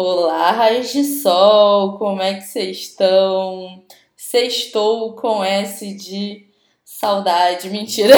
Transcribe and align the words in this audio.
Olá, 0.00 0.52
raios 0.52 0.92
de 0.92 1.02
sol, 1.02 1.98
como 1.98 2.22
é 2.22 2.34
que 2.34 2.42
vocês 2.42 2.82
estão? 2.82 3.82
Sextou 4.16 5.16
com 5.16 5.42
S 5.42 5.92
de 5.92 6.46
saudade, 6.84 7.66
mentira. 7.74 8.14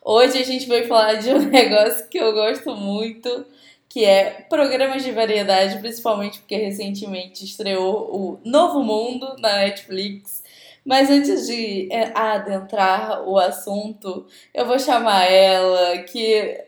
Hoje 0.00 0.38
a 0.38 0.44
gente 0.44 0.68
vai 0.68 0.86
falar 0.86 1.14
de 1.14 1.30
um 1.30 1.40
negócio 1.50 2.06
que 2.06 2.16
eu 2.16 2.32
gosto 2.32 2.76
muito, 2.76 3.44
que 3.88 4.04
é 4.04 4.46
programas 4.48 5.02
de 5.02 5.10
variedade, 5.10 5.80
principalmente 5.80 6.38
porque 6.38 6.54
recentemente 6.54 7.44
estreou 7.44 8.14
o 8.14 8.40
Novo 8.44 8.80
Mundo 8.80 9.34
na 9.40 9.56
Netflix. 9.56 10.44
Mas 10.84 11.10
antes 11.10 11.48
de 11.48 11.88
é, 11.90 12.12
adentrar 12.14 13.28
o 13.28 13.36
assunto, 13.36 14.28
eu 14.54 14.64
vou 14.64 14.78
chamar 14.78 15.24
ela, 15.24 15.98
que 16.04 16.66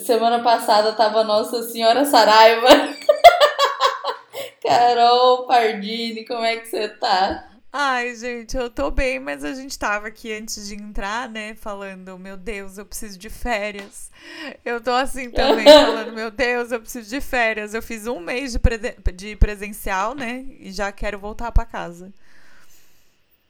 semana 0.00 0.42
passada 0.42 0.92
tava 0.92 1.22
Nossa 1.22 1.62
Senhora 1.62 2.04
Saraiva. 2.04 2.66
Carol 4.68 5.46
Pardini, 5.46 6.26
como 6.26 6.44
é 6.44 6.58
que 6.58 6.68
você 6.68 6.88
tá? 6.90 7.48
Ai, 7.72 8.14
gente, 8.14 8.54
eu 8.56 8.68
tô 8.68 8.90
bem, 8.90 9.18
mas 9.18 9.42
a 9.44 9.54
gente 9.54 9.78
tava 9.78 10.08
aqui 10.08 10.32
antes 10.32 10.68
de 10.68 10.74
entrar, 10.74 11.28
né, 11.28 11.54
falando, 11.54 12.18
meu 12.18 12.36
Deus, 12.36 12.76
eu 12.76 12.84
preciso 12.84 13.18
de 13.18 13.30
férias. 13.30 14.10
Eu 14.64 14.80
tô 14.82 14.90
assim 14.90 15.30
também, 15.30 15.64
falando, 15.80 16.12
meu 16.12 16.30
Deus, 16.30 16.70
eu 16.70 16.80
preciso 16.80 17.08
de 17.08 17.20
férias. 17.20 17.72
Eu 17.74 17.82
fiz 17.82 18.06
um 18.06 18.20
mês 18.20 18.52
de, 18.52 18.58
pre 18.58 18.78
de 19.12 19.36
presencial, 19.36 20.14
né, 20.14 20.44
e 20.60 20.70
já 20.70 20.92
quero 20.92 21.18
voltar 21.18 21.50
para 21.52 21.64
casa. 21.64 22.12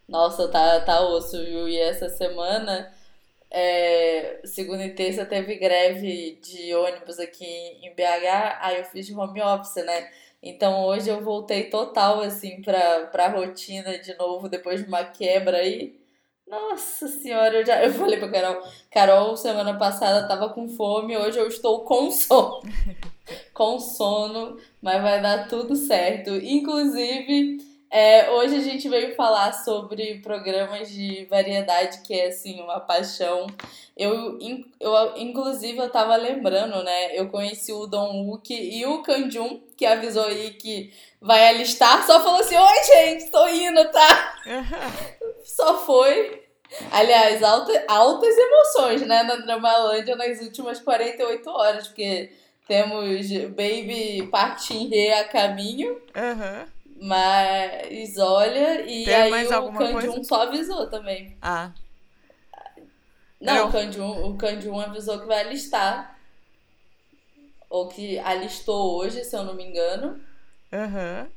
Nossa, 0.09 0.49
tá, 0.49 0.81
tá 0.81 1.01
osso, 1.01 1.45
viu? 1.45 1.69
E 1.69 1.79
essa 1.79 2.09
semana, 2.09 2.93
é, 3.51 4.41
segunda 4.45 4.85
e 4.85 4.95
terça, 4.95 5.27
teve 5.27 5.57
greve 5.57 6.39
de 6.43 6.75
ônibus 6.75 7.19
aqui 7.19 7.45
em 7.45 7.95
BH, 7.95 8.59
aí 8.61 8.79
eu 8.79 8.85
fiz 8.85 9.07
de 9.07 9.15
home 9.15 9.43
office, 9.43 9.85
né? 9.85 10.11
Então 10.43 10.85
hoje 10.85 11.09
eu 11.09 11.23
voltei 11.23 11.65
total 11.65 12.21
assim 12.21 12.63
pra, 12.63 13.07
pra 13.07 13.29
rotina 13.29 13.99
de 13.99 14.17
novo, 14.17 14.49
depois 14.49 14.81
de 14.83 14.89
uma 14.89 15.05
quebra 15.05 15.59
aí. 15.59 15.99
Nossa 16.47 17.09
senhora, 17.09 17.57
eu 17.59 17.67
já 17.67 17.85
eu 17.85 17.93
falei 17.93 18.19
pra 18.19 18.31
Carol, 18.31 18.63
Carol, 18.91 19.37
semana 19.37 19.77
passada 19.77 20.27
tava 20.27 20.49
com 20.49 20.69
fome, 20.69 21.17
hoje 21.17 21.39
eu 21.39 21.47
estou 21.47 21.85
com 21.85 22.11
sono. 22.11 22.63
com 23.53 23.79
sono, 23.79 24.57
mas 24.81 25.03
vai 25.03 25.21
dar 25.21 25.49
tudo 25.49 25.77
certo. 25.77 26.31
Inclusive, 26.31 27.59
é, 27.91 28.31
hoje 28.31 28.57
a 28.57 28.61
gente 28.61 28.89
veio 28.89 29.15
falar 29.15 29.53
sobre 29.53 30.21
programas 30.23 30.91
de 30.91 31.27
variedade, 31.31 32.03
que 32.03 32.13
é 32.13 32.27
assim, 32.27 32.61
uma 32.61 32.81
paixão. 32.81 33.47
Eu, 33.97 34.39
eu 34.79 35.17
inclusive, 35.17 35.79
eu 35.79 35.91
tava 35.91 36.15
lembrando, 36.17 36.83
né? 36.85 37.19
Eu 37.19 37.29
conheci 37.29 37.73
o 37.73 37.87
Don 37.87 38.27
Wook 38.27 38.53
e 38.53 38.85
o 38.85 39.03
Kanjun, 39.03 39.61
que 39.77 39.87
avisou 39.87 40.25
aí 40.25 40.51
que 40.51 40.93
vai 41.21 41.49
alistar, 41.49 42.07
só 42.07 42.23
falou 42.23 42.41
assim: 42.41 42.57
Oi, 42.57 42.85
gente, 42.85 43.31
tô 43.31 43.49
indo, 43.49 43.91
tá? 43.91 44.35
só 45.43 45.79
foi. 45.79 46.47
Aliás, 46.93 47.43
alta, 47.43 47.85
altas 47.89 48.37
emoções, 48.37 49.01
né, 49.01 49.23
na 49.23 49.37
Dramalândia 49.37 50.15
nas 50.15 50.39
últimas 50.41 50.79
48 50.79 51.49
horas, 51.49 51.89
porque 51.89 52.31
temos 52.67 53.31
Baby 53.49 54.29
Park 54.31 54.61
Shin-hye 54.61 55.13
a 55.15 55.25
caminho. 55.25 55.93
Uhum. 56.15 56.78
Mas 57.01 58.19
olha, 58.19 58.83
e 58.83 59.05
Tem 59.05 59.15
aí 59.15 59.31
mais 59.31 59.51
o 59.51 59.73
Kanjun 59.73 60.25
só 60.25 60.43
avisou 60.43 60.87
também. 60.89 61.37
Ah. 61.41 61.71
Não, 63.41 63.57
Eu- 63.57 63.67
o 63.69 63.73
Kanjun, 63.73 64.31
o 64.31 64.37
Kanjun 64.37 64.81
avisou 64.81 65.21
que 65.21 65.27
vai 65.27 65.41
alistar. 65.43 66.19
Ou 67.71 67.87
que 67.89 68.19
alistou 68.19 68.97
hoje, 68.97 69.23
se 69.25 69.37
eu 69.37 69.45
não 69.45 69.55
me 69.55 69.65
engano. 69.65 70.21
Aham. 70.73 71.29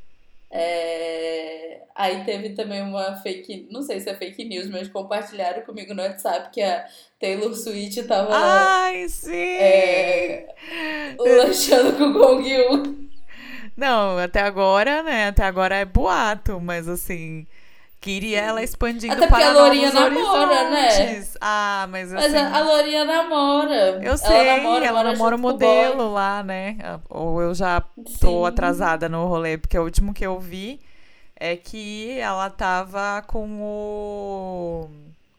É, 0.50 1.82
Aí 1.95 2.23
teve 2.23 2.50
também 2.52 2.82
uma 2.82 3.17
fake, 3.17 3.67
não 3.70 3.82
sei 3.83 4.00
se 4.00 4.10
é 4.10 4.16
fake 4.16 4.44
news, 4.45 4.67
mas 4.70 4.88
compartilharam 4.88 5.61
comigo 5.64 5.94
no 5.94 6.02
WhatsApp 6.02 6.50
que 6.52 6.61
a 6.61 6.88
Taylor 7.20 7.54
Swift 7.54 8.04
tava 8.04 8.33
Ai, 8.33 9.08
sim! 9.08 9.32
é, 9.36 10.48
lanchando 11.20 11.94
com 11.98 12.04
o 12.05 12.14
Gong 12.14 12.50
Yoo. 12.50 13.01
Não, 13.76 14.17
até 14.17 14.42
agora, 14.42 15.04
né? 15.04 15.27
Até 15.27 15.43
agora 15.43 15.76
é 15.76 15.86
boato, 15.86 16.59
mas 16.59 16.87
assim. 16.87 17.45
Queria 18.02 18.42
ela 18.42 18.64
expandindo 18.64 19.14
Até 19.14 19.27
para 19.27 19.49
a 19.49 19.54
Lourinha 19.54 19.92
novos 19.93 20.11
namora, 20.11 20.71
né? 20.71 21.23
Ah, 21.39 21.87
mas 21.87 22.11
assim. 22.11 22.32
Mas 22.32 22.33
a, 22.33 22.58
a 22.58 22.64
Lourinha 22.64 23.05
namora. 23.05 23.99
Eu 24.02 24.17
sei, 24.17 24.36
ela 24.36 24.58
namora, 24.58 24.92
mora 24.92 25.09
o 25.09 25.15
junto 25.15 25.30
com 25.30 25.37
modelo 25.37 26.11
lá, 26.11 26.42
né? 26.42 26.77
Ou 27.08 27.39
eu 27.39 27.54
já 27.54 27.80
tô 28.20 28.42
Sim. 28.42 28.45
atrasada 28.48 29.08
no 29.08 29.27
rolê, 29.27 29.55
porque 29.59 29.77
o 29.77 29.83
último 29.83 30.15
que 30.15 30.26
eu 30.26 30.39
vi 30.39 30.80
é 31.36 31.55
que 31.55 32.17
ela 32.20 32.49
tava 32.49 33.21
com 33.27 33.61
o. 33.61 34.89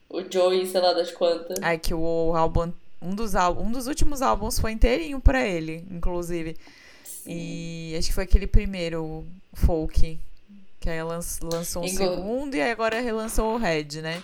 O 0.09 0.23
Joey, 0.31 0.65
sei 0.65 0.81
lá 0.81 0.93
das 0.93 1.11
quantas. 1.11 1.59
Ai, 1.63 1.79
que 1.79 1.93
o 1.93 2.33
álbum. 2.37 2.73
Um 3.01 3.17
dos, 3.17 3.35
álbum, 3.35 3.65
um 3.65 3.73
dos 3.73 3.89
últimos 3.89 4.23
álbuns 4.23 4.61
foi 4.61 4.71
inteirinho 4.71 5.19
pra 5.19 5.45
ele, 5.45 5.85
inclusive. 5.91 6.57
E 7.27 7.95
acho 7.99 8.09
que 8.09 8.15
foi 8.15 8.25
aquele 8.25 8.47
primeiro, 8.47 9.27
folk. 9.55 10.19
Que 10.81 10.91
aí 10.91 11.03
lan- 11.03 11.21
lançou 11.43 11.85
um 11.85 11.89
segundo 11.89 12.55
e 12.57 12.63
agora 12.63 13.01
relançou 13.01 13.55
o 13.55 13.59
Red, 13.59 14.03
né? 14.03 14.23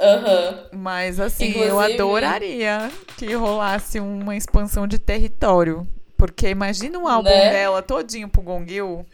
Aham. 0.00 0.68
Mas 0.72 1.18
assim, 1.20 1.52
eu 1.52 1.66
Inclusive- 1.74 1.94
adoraria 1.94 2.90
que 3.16 3.32
rolasse 3.34 3.98
uma 4.00 4.36
expansão 4.36 4.86
de 4.86 4.98
território. 4.98 5.86
Porque 6.16 6.48
imagina 6.48 6.98
um 6.98 7.06
álbum 7.06 7.28
Né? 7.28 7.50
dela 7.50 7.82
todinho 7.82 8.28
pro 8.28 8.40
Gongil. 8.42 9.04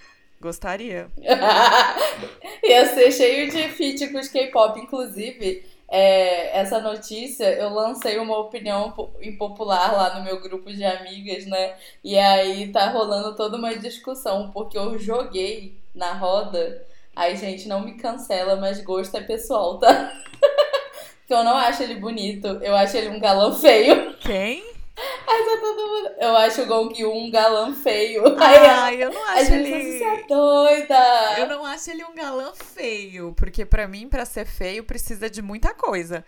Gostaria. 0.41 1.09
Ia 2.65 2.87
ser 2.95 3.11
cheio 3.13 3.51
de 3.51 3.69
feat 3.71 4.09
com 4.09 4.19
os 4.19 4.29
K-pop. 4.29 4.79
Inclusive, 4.81 5.65
é, 5.95 6.59
essa 6.59 6.81
notícia, 6.81 7.45
eu 7.53 7.69
lancei 7.69 8.19
uma 8.19 8.39
opinião 8.39 8.93
po- 8.93 9.13
impopular 9.21 9.93
lá 9.95 10.15
no 10.19 10.25
meu 10.25 10.41
grupo 10.41 10.73
de 10.73 10.83
amigas, 10.83 11.45
né? 11.47 11.75
E 12.03 12.19
aí 12.19 12.73
tá 12.73 12.89
rolando 12.89 13.37
toda 13.37 13.59
uma 13.59 13.77
discussão, 13.77 14.51
porque 14.51 14.79
eu 14.79 14.99
joguei 14.99 15.77
na 15.95 16.15
roda. 16.15 16.83
Aí, 17.15 17.37
gente, 17.37 17.69
não 17.69 17.83
me 17.83 17.99
cancela, 17.99 18.57
mas 18.57 18.83
gosto 18.83 19.15
é 19.19 19.21
pessoal, 19.21 19.79
tá? 19.79 20.19
Porque 21.21 21.35
eu 21.35 21.45
não 21.45 21.57
acho 21.57 21.83
ele 21.83 21.97
bonito, 21.97 22.47
eu 22.63 22.75
acho 22.75 22.97
ele 22.97 23.09
um 23.11 23.21
galã 23.21 23.53
feio. 23.53 24.15
Quem? 24.21 24.72
Aí 24.97 25.45
tá 25.45 25.57
todo 25.61 25.89
mundo. 25.89 26.11
Eu 26.21 26.37
acho 26.37 26.63
o 26.63 26.67
Gong 26.67 27.05
um 27.07 27.31
galã 27.31 27.75
feio. 27.75 28.23
Ai, 28.39 29.03
eu 29.03 29.11
não 29.11 29.25
acho 29.29 29.53
ele. 29.55 29.99
você 29.99 30.05
é 30.05 30.27
doida. 30.27 31.35
Eu 31.39 31.49
não 31.49 31.65
acho 31.65 31.91
ele 31.91 32.05
um 32.05 32.15
galã 32.15 32.53
feio, 32.55 33.33
porque 33.37 33.65
pra 33.65 33.89
mim, 33.89 34.09
pra 34.09 34.25
ser 34.25 34.47
feio, 34.47 34.85
precisa 34.85 35.31
de 35.31 35.41
muita 35.41 35.73
coisa. 35.73 36.25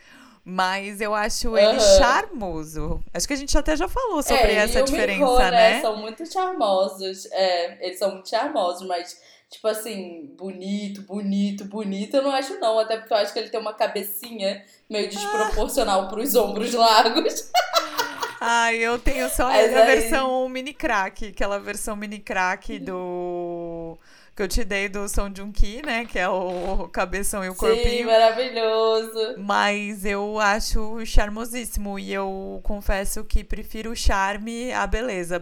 Mas 0.47 1.01
eu 1.01 1.15
acho 1.15 1.57
ele 1.57 1.81
charmoso. 1.81 3.03
Acho 3.15 3.27
que 3.27 3.33
a 3.33 3.37
gente 3.37 3.57
até 3.57 3.75
já 3.77 3.89
falou 3.89 4.23
sobre 4.23 4.53
É, 4.53 4.57
essa 4.57 4.83
diferença, 4.83 5.25
Minho, 5.25 5.51
né? 5.51 5.81
São 5.81 5.97
muito 5.97 6.31
charmosos. 6.31 7.27
É, 7.33 7.87
eles 7.87 7.99
são 7.99 8.11
muito 8.13 8.29
charmosos, 8.29 8.87
mas, 8.87 9.19
tipo 9.51 9.67
assim, 9.67 10.35
bonito, 10.37 11.01
bonito, 11.03 11.65
bonito, 11.65 12.17
eu 12.17 12.23
não 12.23 12.31
acho 12.31 12.59
não. 12.61 12.79
Até 12.79 12.99
porque 12.99 13.15
eu 13.15 13.17
acho 13.19 13.33
que 13.33 13.39
ele 13.39 13.49
tem 13.49 13.59
uma 13.59 13.73
cabecinha 13.73 14.63
meio 14.89 15.09
desproporcional 15.09 16.09
pros 16.09 16.35
ombros 16.35 16.75
largos. 16.75 17.51
Ai, 18.47 18.77
eu 18.77 18.99
tenho 18.99 19.29
só 19.31 19.49
Mas 19.49 19.75
a 19.75 19.81
aí- 19.81 19.87
versão 20.01 20.49
mini 20.49 20.73
crack, 20.75 21.29
aquela 21.29 21.59
versão 21.59 21.97
mini 21.97 22.19
crack 22.19 22.79
do. 22.79 23.99
que 24.37 24.43
eu 24.43 24.49
te 24.49 24.65
dei 24.65 24.89
do 24.89 25.09
Song 25.09 25.33
Joong 25.37 25.53
Ki, 25.53 25.81
né? 25.85 26.05
Que 26.05 26.19
é 26.19 26.29
o 26.29 26.89
cabeção 26.93 27.45
e 27.45 27.49
o 27.49 27.53
Sim, 27.53 27.59
corpinho. 27.59 28.07
maravilhoso. 28.07 29.35
Mas 29.39 30.05
eu 30.05 30.39
acho 30.41 31.05
charmosíssimo 31.07 31.99
e 31.99 32.13
eu 32.13 32.61
confesso 32.65 33.25
que 33.25 33.43
prefiro 33.45 33.93
o 33.93 33.97
charme 33.97 34.73
à 34.73 34.87
beleza. 34.87 35.41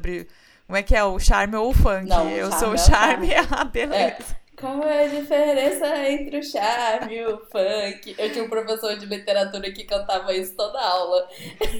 Como 0.66 0.76
é 0.76 0.82
que 0.82 0.94
é? 0.94 1.02
O 1.04 1.18
charme 1.18 1.56
ou 1.56 1.70
o 1.70 1.74
funk? 1.74 2.06
Não, 2.08 2.28
eu 2.30 2.50
sou 2.52 2.68
é 2.68 2.70
o 2.70 2.74
o 2.74 2.78
charme 2.78 3.30
a 3.34 3.64
beleza. 3.64 4.41
Qual 4.62 4.80
é 4.84 5.06
a 5.06 5.08
diferença 5.08 6.08
entre 6.08 6.38
o 6.38 6.42
charme 6.44 7.16
e 7.16 7.26
o 7.26 7.38
funk? 7.38 8.14
Eu 8.16 8.30
tinha 8.30 8.44
um 8.44 8.48
professor 8.48 8.96
de 8.96 9.06
literatura 9.06 9.72
que 9.72 9.82
cantava 9.82 10.32
isso 10.32 10.54
toda 10.54 10.80
aula. 10.80 11.28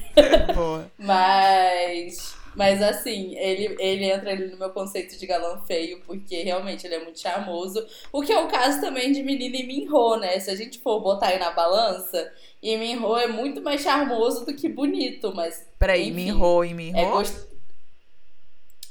Boa. 0.52 0.90
Mas. 0.99 2.34
Mas 2.56 2.82
assim, 2.82 3.37
ele, 3.37 3.76
ele 3.79 4.05
entra 4.06 4.32
ali 4.32 4.49
no 4.49 4.58
meu 4.58 4.70
conceito 4.70 5.17
de 5.17 5.25
galã 5.29 5.61
feio, 5.64 6.02
porque 6.05 6.43
realmente 6.43 6.84
ele 6.84 6.96
é 6.96 7.05
muito 7.05 7.20
charmoso. 7.20 7.87
O 8.12 8.20
que 8.20 8.32
é 8.32 8.38
o 8.40 8.49
caso 8.49 8.81
também 8.81 9.12
de 9.12 9.23
menina 9.23 9.56
e 9.56 9.64
Minho, 9.64 10.17
né? 10.17 10.40
Se 10.40 10.50
a 10.50 10.56
gente 10.56 10.81
for 10.81 11.00
botar 11.00 11.29
aí 11.29 11.38
na 11.38 11.52
balança, 11.52 12.32
e 12.61 12.76
Minho 12.76 13.17
é 13.17 13.29
muito 13.29 13.62
mais 13.62 13.81
charmoso 13.81 14.44
do 14.44 14.55
que 14.56 14.69
bonito, 14.69 15.32
mas. 15.32 15.64
Peraí, 15.79 16.08
Enfim, 16.08 16.32
Minho 16.32 16.64
e 16.64 16.75
Minho. 16.75 16.96
É 16.96 17.05
gosto. 17.05 17.51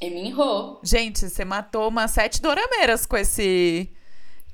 E 0.01 0.09
Minho. 0.09 0.79
Gente, 0.81 1.29
você 1.29 1.45
matou 1.45 1.87
umas 1.87 2.09
sete 2.11 2.41
dorameiras 2.41 3.05
com 3.05 3.15
esse. 3.15 3.89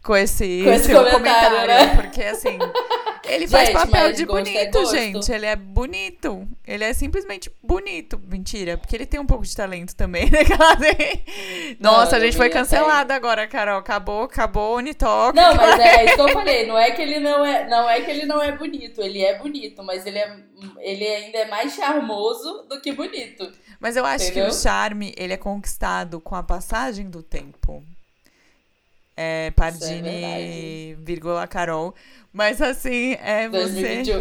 Com 0.04 0.16
esse, 0.16 0.62
Com 0.64 0.72
esse 0.72 0.86
seu 0.88 1.04
comentário, 1.10 1.68
né? 1.68 1.96
Porque, 1.96 2.22
assim, 2.24 2.58
Ele 3.28 3.48
faz 3.48 3.68
Gente, 3.68 3.78
papel 3.78 4.08
mas 4.08 4.18
de 4.18 4.26
gosto 4.26 4.48
é 4.48 4.54
bonito, 4.54 4.80
gosto. 4.80 4.96
gente. 4.96 5.32
Ele 5.32 5.46
é 5.46 5.56
bonito. 5.56 6.48
Ele 6.66 6.84
é 6.84 6.94
simplesmente 6.94 7.52
bonito. 7.62 8.20
Mentira, 8.28 8.78
porque 8.78 8.96
ele 8.96 9.06
tem 9.06 9.20
um 9.20 9.26
pouco 9.26 9.44
de 9.46 9.56
talento 9.56 9.96
também, 9.96 10.30
né? 10.32 10.44
que. 10.44 11.78
Nossa, 11.80 12.16
a 12.16 12.20
Não, 12.20 12.26
gente 12.26 12.38
foi 12.38 12.50
cancelada 12.50 13.14
agora, 13.14 13.48
Carol. 13.48 13.80
Acabou, 13.80 14.24
acabou 14.24 14.74
o 14.74 14.78
Unitalk. 14.78 15.36
Não, 15.36 15.56
mas 15.56 15.80
é 15.80 16.06
isso 16.06 16.16
que 16.16 16.22
eu 16.22 16.30
falei. 16.30 16.66
Não 16.66 16.78
é 16.78 16.92
que 16.92 17.02
ele 17.02 17.20
não 17.20 17.46
é, 17.46 17.68
não 17.68 17.90
é 17.90 18.02
que 18.02 18.12
ele 18.12 18.26
não 18.26 18.42
é 18.42 18.52
bonito. 18.52 19.02
Ele 19.02 19.22
é 19.24 19.38
bonito, 19.38 19.84
mas 19.84 20.06
ele 20.06 20.18
é, 20.20 20.38
ele 20.80 21.06
ainda 21.06 21.38
é 21.40 21.46
mais 21.46 21.74
charmoso 21.76 22.66
do 22.70 22.80
que 22.82 22.92
bonito. 22.92 23.52
Mas 23.80 23.96
eu 23.96 24.06
acho 24.06 24.32
que 24.32 24.40
Entendeu? 24.40 24.50
o 24.50 24.54
charme, 24.54 25.14
ele 25.18 25.34
é 25.34 25.38
conquistado 25.38 26.20
com 26.20 26.36
a 26.36 26.44
passagem 26.44 27.10
do 27.10 27.22
tempo. 27.22 27.84
É, 29.20 29.50
Pardini, 29.52 30.02
verdade. 30.04 30.98
vírgula, 31.00 31.48
Carol. 31.48 31.96
Mas 32.32 32.62
assim, 32.62 33.14
é 33.14 33.50
você, 33.50 34.04
2021. 34.04 34.20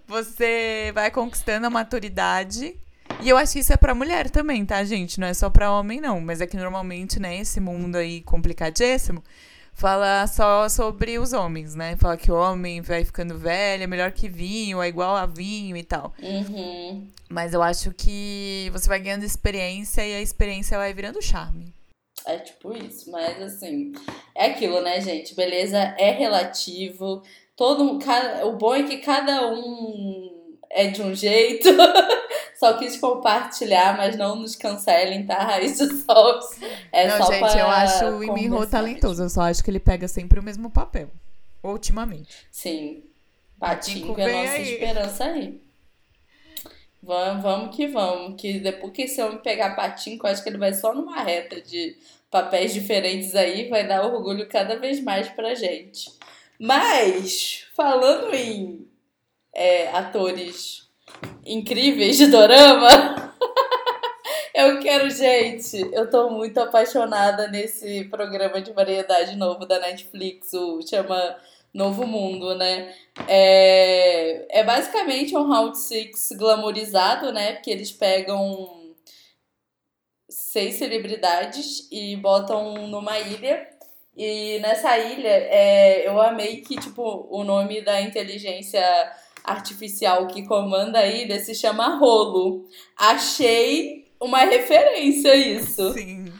você 0.08 0.90
vai 0.94 1.10
conquistando 1.10 1.66
a 1.66 1.70
maturidade. 1.70 2.74
E 3.20 3.28
eu 3.28 3.36
acho 3.36 3.52
que 3.52 3.58
isso 3.58 3.72
é 3.74 3.76
pra 3.76 3.94
mulher 3.94 4.30
também, 4.30 4.64
tá, 4.64 4.82
gente? 4.84 5.20
Não 5.20 5.26
é 5.26 5.34
só 5.34 5.50
pra 5.50 5.70
homem, 5.70 6.00
não. 6.00 6.18
Mas 6.18 6.40
é 6.40 6.46
que 6.46 6.56
normalmente, 6.56 7.20
né, 7.20 7.38
esse 7.38 7.60
mundo 7.60 7.96
aí 7.96 8.22
complicadíssimo, 8.22 9.22
fala 9.74 10.26
só 10.26 10.66
sobre 10.70 11.18
os 11.18 11.34
homens, 11.34 11.74
né? 11.74 11.96
Fala 11.96 12.16
que 12.16 12.32
o 12.32 12.34
homem 12.34 12.80
vai 12.80 13.04
ficando 13.04 13.36
velho, 13.36 13.82
é 13.82 13.86
melhor 13.86 14.12
que 14.12 14.28
vinho, 14.28 14.80
é 14.80 14.88
igual 14.88 15.16
a 15.16 15.26
vinho 15.26 15.76
e 15.76 15.82
tal. 15.82 16.14
Uhum. 16.22 17.06
Mas 17.28 17.52
eu 17.52 17.62
acho 17.62 17.92
que 17.92 18.70
você 18.72 18.88
vai 18.88 18.98
ganhando 18.98 19.24
experiência 19.24 20.06
e 20.06 20.14
a 20.14 20.22
experiência 20.22 20.78
vai 20.78 20.94
virando 20.94 21.20
charme. 21.20 21.74
É 22.30 22.38
tipo 22.38 22.72
isso, 22.76 23.10
mas 23.10 23.42
assim, 23.42 23.92
é 24.34 24.46
aquilo, 24.46 24.80
né, 24.80 25.00
gente? 25.00 25.34
Beleza 25.34 25.76
é 25.76 26.12
relativo. 26.12 27.22
Todo, 27.56 27.98
cada, 27.98 28.46
o 28.46 28.56
bom 28.56 28.74
é 28.74 28.84
que 28.84 28.98
cada 28.98 29.48
um 29.48 30.30
é 30.70 30.86
de 30.86 31.02
um 31.02 31.14
jeito. 31.14 31.68
Só 32.56 32.74
quis 32.78 32.98
compartilhar, 32.98 33.96
mas 33.96 34.16
não 34.16 34.36
nos 34.36 34.54
cancelem, 34.54 35.26
tá? 35.26 35.38
Raiz 35.42 35.78
de 35.78 35.88
Sols. 36.02 36.46
É 36.92 37.08
não, 37.08 37.16
só 37.16 37.32
gente, 37.32 37.58
eu 37.58 37.66
acho 37.66 38.04
o 38.06 38.26
conversar 38.26 38.66
talentoso. 38.66 39.22
Eu 39.22 39.30
só 39.30 39.42
acho 39.42 39.64
que 39.64 39.70
ele 39.70 39.80
pega 39.80 40.06
sempre 40.06 40.38
o 40.38 40.42
mesmo 40.42 40.70
papel. 40.70 41.08
Ultimamente. 41.62 42.46
Sim. 42.50 43.02
Patinco 43.58 44.20
é 44.20 44.24
a 44.24 44.42
nossa 44.42 44.52
aí. 44.52 44.74
esperança 44.74 45.24
aí. 45.24 45.60
Vamos, 47.02 47.42
vamos 47.42 47.76
que 47.76 47.86
vamos. 47.86 48.40
Que 48.40 48.58
depois 48.58 48.92
que 48.92 49.02
esse 49.02 49.22
homem 49.22 49.38
pegar 49.38 49.74
patinco, 49.74 50.26
eu 50.26 50.30
acho 50.30 50.42
que 50.42 50.48
ele 50.48 50.58
vai 50.58 50.74
só 50.74 50.94
numa 50.94 51.22
reta 51.22 51.60
de 51.60 51.96
papéis 52.30 52.72
diferentes 52.72 53.34
aí, 53.34 53.68
vai 53.68 53.86
dar 53.86 54.06
orgulho 54.06 54.48
cada 54.48 54.78
vez 54.78 55.02
mais 55.02 55.28
pra 55.28 55.54
gente. 55.54 56.10
Mas, 56.58 57.66
falando 57.74 58.34
em 58.34 58.86
é, 59.52 59.88
atores 59.88 60.88
incríveis 61.44 62.16
de 62.16 62.28
dorama, 62.28 63.34
eu 64.54 64.78
quero, 64.80 65.10
gente, 65.10 65.76
eu 65.92 66.08
tô 66.08 66.30
muito 66.30 66.58
apaixonada 66.58 67.48
nesse 67.48 68.04
programa 68.04 68.60
de 68.60 68.72
variedade 68.72 69.36
novo 69.36 69.66
da 69.66 69.80
Netflix, 69.80 70.52
o 70.52 70.80
chama 70.82 71.36
Novo 71.72 72.06
Mundo, 72.06 72.54
né? 72.54 72.94
É, 73.26 74.60
é 74.60 74.64
basicamente 74.64 75.36
um 75.36 75.46
Round 75.46 75.78
Six 75.78 76.32
glamourizado, 76.32 77.32
né? 77.32 77.54
Porque 77.54 77.70
eles 77.70 77.90
pegam 77.90 78.79
seis 80.30 80.76
celebridades 80.76 81.88
e 81.90 82.16
botam 82.16 82.86
numa 82.86 83.18
ilha. 83.18 83.68
E 84.16 84.58
nessa 84.60 84.96
ilha, 84.98 85.28
é, 85.28 86.06
eu 86.06 86.20
amei 86.20 86.60
que, 86.62 86.76
tipo, 86.76 87.26
o 87.30 87.42
nome 87.44 87.82
da 87.82 88.00
inteligência 88.00 88.82
artificial 89.44 90.26
que 90.26 90.46
comanda 90.46 91.00
a 91.00 91.06
ilha 91.06 91.38
se 91.42 91.54
chama 91.54 91.96
Rolo. 91.98 92.66
Achei 92.96 94.10
uma 94.20 94.40
referência 94.44 95.32
a 95.32 95.36
isso. 95.36 95.92
Sim. 95.94 96.32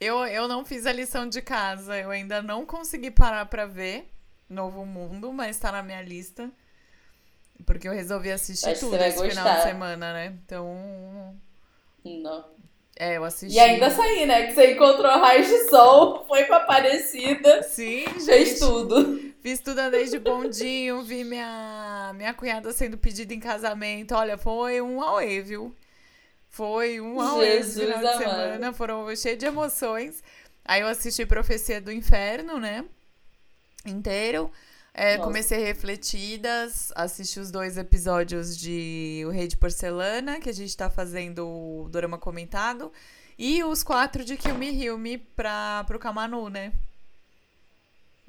Eu, 0.00 0.24
eu 0.26 0.48
não 0.48 0.64
fiz 0.64 0.86
a 0.86 0.92
lição 0.92 1.28
de 1.28 1.42
casa. 1.42 1.96
Eu 1.98 2.10
ainda 2.10 2.42
não 2.42 2.64
consegui 2.64 3.10
parar 3.10 3.46
pra 3.46 3.66
ver 3.66 4.10
Novo 4.48 4.84
Mundo, 4.86 5.32
mas 5.32 5.58
tá 5.58 5.72
na 5.72 5.82
minha 5.82 6.02
lista. 6.02 6.50
Porque 7.66 7.86
eu 7.88 7.92
resolvi 7.92 8.30
assistir 8.30 8.70
Acho 8.70 8.80
tudo 8.80 8.96
esse 8.96 9.16
final 9.16 9.28
de 9.28 9.34
gostar. 9.34 9.62
semana, 9.62 10.12
né? 10.12 10.38
Então. 10.44 11.36
Não. 12.04 12.59
É, 13.00 13.16
eu 13.16 13.24
assisti. 13.24 13.56
E 13.56 13.58
ainda 13.58 13.88
saí, 13.88 14.26
né? 14.26 14.48
Que 14.48 14.52
você 14.52 14.72
encontrou 14.72 15.06
a 15.10 15.16
Raiz 15.16 15.48
de 15.48 15.70
Sol, 15.70 16.22
foi 16.28 16.44
pra 16.44 16.58
Aparecida, 16.58 17.62
Sim, 17.62 18.04
fez 18.04 18.26
gente. 18.26 18.58
tudo. 18.60 19.32
Fiz 19.40 19.58
tudo 19.58 19.78
andei 19.78 20.04
de 20.04 20.18
bondinho, 20.18 21.02
vi 21.02 21.24
minha, 21.24 22.12
minha 22.14 22.34
cunhada 22.34 22.70
sendo 22.74 22.98
pedida 22.98 23.32
em 23.32 23.40
casamento. 23.40 24.14
Olha, 24.14 24.36
foi 24.36 24.82
um 24.82 25.00
auê, 25.00 25.40
viu? 25.40 25.74
Foi 26.50 27.00
um 27.00 27.18
auê 27.18 27.60
esse 27.60 27.80
Jesus 27.80 27.86
final 27.86 28.00
de 28.00 28.06
amado. 28.06 28.18
semana. 28.18 28.72
Foram 28.74 29.16
cheios 29.16 29.38
de 29.38 29.46
emoções. 29.46 30.22
Aí 30.62 30.82
eu 30.82 30.86
assisti 30.88 31.24
Profecia 31.24 31.80
do 31.80 31.90
Inferno, 31.90 32.60
né? 32.60 32.84
Inteiro. 33.86 34.50
É, 35.02 35.16
comecei 35.16 35.56
refletidas, 35.56 36.92
assisti 36.94 37.40
os 37.40 37.50
dois 37.50 37.78
episódios 37.78 38.54
de 38.54 39.22
O 39.26 39.30
Rei 39.30 39.48
de 39.48 39.56
Porcelana, 39.56 40.38
que 40.38 40.50
a 40.50 40.52
gente 40.52 40.76
tá 40.76 40.90
fazendo 40.90 41.48
o 41.48 41.88
Dorama 41.88 42.18
comentado, 42.18 42.92
e 43.38 43.64
os 43.64 43.82
quatro 43.82 44.22
de 44.22 44.36
Kill 44.36 44.56
Me 44.56 44.68
Heal 44.68 44.98
Me 44.98 45.16
pra, 45.16 45.84
pro 45.86 45.98
Kamanu, 45.98 46.50
né? 46.50 46.74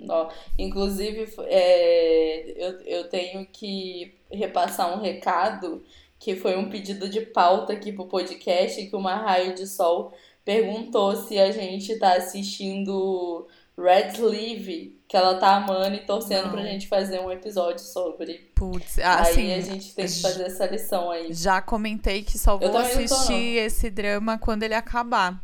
Ó, 0.07 0.31
inclusive, 0.57 1.27
é, 1.47 2.53
eu, 2.55 2.79
eu 2.83 3.09
tenho 3.09 3.45
que 3.47 4.15
repassar 4.31 4.97
um 4.97 5.01
recado 5.01 5.83
que 6.17 6.37
foi 6.37 6.55
um 6.55 6.69
pedido 6.69 7.09
de 7.09 7.19
pauta 7.19 7.73
aqui 7.73 7.91
pro 7.91 8.05
podcast, 8.05 8.87
que 8.87 8.95
uma 8.95 9.15
raio 9.15 9.53
de 9.55 9.67
sol 9.67 10.13
perguntou 10.45 11.17
se 11.17 11.37
a 11.37 11.51
gente 11.51 11.99
tá 11.99 12.13
assistindo 12.13 13.45
Red 13.81 14.09
Sleeve, 14.13 14.99
que 15.07 15.15
ela 15.17 15.35
tá 15.35 15.55
amando 15.55 15.95
e 15.95 16.05
torcendo 16.05 16.45
Não. 16.45 16.51
pra 16.51 16.63
gente 16.63 16.87
fazer 16.87 17.19
um 17.19 17.31
episódio 17.31 17.83
sobre. 17.83 18.51
Putz, 18.55 18.99
aí 18.99 19.03
assim, 19.05 19.53
a 19.53 19.59
gente 19.61 19.93
tem 19.95 20.05
que 20.05 20.21
fazer 20.21 20.43
essa 20.43 20.65
lição 20.67 21.09
aí. 21.11 21.33
já 21.33 21.61
comentei 21.61 22.23
que 22.23 22.37
só 22.37 22.57
vou 22.57 22.67
não 22.67 22.73
tô, 22.73 22.79
assistir 22.79 23.57
esse 23.57 23.89
drama 23.89 24.37
quando 24.37 24.63
ele 24.63 24.73
acabar. 24.75 25.41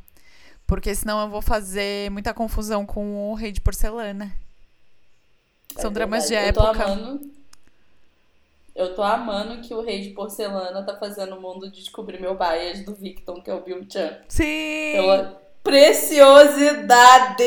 Porque 0.66 0.94
senão 0.94 1.22
eu 1.22 1.30
vou 1.30 1.42
fazer 1.42 2.12
muita 2.12 2.34
confusão 2.34 2.86
com 2.86 3.32
o 3.32 3.34
Rei 3.34 3.52
de 3.52 3.62
Porcelana. 3.62 4.34
São 5.78 5.90
É 5.90 5.94
dramas 5.94 6.24
de 6.28 6.30
verdade. 6.36 6.50
Eu 6.50 6.54
tô 6.64 6.68
época. 6.70 6.86
amando. 6.86 7.32
Eu 8.76 8.94
tô 8.94 9.02
amando 9.02 9.62
que 9.62 9.74
o 9.74 9.82
Rei 9.82 10.02
de 10.02 10.10
Porcelana 10.12 10.84
tá 10.84 10.96
fazendo 10.98 11.36
o 11.36 11.42
mundo 11.42 11.72
descobrir 11.72 12.20
meu 12.22 12.36
bias 12.38 12.86
do 12.86 12.94
Victor, 12.94 13.42
que 13.42 13.50
é 13.50 13.54
o 13.54 13.64
Bill 13.64 13.86
Chan. 13.90 14.20
Sim! 14.28 14.92
Pela 14.94 15.42
preciosidade! 15.64 17.44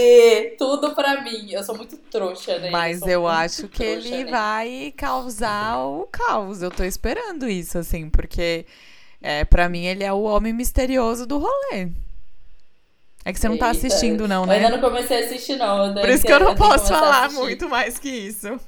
Tudo 0.59 0.95
pra 0.95 1.21
mim. 1.23 1.51
Eu 1.51 1.63
sou 1.65 1.77
muito 1.77 1.97
trouxa, 1.97 2.59
né? 2.59 2.71
Mas 2.71 3.03
eu 3.03 3.23
muito 3.23 3.35
acho 3.35 3.69
que 3.69 3.85
trouxa, 3.85 4.09
ele 4.09 4.25
né? 4.25 4.31
vai 4.31 4.95
causar 4.97 5.79
o 5.79 6.07
caos. 6.11 6.63
Eu 6.63 6.71
tô 6.71 6.85
esperando 6.85 7.49
isso, 7.49 7.79
assim, 7.79 8.09
porque 8.11 8.67
é, 9.23 9.45
para 9.45 9.69
mim 9.69 9.85
ele 9.85 10.05
é 10.05 10.13
o 10.13 10.23
homem 10.23 10.53
misterioso 10.53 11.27
do 11.27 11.39
rolê. 11.39 11.89
É 13.25 13.33
que 13.33 13.39
você 13.39 13.49
não 13.49 13.59
tá 13.59 13.69
assistindo, 13.71 14.27
não, 14.27 14.43
Eu 14.43 14.47
né? 14.47 14.57
ainda 14.57 14.71
não 14.71 14.81
comecei 14.81 15.23
a 15.23 15.27
assistir, 15.27 15.57
não. 15.57 15.87
Eu 15.87 15.95
Por 15.95 16.09
isso 16.09 16.25
que 16.25 16.33
eu 16.33 16.41
não 16.41 16.55
posso 16.55 16.89
falar 16.89 17.31
muito 17.31 17.69
mais 17.69 17.99
que 17.99 18.09
isso. 18.09 18.59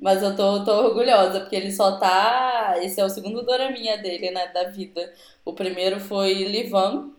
Mas 0.00 0.22
eu 0.22 0.34
tô, 0.34 0.64
tô 0.64 0.72
orgulhosa, 0.72 1.40
porque 1.40 1.54
ele 1.54 1.70
só 1.70 1.98
tá. 1.98 2.74
Esse 2.82 3.00
é 3.00 3.04
o 3.04 3.10
segundo 3.10 3.42
doraminha 3.44 3.98
dele, 3.98 4.30
né? 4.30 4.48
Da 4.48 4.64
vida. 4.64 5.12
O 5.44 5.52
primeiro 5.52 6.00
foi 6.00 6.32
Livan, 6.44 7.10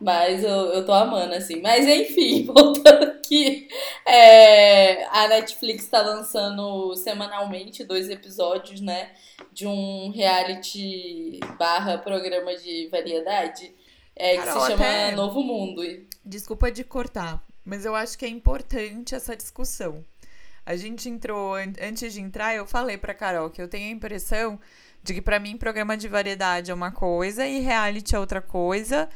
mas 0.00 0.42
eu, 0.44 0.50
eu 0.50 0.84
tô 0.86 0.92
amando, 0.92 1.34
assim. 1.34 1.60
Mas 1.60 1.86
enfim, 1.86 2.44
voltando 2.52 3.04
aqui. 3.04 3.68
é, 4.06 5.04
a 5.06 5.28
Netflix 5.28 5.86
tá 5.86 6.00
lançando 6.02 6.94
semanalmente 6.96 7.84
dois 7.84 8.08
episódios, 8.08 8.80
né? 8.80 9.10
De 9.52 9.66
um 9.66 10.10
reality 10.10 11.40
barra 11.58 11.98
programa 11.98 12.54
de 12.56 12.88
variedade. 12.90 13.72
É, 14.16 14.36
que 14.36 14.44
Carol, 14.44 14.60
se 14.62 14.66
chama 14.72 14.84
até- 14.84 15.12
Novo 15.12 15.42
Mundo. 15.42 15.82
Desculpa 16.24 16.70
de 16.70 16.84
cortar, 16.84 17.42
mas 17.64 17.84
eu 17.86 17.94
acho 17.94 18.18
que 18.18 18.24
é 18.24 18.28
importante 18.28 19.14
essa 19.14 19.34
discussão. 19.36 20.04
A 20.66 20.76
gente 20.76 21.08
entrou, 21.08 21.54
an- 21.54 21.72
antes 21.80 22.12
de 22.12 22.20
entrar, 22.20 22.54
eu 22.54 22.66
falei 22.66 22.98
pra 22.98 23.14
Carol 23.14 23.48
que 23.50 23.62
eu 23.62 23.66
tenho 23.68 23.88
a 23.88 23.92
impressão 23.92 24.60
de 25.02 25.14
que 25.14 25.22
pra 25.22 25.40
mim 25.40 25.56
programa 25.56 25.96
de 25.96 26.06
variedade 26.06 26.70
é 26.70 26.74
uma 26.74 26.92
coisa 26.92 27.46
e 27.46 27.60
reality 27.60 28.14
é 28.14 28.18
outra 28.18 28.42
coisa. 28.42 29.08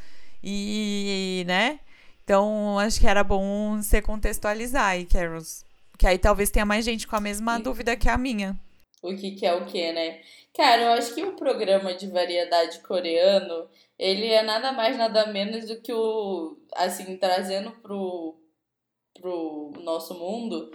E, 0.47 1.45
né? 1.47 1.81
Então, 2.23 2.79
acho 2.79 3.01
que 3.01 3.07
era 3.07 3.25
bom 3.25 3.77
você 3.83 4.01
contextualizar 4.03 4.87
aí, 4.91 5.07
Carols. 5.07 5.65
Que 5.99 6.07
aí 6.07 6.19
talvez 6.19 6.51
tenha 6.51 6.67
mais 6.67 6.85
gente 6.85 7.07
com 7.07 7.17
a 7.17 7.21
mesma 7.21 7.59
E- 7.59 7.63
dúvida 7.63 7.97
que 7.97 8.09
a 8.09 8.19
minha. 8.19 8.59
o 9.03 9.15
que 9.17 9.33
que 9.33 9.47
é 9.47 9.55
o 9.55 9.65
que, 9.67 9.93
né? 9.93 10.21
Cara, 10.55 10.83
eu 10.83 10.93
acho 10.93 11.15
que 11.15 11.23
o 11.25 11.35
programa 11.37 11.95
de 11.95 12.07
variedade 12.09 12.81
coreano, 12.81 13.69
ele 13.99 14.27
é 14.29 14.43
nada 14.43 14.73
mais, 14.73 14.97
nada 14.97 15.27
menos 15.27 15.67
do 15.67 15.81
que 15.81 15.93
o, 15.93 16.57
assim, 16.75 17.17
trazendo 17.17 17.73
pro, 17.83 18.37
pro 19.21 19.73
nosso 19.83 20.15
mundo, 20.15 20.71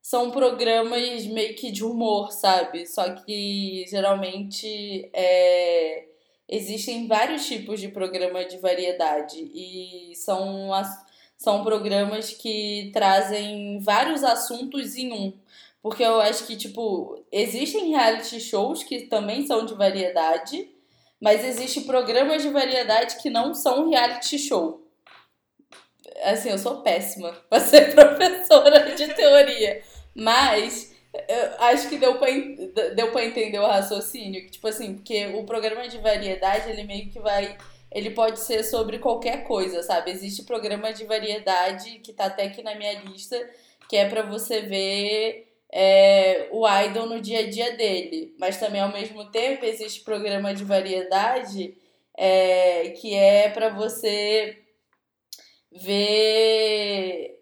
são 0.00 0.30
programas 0.30 1.26
meio 1.26 1.54
que 1.56 1.70
de 1.70 1.84
humor, 1.84 2.32
sabe? 2.32 2.86
Só 2.86 3.14
que 3.14 3.84
geralmente 3.88 5.10
é, 5.12 6.06
existem 6.52 7.06
vários 7.06 7.46
tipos 7.46 7.80
de 7.80 7.88
programa 7.88 8.44
de 8.44 8.58
variedade 8.58 9.38
e 9.54 10.12
são, 10.14 10.68
são 11.38 11.64
programas 11.64 12.30
que 12.30 12.90
trazem 12.92 13.80
vários 13.80 14.22
assuntos 14.22 14.94
em 14.94 15.12
um. 15.14 15.32
Porque 15.82 16.02
eu 16.02 16.20
acho 16.20 16.46
que, 16.46 16.54
tipo, 16.54 17.24
existem 17.32 17.88
reality 17.88 18.38
shows 18.38 18.82
que 18.82 19.06
também 19.06 19.46
são 19.46 19.64
de 19.64 19.74
variedade, 19.74 20.68
mas 21.18 21.42
existem 21.42 21.84
programas 21.84 22.42
de 22.42 22.50
variedade 22.50 23.16
que 23.16 23.30
não 23.30 23.54
são 23.54 23.88
reality 23.88 24.38
show. 24.38 24.86
Assim, 26.22 26.50
eu 26.50 26.58
sou 26.58 26.82
péssima 26.82 27.32
pra 27.48 27.60
ser 27.60 27.94
professora 27.96 28.94
de 28.94 29.08
teoria. 29.14 29.82
Mas 30.14 30.91
eu 31.14 31.54
acho 31.58 31.88
que 31.88 31.98
deu 31.98 32.18
pra, 32.18 32.28
deu 32.94 33.10
pra 33.12 33.24
entender 33.24 33.58
o 33.58 33.66
raciocínio. 33.66 34.50
Tipo 34.50 34.68
assim, 34.68 34.94
porque 34.94 35.26
o 35.26 35.44
programa 35.44 35.86
de 35.88 35.98
variedade, 35.98 36.70
ele 36.70 36.84
meio 36.84 37.10
que 37.10 37.18
vai. 37.18 37.56
Ele 37.90 38.10
pode 38.10 38.40
ser 38.40 38.64
sobre 38.64 38.98
qualquer 38.98 39.44
coisa, 39.44 39.82
sabe? 39.82 40.10
Existe 40.10 40.44
programa 40.44 40.92
de 40.92 41.04
variedade 41.04 41.98
que 41.98 42.12
tá 42.12 42.26
até 42.26 42.44
aqui 42.44 42.62
na 42.62 42.74
minha 42.74 43.00
lista, 43.00 43.38
que 43.88 43.96
é 43.96 44.08
para 44.08 44.22
você 44.22 44.62
ver 44.62 45.52
é, 45.70 46.48
o 46.50 46.66
idol 46.66 47.06
no 47.06 47.20
dia 47.20 47.40
a 47.40 47.50
dia 47.50 47.76
dele. 47.76 48.34
Mas 48.38 48.58
também, 48.58 48.80
ao 48.80 48.92
mesmo 48.92 49.30
tempo, 49.30 49.66
existe 49.66 50.00
programa 50.00 50.54
de 50.54 50.64
variedade 50.64 51.76
é, 52.16 52.90
que 52.90 53.14
é 53.14 53.50
para 53.50 53.68
você 53.68 54.58
ver 55.70 57.41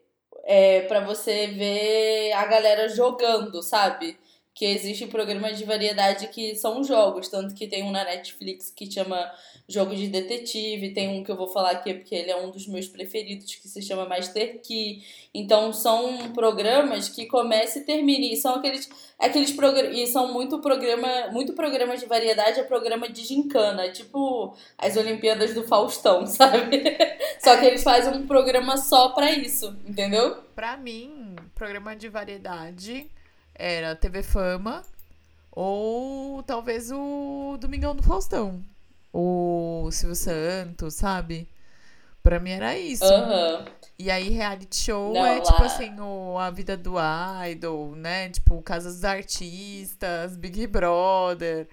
é, 0.51 0.81
para 0.81 0.99
você 0.99 1.47
ver 1.47 2.33
a 2.33 2.45
galera 2.45 2.89
jogando, 2.89 3.63
sabe? 3.63 4.19
Que 4.53 4.65
existe 4.65 5.07
programas 5.07 5.57
de 5.57 5.65
variedade 5.65 6.27
que 6.27 6.57
são 6.57 6.83
jogos, 6.83 7.29
tanto 7.29 7.55
que 7.55 7.69
tem 7.69 7.85
um 7.85 7.93
na 7.93 8.03
Netflix 8.03 8.69
que 8.69 8.91
chama 8.91 9.31
Jogo 9.71 9.95
de 9.95 10.09
Detetive, 10.09 10.93
tem 10.93 11.09
um 11.09 11.23
que 11.23 11.31
eu 11.31 11.37
vou 11.37 11.47
falar 11.47 11.71
aqui 11.71 11.95
porque 11.95 12.13
ele 12.13 12.29
é 12.29 12.37
um 12.37 12.51
dos 12.51 12.67
meus 12.67 12.89
preferidos, 12.89 13.55
que 13.55 13.69
se 13.69 13.81
chama 13.81 14.05
Master 14.05 14.61
Key. 14.61 15.01
Então 15.33 15.73
são 15.73 16.33
programas 16.33 17.09
que 17.09 17.27
começam 17.27 17.81
e 17.81 17.85
terminam. 17.85 18.33
E 18.33 18.37
são 18.37 18.57
aqueles, 18.57 18.91
aqueles 19.17 19.53
programas. 19.53 19.97
E 19.97 20.09
são 20.09 20.33
muito 20.33 20.59
programa, 20.59 21.29
muito 21.31 21.53
programa 21.53 21.97
de 21.97 22.05
variedade, 22.05 22.59
é 22.59 22.65
programa 22.65 23.09
de 23.09 23.25
gincana, 23.25 23.93
tipo 23.93 24.57
as 24.77 24.97
Olimpíadas 24.97 25.55
do 25.55 25.63
Faustão, 25.63 26.27
sabe? 26.29 26.83
só 27.39 27.57
que 27.57 27.67
eles 27.67 27.85
fazem 27.85 28.13
um 28.13 28.27
programa 28.27 28.77
só 28.77 29.11
pra 29.11 29.31
isso, 29.31 29.77
entendeu? 29.87 30.39
Pra 30.57 30.77
mim, 30.77 31.37
programa 31.55 31.95
de 31.95 32.09
variedade 32.09 33.09
era 33.55 33.95
TV 33.95 34.25
Fama 34.25 34.83
ou 35.53 36.43
talvez 36.43 36.91
o 36.91 37.57
Domingão 37.61 37.95
do 37.95 38.03
Faustão 38.03 38.61
o 39.13 39.89
Silvio 39.91 40.15
Santos, 40.15 40.95
sabe? 40.95 41.49
Pra 42.23 42.39
mim 42.39 42.51
era 42.51 42.77
isso. 42.79 43.05
Uhum. 43.05 43.65
E 43.99 44.11
aí, 44.11 44.31
reality 44.31 44.77
show 44.77 45.13
Não, 45.13 45.25
é 45.25 45.37
lá... 45.37 45.41
tipo 45.43 45.63
assim, 45.63 45.99
o, 46.01 46.39
a 46.39 46.51
vida 46.51 46.77
do 46.77 46.95
idol, 47.51 47.95
né? 47.95 48.29
Tipo, 48.31 48.61
Casas 48.63 48.95
dos 48.95 49.05
Artistas, 49.05 50.37
Big 50.37 50.67
Brother. 50.67 51.69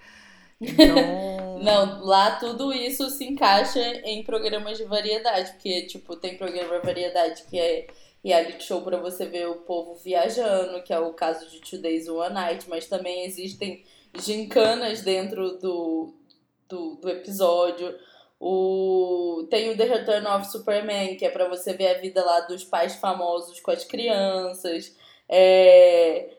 Então... 0.60 1.58
Não, 1.62 2.04
lá 2.04 2.32
tudo 2.32 2.72
isso 2.72 3.08
se 3.10 3.24
encaixa 3.24 3.80
em 4.04 4.22
programas 4.22 4.78
de 4.78 4.84
variedade, 4.84 5.52
porque, 5.52 5.82
tipo, 5.86 6.16
tem 6.16 6.36
programa 6.36 6.78
de 6.78 6.86
variedade 6.86 7.42
que 7.48 7.58
é 7.58 7.86
reality 8.24 8.64
show 8.64 8.82
para 8.82 8.98
você 8.98 9.26
ver 9.26 9.48
o 9.48 9.56
povo 9.56 9.94
viajando, 9.94 10.82
que 10.82 10.92
é 10.92 10.98
o 10.98 11.12
caso 11.12 11.48
de 11.48 11.60
Two 11.60 11.80
Days 11.80 12.08
One 12.08 12.34
Night, 12.34 12.68
mas 12.68 12.86
também 12.86 13.24
existem 13.24 13.84
gincanas 14.18 15.02
dentro 15.02 15.58
do, 15.58 16.14
do, 16.68 16.96
do 16.96 17.08
episódio. 17.08 17.94
O, 18.40 19.46
tem 19.50 19.70
o 19.70 19.76
The 19.76 19.84
Return 19.84 20.26
of 20.28 20.50
Superman, 20.50 21.16
que 21.16 21.24
é 21.24 21.30
para 21.30 21.48
você 21.48 21.72
ver 21.72 21.88
a 21.88 21.98
vida 21.98 22.24
lá 22.24 22.40
dos 22.40 22.62
pais 22.62 22.94
famosos 22.96 23.58
com 23.60 23.70
as 23.70 23.84
crianças. 23.84 24.96
É, 25.28 26.36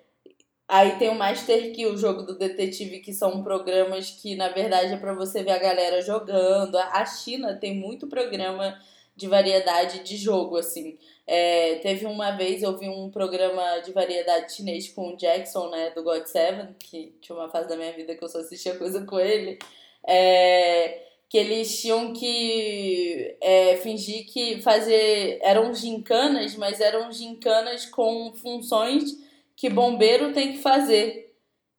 aí 0.67 0.97
tem 0.97 1.09
o 1.09 1.15
Master 1.15 1.73
Key, 1.73 1.87
o 1.87 1.97
jogo 1.97 2.23
do 2.23 2.37
detetive, 2.37 2.99
que 2.99 3.11
são 3.11 3.43
programas 3.43 4.11
que 4.11 4.35
na 4.35 4.47
verdade 4.49 4.93
é 4.93 4.97
para 4.97 5.13
você 5.13 5.43
ver 5.43 5.51
a 5.51 5.57
galera 5.57 6.01
jogando. 6.01 6.77
A 6.77 7.05
China 7.05 7.57
tem 7.57 7.75
muito 7.75 8.07
programa 8.07 8.79
de 9.13 9.27
variedade 9.27 9.99
de 9.99 10.15
jogo, 10.15 10.55
assim. 10.55 10.97
É, 11.27 11.75
teve 11.75 12.05
uma 12.05 12.31
vez, 12.31 12.63
eu 12.63 12.77
vi 12.77 12.87
um 12.87 13.11
programa 13.11 13.79
de 13.79 13.91
variedade 13.91 14.53
chinês 14.53 14.87
com 14.89 15.09
o 15.09 15.17
Jackson, 15.17 15.69
né, 15.69 15.91
do 15.91 16.01
God 16.01 16.25
Seven, 16.25 16.73
que 16.79 17.13
tinha 17.19 17.37
uma 17.37 17.49
fase 17.49 17.67
da 17.67 17.75
minha 17.75 17.91
vida 17.91 18.15
que 18.15 18.23
eu 18.23 18.29
só 18.29 18.39
assistia 18.39 18.77
coisa 18.77 19.05
com 19.05 19.19
ele 19.19 19.59
é, 20.09 21.03
que 21.29 21.37
eles 21.37 21.79
tinham 21.79 22.11
que 22.13 23.37
é, 23.41 23.77
fingir 23.77 24.25
que 24.25 24.61
fazer. 24.61 25.39
Eram 25.41 25.73
gincanas, 25.73 26.55
mas 26.55 26.81
eram 26.81 27.11
gincanas 27.11 27.85
com 27.85 28.33
funções 28.33 29.15
que 29.55 29.69
bombeiro 29.69 30.33
tem 30.33 30.53
que 30.53 30.59
fazer. 30.59 31.29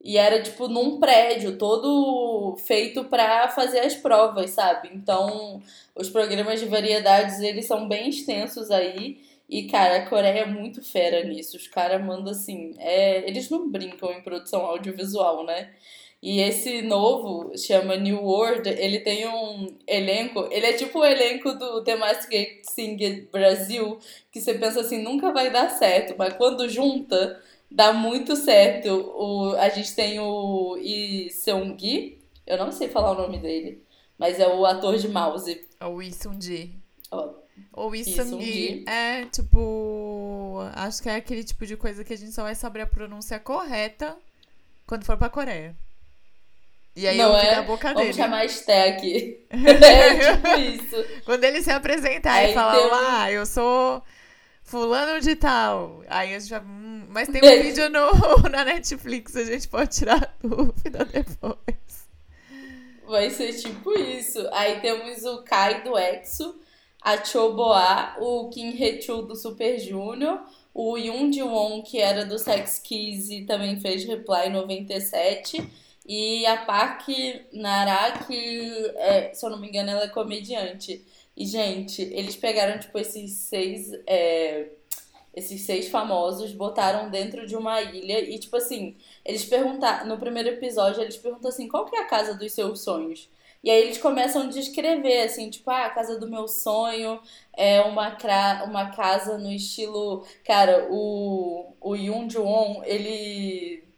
E 0.02 0.16
era 0.16 0.42
tipo 0.42 0.68
num 0.68 0.98
prédio, 0.98 1.58
todo 1.58 2.56
feito 2.66 3.04
para 3.04 3.48
fazer 3.50 3.80
as 3.80 3.94
provas, 3.94 4.50
sabe? 4.50 4.90
Então, 4.94 5.62
os 5.94 6.08
programas 6.08 6.60
de 6.60 6.66
variedades, 6.66 7.40
eles 7.40 7.66
são 7.66 7.86
bem 7.88 8.08
extensos 8.08 8.70
aí. 8.70 9.20
E, 9.48 9.64
cara, 9.64 9.96
a 9.96 10.06
Coreia 10.08 10.40
é 10.42 10.46
muito 10.46 10.82
fera 10.82 11.24
nisso. 11.24 11.56
Os 11.56 11.66
caras 11.66 12.02
mandam 12.02 12.30
assim. 12.32 12.74
É, 12.78 13.28
eles 13.28 13.50
não 13.50 13.68
brincam 13.68 14.12
em 14.12 14.22
produção 14.22 14.64
audiovisual, 14.64 15.44
né? 15.44 15.70
E 16.22 16.40
esse 16.40 16.82
novo, 16.82 17.56
chama 17.56 17.96
New 17.96 18.22
World, 18.22 18.68
ele 18.68 19.00
tem 19.00 19.26
um 19.26 19.74
elenco, 19.86 20.46
ele 20.50 20.66
é 20.66 20.72
tipo 20.74 20.98
o 20.98 21.04
elenco 21.04 21.54
do 21.54 21.82
The 21.82 21.96
Masked 21.96 22.60
Singer 22.62 23.26
Brasil, 23.32 23.98
que 24.30 24.38
você 24.38 24.52
pensa 24.52 24.82
assim, 24.82 25.02
nunca 25.02 25.32
vai 25.32 25.50
dar 25.50 25.70
certo, 25.70 26.14
mas 26.18 26.34
quando 26.34 26.68
junta, 26.68 27.40
dá 27.70 27.94
muito 27.94 28.36
certo. 28.36 28.90
O, 29.16 29.54
a 29.56 29.70
gente 29.70 29.94
tem 29.94 30.20
o 30.20 30.74
Lee 30.74 31.30
Seung-gi, 31.30 32.18
eu 32.46 32.58
não 32.58 32.70
sei 32.70 32.88
falar 32.88 33.12
o 33.12 33.22
nome 33.22 33.38
dele, 33.38 33.82
mas 34.18 34.38
é 34.38 34.46
o 34.46 34.66
ator 34.66 34.98
de 34.98 35.08
Mouse. 35.08 35.66
É 35.80 35.86
o 35.86 35.96
Lee 35.96 36.12
Seung-gi. 36.12 36.74
O 37.72 37.88
Lee 37.88 38.04
Seung-gi 38.04 38.84
é, 38.86 39.24
tipo, 39.24 40.58
acho 40.74 41.02
que 41.02 41.08
é 41.08 41.16
aquele 41.16 41.44
tipo 41.44 41.64
de 41.64 41.78
coisa 41.78 42.04
que 42.04 42.12
a 42.12 42.18
gente 42.18 42.32
só 42.32 42.42
vai 42.42 42.54
saber 42.54 42.82
a 42.82 42.86
pronúncia 42.86 43.40
correta 43.40 44.18
quando 44.86 45.04
for 45.04 45.16
pra 45.16 45.30
Coreia. 45.30 45.74
E 46.94 47.06
aí 47.06 47.16
não 47.16 47.30
eu 47.30 47.36
é? 47.36 47.56
da 47.56 47.62
boca 47.62 47.88
Vamos 47.94 48.02
dele. 48.02 48.12
chamar 48.14 48.42
aqui. 48.42 49.40
é 49.50 50.34
tipo 50.34 50.48
isso. 50.58 51.22
Quando 51.24 51.44
ele 51.44 51.62
se 51.62 51.70
apresentar 51.70 52.32
aí 52.32 52.50
e 52.50 52.54
falar, 52.54 52.76
tem... 52.76 52.90
ah, 52.92 53.32
eu 53.32 53.46
sou 53.46 54.02
fulano 54.62 55.20
de 55.20 55.36
tal. 55.36 56.02
Aí 56.08 56.32
eu 56.32 56.40
já. 56.40 56.60
Hum, 56.60 57.06
mas 57.08 57.28
tem 57.28 57.40
um 57.42 57.62
vídeo 57.62 57.88
no, 57.90 58.10
na 58.50 58.64
Netflix, 58.64 59.36
a 59.36 59.44
gente 59.44 59.68
pode 59.68 59.90
tirar 59.94 60.36
dúvida 60.42 61.04
depois. 61.04 62.08
Vai 63.06 63.30
ser 63.30 63.52
tipo 63.54 63.92
isso. 63.98 64.48
Aí 64.52 64.80
temos 64.80 65.24
o 65.24 65.42
Kai 65.42 65.82
do 65.82 65.98
EXO, 65.98 66.60
a 67.02 67.22
Choboa, 67.24 68.16
o 68.20 68.48
Kim 68.50 68.70
Hechul 68.80 69.22
do 69.22 69.34
Super 69.34 69.78
Junior, 69.78 70.40
o 70.72 70.96
Yoon 70.96 71.32
Ji-won, 71.32 71.82
que 71.82 71.98
era 71.98 72.24
do 72.24 72.38
Sex 72.38 72.78
Kids 72.78 73.30
e 73.30 73.42
também 73.42 73.80
fez 73.80 74.04
Reply 74.04 74.48
97 74.50 75.68
e 76.12 76.44
a 76.44 76.56
Park 76.56 77.06
Naraki, 77.52 78.34
é, 78.96 79.32
se 79.32 79.46
eu 79.46 79.50
não 79.50 79.60
me 79.60 79.68
engano, 79.68 79.90
ela 79.90 80.02
é 80.02 80.08
comediante. 80.08 81.06
E, 81.36 81.46
gente, 81.46 82.02
eles 82.02 82.34
pegaram, 82.34 82.80
tipo, 82.80 82.98
esses 82.98 83.30
seis. 83.30 83.92
É, 84.08 84.70
esses 85.32 85.60
seis 85.62 85.88
famosos, 85.88 86.50
botaram 86.50 87.08
dentro 87.08 87.46
de 87.46 87.54
uma 87.54 87.80
ilha 87.80 88.18
e, 88.28 88.36
tipo 88.40 88.56
assim, 88.56 88.96
eles 89.24 89.44
perguntaram. 89.44 90.08
No 90.08 90.18
primeiro 90.18 90.48
episódio, 90.48 91.00
eles 91.00 91.16
perguntam 91.16 91.48
assim: 91.48 91.68
qual 91.68 91.86
que 91.86 91.94
é 91.94 92.00
a 92.00 92.08
casa 92.08 92.34
dos 92.34 92.52
seus 92.52 92.80
sonhos? 92.82 93.30
E 93.62 93.70
aí 93.70 93.80
eles 93.82 93.98
começam 93.98 94.42
a 94.42 94.46
descrever, 94.46 95.22
assim, 95.22 95.48
tipo, 95.48 95.70
ah, 95.70 95.86
a 95.86 95.90
casa 95.90 96.18
do 96.18 96.28
meu 96.28 96.48
sonho 96.48 97.20
é 97.56 97.82
uma, 97.82 98.16
uma 98.64 98.90
casa 98.90 99.38
no 99.38 99.52
estilo. 99.52 100.26
Cara, 100.44 100.88
o, 100.90 101.72
o 101.80 101.94
Yoon 101.94 102.26
Jong, 102.26 102.80
ele 102.84 103.89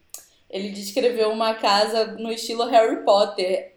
ele 0.53 0.69
descreveu 0.69 1.31
uma 1.31 1.55
casa 1.55 2.05
no 2.19 2.31
estilo 2.31 2.65
Harry 2.65 3.03
Potter. 3.03 3.73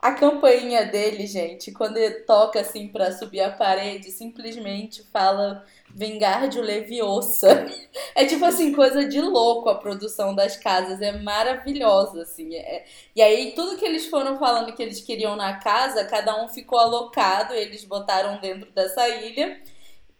A 0.00 0.12
campainha 0.12 0.86
dele, 0.86 1.26
gente, 1.26 1.72
quando 1.72 1.98
ele 1.98 2.20
toca 2.20 2.60
assim 2.60 2.88
para 2.88 3.12
subir 3.12 3.40
a 3.42 3.50
parede, 3.50 4.10
simplesmente 4.10 5.02
fala 5.12 5.62
Vingardio 5.94 6.62
Leviosa. 6.62 7.66
É 8.14 8.24
tipo 8.24 8.44
assim, 8.46 8.72
coisa 8.72 9.06
de 9.06 9.20
louco 9.20 9.68
a 9.68 9.74
produção 9.74 10.34
das 10.34 10.56
casas, 10.56 11.02
é 11.02 11.12
maravilhosa, 11.12 12.22
assim. 12.22 12.54
É... 12.54 12.84
E 13.14 13.20
aí, 13.20 13.52
tudo 13.54 13.76
que 13.76 13.84
eles 13.84 14.06
foram 14.06 14.38
falando 14.38 14.74
que 14.74 14.82
eles 14.82 15.02
queriam 15.02 15.36
na 15.36 15.58
casa, 15.58 16.04
cada 16.04 16.42
um 16.42 16.48
ficou 16.48 16.78
alocado, 16.78 17.52
eles 17.52 17.84
botaram 17.84 18.40
dentro 18.40 18.70
dessa 18.72 19.06
ilha. 19.08 19.60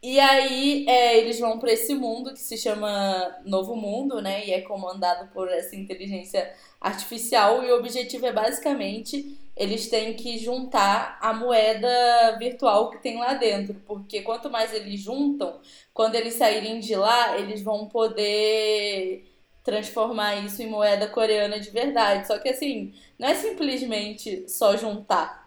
E 0.02 0.20
aí 0.20 0.86
é, 0.88 1.18
eles 1.18 1.40
vão 1.40 1.58
para 1.58 1.72
esse 1.72 1.94
mundo 1.94 2.32
que 2.32 2.40
se 2.40 2.56
chama 2.56 3.36
Novo 3.44 3.74
Mundo, 3.74 4.20
né? 4.20 4.46
E 4.46 4.52
é 4.52 4.60
comandado 4.60 5.28
por 5.32 5.48
essa 5.48 5.74
inteligência 5.74 6.52
artificial. 6.80 7.64
E 7.64 7.72
o 7.72 7.78
objetivo 7.78 8.26
é 8.26 8.32
basicamente 8.32 9.36
eles 9.56 9.88
têm 9.88 10.14
que 10.14 10.38
juntar 10.38 11.18
a 11.20 11.32
moeda 11.32 12.36
virtual 12.38 12.90
que 12.90 12.98
tem 12.98 13.18
lá 13.18 13.34
dentro. 13.34 13.74
Porque 13.86 14.22
quanto 14.22 14.50
mais 14.50 14.72
eles 14.72 15.00
juntam, 15.00 15.60
quando 15.94 16.14
eles 16.14 16.34
saírem 16.34 16.78
de 16.78 16.94
lá, 16.94 17.38
eles 17.38 17.62
vão 17.62 17.88
poder 17.88 19.24
transformar 19.64 20.36
isso 20.44 20.62
em 20.62 20.68
moeda 20.68 21.08
coreana 21.08 21.58
de 21.58 21.70
verdade. 21.70 22.26
Só 22.26 22.38
que 22.38 22.50
assim, 22.50 22.94
não 23.18 23.28
é 23.28 23.34
simplesmente 23.34 24.48
só 24.48 24.76
juntar 24.76 25.45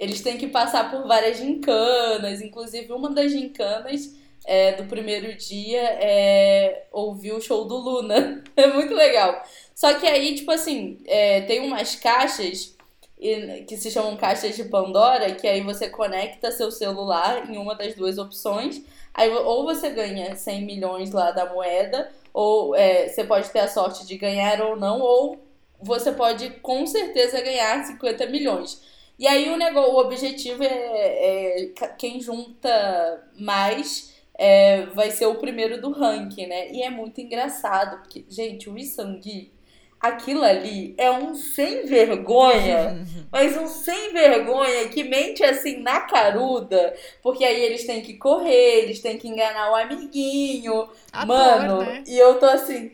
eles 0.00 0.22
têm 0.22 0.38
que 0.38 0.46
passar 0.46 0.90
por 0.90 1.06
várias 1.06 1.36
gincanas, 1.36 2.40
inclusive 2.40 2.90
uma 2.90 3.10
das 3.10 3.30
gincanas 3.30 4.16
é, 4.46 4.72
do 4.72 4.84
primeiro 4.84 5.36
dia 5.36 5.82
é 5.82 6.86
ouvir 6.90 7.32
o 7.32 7.40
show 7.40 7.66
do 7.66 7.76
Luna. 7.76 8.42
É 8.56 8.66
muito 8.66 8.94
legal. 8.94 9.42
Só 9.74 9.94
que 9.94 10.06
aí, 10.06 10.34
tipo 10.34 10.50
assim, 10.50 10.98
é, 11.06 11.42
tem 11.42 11.60
umas 11.60 11.94
caixas 11.94 12.74
que 13.66 13.76
se 13.76 13.90
chamam 13.90 14.16
caixas 14.16 14.56
de 14.56 14.64
Pandora, 14.64 15.34
que 15.34 15.46
aí 15.46 15.60
você 15.60 15.88
conecta 15.88 16.50
seu 16.50 16.70
celular 16.70 17.50
em 17.50 17.58
uma 17.58 17.74
das 17.74 17.94
duas 17.94 18.16
opções. 18.16 18.82
Aí 19.12 19.30
ou 19.30 19.64
você 19.64 19.90
ganha 19.90 20.34
100 20.34 20.64
milhões 20.64 21.10
lá 21.10 21.30
da 21.30 21.52
moeda, 21.52 22.10
ou 22.32 22.74
é, 22.74 23.08
você 23.08 23.24
pode 23.24 23.50
ter 23.50 23.60
a 23.60 23.68
sorte 23.68 24.06
de 24.06 24.16
ganhar 24.16 24.62
ou 24.62 24.76
não, 24.76 25.00
ou 25.00 25.38
você 25.80 26.12
pode 26.12 26.48
com 26.60 26.86
certeza 26.86 27.40
ganhar 27.40 27.84
50 27.84 28.26
milhões. 28.26 28.80
E 29.20 29.26
aí 29.26 29.50
o, 29.50 29.56
negócio, 29.58 29.92
o 29.92 29.98
objetivo 29.98 30.62
é, 30.64 30.68
é 30.68 31.66
quem 31.98 32.18
junta 32.22 33.22
mais 33.38 34.14
é, 34.32 34.86
vai 34.86 35.10
ser 35.10 35.26
o 35.26 35.34
primeiro 35.34 35.78
do 35.78 35.90
ranking, 35.90 36.46
né? 36.46 36.72
E 36.72 36.82
é 36.82 36.88
muito 36.88 37.20
engraçado, 37.20 37.98
porque, 37.98 38.24
gente, 38.30 38.70
o 38.70 38.78
Isangui, 38.78 39.52
aquilo 40.00 40.42
ali 40.42 40.94
é 40.96 41.10
um 41.10 41.34
sem 41.34 41.84
vergonha, 41.84 43.06
mas 43.30 43.54
um 43.58 43.66
sem 43.66 44.10
vergonha 44.14 44.88
que 44.88 45.04
mente 45.04 45.44
assim 45.44 45.82
na 45.82 46.00
caruda, 46.00 46.94
porque 47.22 47.44
aí 47.44 47.60
eles 47.62 47.84
têm 47.84 48.00
que 48.00 48.14
correr, 48.14 48.84
eles 48.84 49.00
têm 49.00 49.18
que 49.18 49.28
enganar 49.28 49.70
o 49.70 49.74
amiguinho, 49.74 50.88
ator, 51.12 51.26
mano, 51.26 51.82
né? 51.82 52.04
e 52.06 52.18
eu 52.18 52.38
tô 52.38 52.46
assim, 52.46 52.90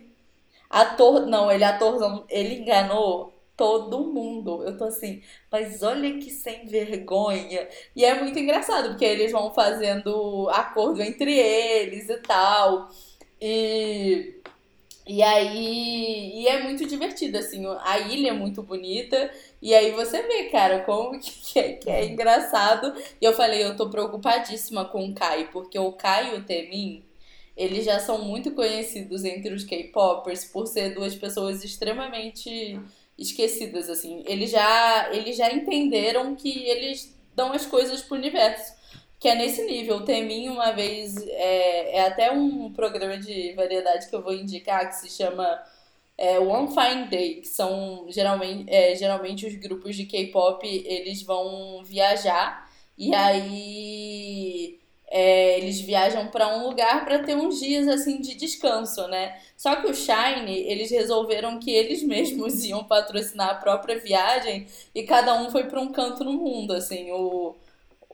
ator, 0.69 1.25
não, 1.25 1.53
ele 1.53 1.63
ator, 1.63 2.25
ele 2.29 2.57
enganou 2.57 3.36
todo 3.57 4.13
mundo. 4.13 4.63
Eu 4.65 4.77
tô 4.77 4.85
assim, 4.85 5.23
mas 5.51 5.83
olha 5.83 6.19
que 6.19 6.31
sem 6.31 6.67
vergonha. 6.67 7.69
E 7.95 8.05
é 8.05 8.21
muito 8.21 8.39
engraçado, 8.39 8.91
porque 8.91 9.05
eles 9.05 9.33
vão 9.33 9.53
fazendo 9.55 10.49
acordo 10.51 11.03
entre 11.03 11.37
eles 11.37 12.09
e 12.09 12.19
tal. 12.19 12.89
E. 13.41 14.35
E 15.07 15.23
aí. 15.23 16.43
E 16.43 16.49
é 16.49 16.63
muito 16.63 16.87
divertido, 16.87 17.39
assim. 17.39 17.65
A 17.83 17.99
ilha 18.01 18.31
é 18.31 18.33
muito 18.33 18.63
bonita. 18.63 19.31
E 19.63 19.75
aí 19.75 19.93
você 19.93 20.23
vê, 20.23 20.45
cara, 20.51 20.81
como 20.81 21.19
que 21.21 21.59
é, 21.59 21.73
que 21.75 21.91
é 21.91 22.07
engraçado. 22.07 22.95
E 23.21 23.25
eu 23.25 23.33
falei, 23.35 23.65
eu 23.65 23.77
tô 23.77 23.89
preocupadíssima 23.91 24.85
com 24.87 25.07
o 25.09 25.15
Kai, 25.15 25.49
porque 25.53 25.79
o 25.79 25.93
Kai 25.93 26.35
e 26.35 26.39
o 26.39 26.45
Temin. 26.45 27.05
Eles 27.57 27.87
já 27.87 27.99
são 27.99 28.23
muito 28.23 28.51
conhecidos 28.53 29.25
entre 29.25 29.55
os 29.55 29.65
K-popers 29.65 30.45
por 30.45 30.67
ser 30.67 30.95
duas 30.95 31.15
pessoas 31.15 31.65
extremamente 31.65 32.79
esquecidas, 33.19 33.89
assim. 33.89 34.23
Eles 34.27 34.51
já, 34.51 35.11
eles 35.13 35.37
já 35.37 35.53
entenderam 35.53 36.35
que 36.35 36.69
eles 36.69 37.17
dão 37.35 37.53
as 37.53 37.67
coisas 37.67 38.03
pro 38.03 38.17
universo. 38.17 38.75
Que 39.19 39.29
é 39.29 39.35
nesse 39.35 39.65
nível. 39.65 39.97
O 39.97 40.05
Temin, 40.05 40.49
uma 40.49 40.73
vez, 40.73 41.17
é, 41.27 41.97
é 41.97 42.07
até 42.07 42.31
um 42.31 42.73
programa 42.73 43.17
de 43.19 43.53
variedade 43.55 44.09
que 44.09 44.15
eu 44.15 44.23
vou 44.23 44.35
indicar, 44.35 44.89
que 44.89 44.97
se 44.97 45.09
chama 45.09 45.63
é, 46.19 46.39
One 46.39 46.69
Fine 46.69 47.09
Day, 47.09 47.41
que 47.41 47.49
são 47.49 48.07
geralmente, 48.09 48.65
é, 48.69 48.95
geralmente 48.95 49.47
os 49.47 49.55
grupos 49.57 49.97
de 49.97 50.07
K-pop, 50.07 50.67
eles 50.67 51.23
vão 51.23 51.83
viajar 51.85 52.67
e 52.97 53.15
aí 53.15 54.81
é, 55.09 55.59
eles 55.59 55.81
viajam 55.81 56.29
para 56.29 56.49
um 56.57 56.67
lugar 56.67 57.05
para 57.05 57.21
ter 57.21 57.37
uns 57.37 57.61
dias 57.61 57.87
assim 57.89 58.21
de 58.21 58.35
descanso, 58.35 59.07
né? 59.09 59.39
Só 59.57 59.77
que 59.77 59.87
o 59.89 59.95
Shine, 59.95 60.53
eles 60.53 60.91
resolveram 60.91 61.59
que 61.59 61.71
eles 61.71 62.03
mesmos 62.03 62.63
iam 62.67 62.85
patrocinar 62.85 63.51
a 63.51 63.55
própria 63.55 63.99
viagem 63.99 64.67
e 64.95 65.05
cada 65.05 65.35
um 65.41 65.51
foi 65.51 65.65
para 65.65 65.81
um 65.81 65.93
canto 65.93 66.25
no 66.25 66.33
mundo, 66.33 66.73
assim, 66.73 67.11
o 67.13 67.55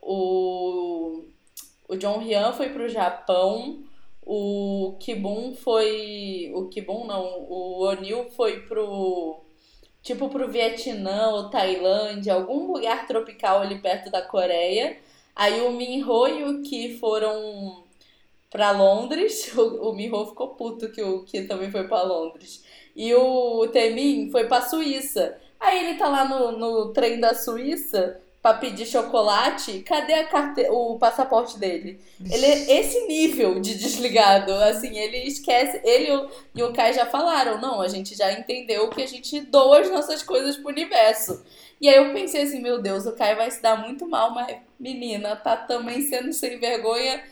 o 0.00 1.24
o 1.88 1.96
John 1.96 2.18
Ryan 2.18 2.52
foi 2.52 2.70
para 2.70 2.84
o 2.84 2.88
Japão, 2.88 3.82
o 4.24 4.96
Kibun 5.00 5.54
foi, 5.54 6.50
o 6.54 6.68
Kibun 6.68 7.06
não, 7.06 7.46
o 7.48 7.84
O'Neill 7.84 8.30
foi 8.30 8.60
pro 8.60 9.40
tipo 10.02 10.28
pro 10.28 10.48
Vietnã 10.50 11.28
ou 11.30 11.50
Tailândia, 11.50 12.34
algum 12.34 12.72
lugar 12.72 13.06
tropical 13.06 13.60
ali 13.60 13.78
perto 13.80 14.10
da 14.10 14.22
Coreia. 14.22 14.98
Aí 15.34 15.60
o 15.62 15.72
Minho 15.72 16.28
e 16.28 16.44
o 16.44 16.62
Ki 16.62 16.98
foram 16.98 17.84
para 18.50 18.70
Londres. 18.70 19.50
O, 19.56 19.90
o 19.90 19.92
Minho 19.94 20.26
ficou 20.26 20.48
puto 20.48 20.90
que 20.90 21.02
o 21.02 21.24
Ki 21.24 21.44
também 21.44 21.70
foi 21.70 21.88
para 21.88 22.02
Londres. 22.02 22.62
E 22.94 23.14
o 23.14 23.66
Temin 23.68 24.30
foi 24.30 24.46
para 24.46 24.62
Suíça. 24.62 25.38
Aí 25.58 25.84
ele 25.84 25.98
tá 25.98 26.08
lá 26.08 26.28
no, 26.28 26.52
no 26.52 26.92
trem 26.92 27.18
da 27.18 27.34
Suíça 27.34 28.20
para 28.42 28.58
pedir 28.58 28.84
chocolate. 28.86 29.80
Cadê 29.80 30.14
a 30.14 30.26
carte... 30.26 30.66
o 30.68 30.98
passaporte 30.98 31.58
dele? 31.58 32.00
Ele 32.20 32.44
é 32.44 32.80
esse 32.80 33.06
nível 33.06 33.60
de 33.60 33.76
desligado. 33.76 34.52
Assim, 34.52 34.98
ele 34.98 35.18
esquece. 35.18 35.80
Ele 35.84 36.28
e 36.54 36.62
o 36.62 36.72
Kai 36.72 36.92
já 36.92 37.06
falaram: 37.06 37.60
não, 37.60 37.80
a 37.80 37.88
gente 37.88 38.14
já 38.16 38.32
entendeu 38.32 38.90
que 38.90 39.02
a 39.02 39.06
gente 39.06 39.40
doa 39.42 39.80
as 39.80 39.90
nossas 39.90 40.22
coisas 40.22 40.56
pro 40.56 40.68
universo. 40.68 41.42
E 41.82 41.88
aí 41.88 41.96
eu 41.96 42.12
pensei 42.12 42.42
assim, 42.42 42.62
meu 42.62 42.80
Deus, 42.80 43.06
o 43.06 43.12
Caio 43.16 43.36
vai 43.36 43.50
se 43.50 43.60
dar 43.60 43.76
muito 43.76 44.08
mal, 44.08 44.32
mas 44.32 44.56
menina, 44.78 45.34
tá 45.34 45.56
também 45.56 46.00
sendo 46.02 46.32
sem 46.32 46.56
vergonha 46.60 47.24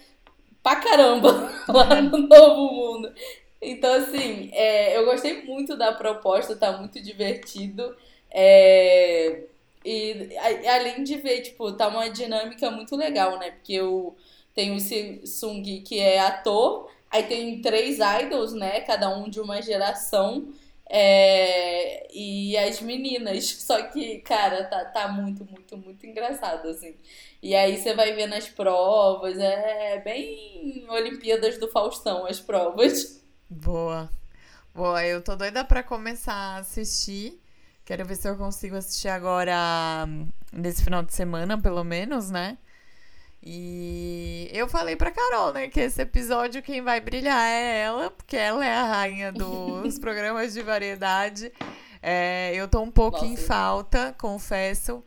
pra 0.61 0.77
caramba 0.77 1.53
lá 1.69 2.03
no 2.03 2.19
Novo 2.19 2.73
Mundo. 2.75 3.15
Então, 3.63 3.93
assim, 3.95 4.51
é, 4.53 4.97
eu 4.97 5.05
gostei 5.05 5.45
muito 5.45 5.77
da 5.77 5.93
proposta, 5.93 6.57
tá 6.57 6.77
muito 6.77 7.01
divertido. 7.01 7.97
É, 8.29 9.45
e 9.85 10.37
a, 10.37 10.75
além 10.75 11.05
de 11.05 11.17
ver, 11.19 11.43
tipo, 11.43 11.73
tá 11.75 11.87
uma 11.87 12.11
dinâmica 12.11 12.73
muito 12.73 12.97
legal, 12.97 13.39
né? 13.39 13.53
Porque 13.53 13.75
eu 13.75 14.17
tenho 14.53 14.75
o 14.75 15.27
Sung, 15.29 15.63
que 15.83 16.01
é 16.01 16.19
ator, 16.19 16.91
aí 17.09 17.23
tem 17.23 17.61
três 17.63 17.99
idols, 18.23 18.53
né? 18.53 18.81
Cada 18.81 19.17
um 19.17 19.31
de 19.31 19.41
uma 19.41 19.63
geração. 19.63 20.49
É, 20.93 22.09
e 22.13 22.57
as 22.59 22.81
meninas. 22.81 23.49
Só 23.49 23.81
que, 23.85 24.19
cara, 24.21 24.65
tá, 24.65 24.85
tá 24.87 25.09
muito, 25.09 25.45
muito, 25.45 25.77
muito 25.77 26.05
engraçado, 26.05 26.69
assim. 26.69 26.97
E 27.41 27.55
aí 27.55 27.79
você 27.79 27.95
vai 27.95 28.13
ver 28.13 28.27
nas 28.27 28.49
provas, 28.49 29.39
é 29.39 30.01
bem 30.01 30.85
Olimpíadas 30.91 31.59
do 31.59 31.69
Faustão 31.69 32.27
as 32.27 32.41
provas. 32.41 33.25
Boa. 33.49 34.11
Boa, 34.75 35.05
eu 35.07 35.23
tô 35.23 35.37
doida 35.37 35.65
pra 35.65 35.83
começar 35.83 36.35
a 36.35 36.57
assistir. 36.59 37.41
Quero 37.85 38.05
ver 38.05 38.17
se 38.17 38.29
eu 38.29 38.37
consigo 38.37 38.77
assistir 38.77 39.09
agora 39.09 40.07
nesse 40.53 40.83
final 40.85 41.03
de 41.03 41.15
semana, 41.15 41.61
pelo 41.61 41.85
menos, 41.85 42.31
né? 42.31 42.59
E 43.43 44.51
eu 44.53 44.69
falei 44.69 44.97
pra 44.97 45.11
Carol, 45.11 45.53
né, 45.53 45.69
que 45.69 45.81
esse 45.81 46.03
episódio 46.03 46.63
quem 46.63 46.83
vai 46.83 47.01
brilhar 47.01 47.49
é 47.49 47.81
ela, 47.81 48.11
porque 48.11 48.37
ela 48.37 48.65
é 48.65 48.75
a 48.75 48.85
rainha 48.85 49.33
dos 49.33 49.99
programas 49.99 50.53
de 50.53 50.63
variedade. 50.63 51.51
É, 52.03 52.53
eu 52.55 52.69
tô 52.69 52.83
um 52.83 52.91
pouco 52.91 53.19
Nossa. 53.19 53.33
em 53.33 53.37
falta, 53.37 54.15
confesso, 54.19 55.03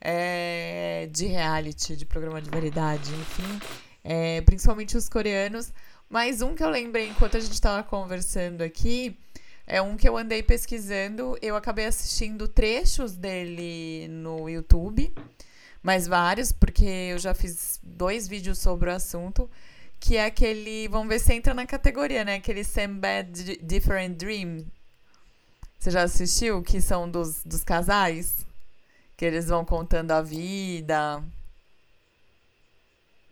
é, 0.00 1.08
de 1.10 1.26
reality, 1.26 1.96
de 1.96 2.04
programa 2.04 2.42
de 2.42 2.50
variedade, 2.50 3.10
enfim. 3.10 3.60
É, 4.04 4.42
principalmente 4.42 4.96
os 4.96 5.08
coreanos. 5.08 5.72
Mas 6.10 6.42
um 6.42 6.54
que 6.54 6.62
eu 6.62 6.70
lembrei 6.70 7.08
enquanto 7.08 7.36
a 7.36 7.40
gente 7.40 7.60
tava 7.60 7.82
conversando 7.82 8.62
aqui 8.62 9.18
é 9.66 9.82
um 9.82 9.96
que 9.96 10.08
eu 10.08 10.16
andei 10.16 10.42
pesquisando. 10.42 11.36
Eu 11.42 11.56
acabei 11.56 11.86
assistindo 11.86 12.48
trechos 12.48 13.14
dele 13.14 14.08
no 14.08 14.48
YouTube 14.48 15.12
mas 15.82 16.06
vários, 16.06 16.52
porque 16.52 16.84
eu 16.84 17.18
já 17.18 17.34
fiz 17.34 17.78
dois 17.82 18.26
vídeos 18.28 18.58
sobre 18.58 18.90
o 18.90 18.92
assunto, 18.92 19.48
que 20.00 20.16
é 20.16 20.24
aquele, 20.24 20.88
vamos 20.88 21.08
ver 21.08 21.18
se 21.18 21.32
entra 21.32 21.54
na 21.54 21.66
categoria, 21.66 22.24
né? 22.24 22.36
Aquele 22.36 22.64
Same 22.64 22.94
Bad 22.94 23.58
Different 23.62 24.16
Dream. 24.16 24.64
Você 25.78 25.90
já 25.90 26.02
assistiu? 26.02 26.62
Que 26.62 26.80
são 26.80 27.08
dos, 27.08 27.42
dos 27.44 27.62
casais? 27.62 28.46
Que 29.16 29.24
eles 29.24 29.46
vão 29.46 29.64
contando 29.64 30.10
a 30.12 30.22
vida. 30.22 31.22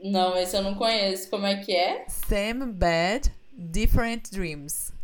Não, 0.00 0.37
esse 0.37 0.56
eu 0.56 0.62
não 0.62 0.74
conheço. 0.74 1.28
Como 1.28 1.46
é 1.46 1.56
que 1.56 1.74
é? 1.74 2.06
Same 2.09 2.66
Bad 2.72 3.32
Different 3.52 4.30
Dreams. 4.30 4.95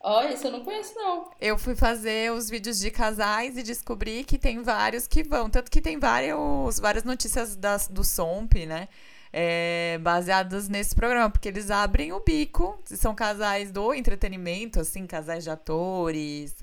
Oh, 0.00 0.22
isso 0.22 0.46
eu 0.46 0.52
não 0.52 0.64
conheço, 0.64 0.94
não. 0.94 1.30
Eu 1.40 1.58
fui 1.58 1.74
fazer 1.74 2.32
os 2.32 2.48
vídeos 2.48 2.78
de 2.78 2.90
casais 2.90 3.56
e 3.56 3.62
descobri 3.62 4.22
que 4.24 4.38
tem 4.38 4.62
vários 4.62 5.06
que 5.06 5.22
vão. 5.22 5.50
Tanto 5.50 5.70
que 5.70 5.80
tem 5.80 5.98
vários, 5.98 6.78
várias 6.78 7.04
notícias 7.04 7.56
das, 7.56 7.88
do 7.88 8.04
SOMP, 8.04 8.64
né? 8.66 8.88
é, 9.32 9.98
baseadas 10.00 10.68
nesse 10.68 10.94
programa, 10.94 11.30
porque 11.30 11.48
eles 11.48 11.70
abrem 11.70 12.12
o 12.12 12.20
bico, 12.20 12.78
são 12.84 13.14
casais 13.14 13.70
do 13.70 13.92
entretenimento, 13.92 14.80
assim, 14.80 15.06
casais 15.06 15.44
de 15.44 15.50
atores, 15.50 16.56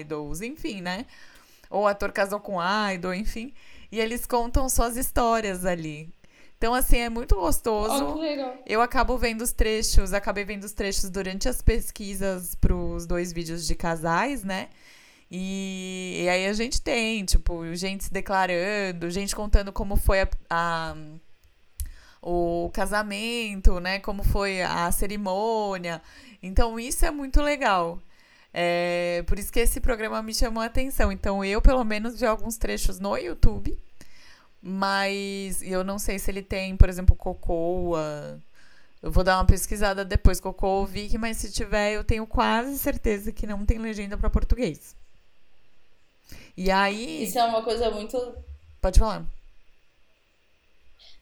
idols, 0.00 0.40
enfim, 0.40 0.80
né? 0.80 1.06
Ou 1.68 1.86
ator 1.86 2.12
casou 2.12 2.40
com 2.40 2.58
idol, 2.92 3.14
enfim. 3.14 3.52
E 3.90 4.00
eles 4.00 4.26
contam 4.26 4.68
suas 4.68 4.96
histórias 4.96 5.64
ali. 5.64 6.12
Então, 6.60 6.74
assim, 6.74 6.98
é 6.98 7.08
muito 7.08 7.36
gostoso. 7.36 8.04
Oh, 8.04 8.14
que 8.16 8.20
legal. 8.20 8.54
Eu 8.66 8.82
acabo 8.82 9.16
vendo 9.16 9.40
os 9.40 9.50
trechos, 9.50 10.12
acabei 10.12 10.44
vendo 10.44 10.64
os 10.64 10.72
trechos 10.72 11.08
durante 11.08 11.48
as 11.48 11.62
pesquisas 11.62 12.54
para 12.54 12.76
os 12.76 13.06
dois 13.06 13.32
vídeos 13.32 13.66
de 13.66 13.74
casais, 13.74 14.44
né? 14.44 14.68
E, 15.30 16.20
e, 16.22 16.28
aí 16.28 16.46
a 16.46 16.52
gente 16.52 16.82
tem, 16.82 17.24
tipo, 17.24 17.64
gente 17.74 18.04
se 18.04 18.12
declarando, 18.12 19.08
gente 19.08 19.34
contando 19.34 19.72
como 19.72 19.96
foi 19.96 20.20
a, 20.20 20.28
a 20.50 20.96
o 22.20 22.70
casamento, 22.74 23.80
né? 23.80 23.98
Como 23.98 24.22
foi 24.22 24.60
a 24.60 24.92
cerimônia. 24.92 26.02
Então, 26.42 26.78
isso 26.78 27.06
é 27.06 27.10
muito 27.10 27.40
legal. 27.40 27.98
É, 28.52 29.24
por 29.26 29.38
isso 29.38 29.50
que 29.50 29.60
esse 29.60 29.80
programa 29.80 30.22
me 30.22 30.34
chamou 30.34 30.62
a 30.62 30.66
atenção. 30.66 31.10
Então, 31.10 31.42
eu, 31.42 31.62
pelo 31.62 31.84
menos, 31.84 32.20
vi 32.20 32.26
alguns 32.26 32.58
trechos 32.58 33.00
no 33.00 33.16
YouTube. 33.16 33.78
Mas 34.62 35.62
eu 35.62 35.82
não 35.82 35.98
sei 35.98 36.18
se 36.18 36.30
ele 36.30 36.42
tem, 36.42 36.76
por 36.76 36.88
exemplo, 36.88 37.16
Cocoa. 37.16 38.38
Eu 39.02 39.10
vou 39.10 39.24
dar 39.24 39.38
uma 39.38 39.46
pesquisada 39.46 40.04
depois, 40.04 40.40
Cocoa 40.40 40.80
ou 40.80 40.86
Vicky, 40.86 41.16
mas 41.16 41.38
se 41.38 41.50
tiver, 41.50 41.92
eu 41.92 42.04
tenho 42.04 42.26
quase 42.26 42.78
certeza 42.78 43.32
que 43.32 43.46
não 43.46 43.64
tem 43.64 43.78
legenda 43.78 44.18
para 44.18 44.28
português. 44.28 44.94
E 46.56 46.70
aí. 46.70 47.24
Isso 47.24 47.38
é 47.38 47.44
uma 47.44 47.62
coisa 47.62 47.90
muito. 47.90 48.34
Pode 48.80 48.98
falar. 48.98 49.24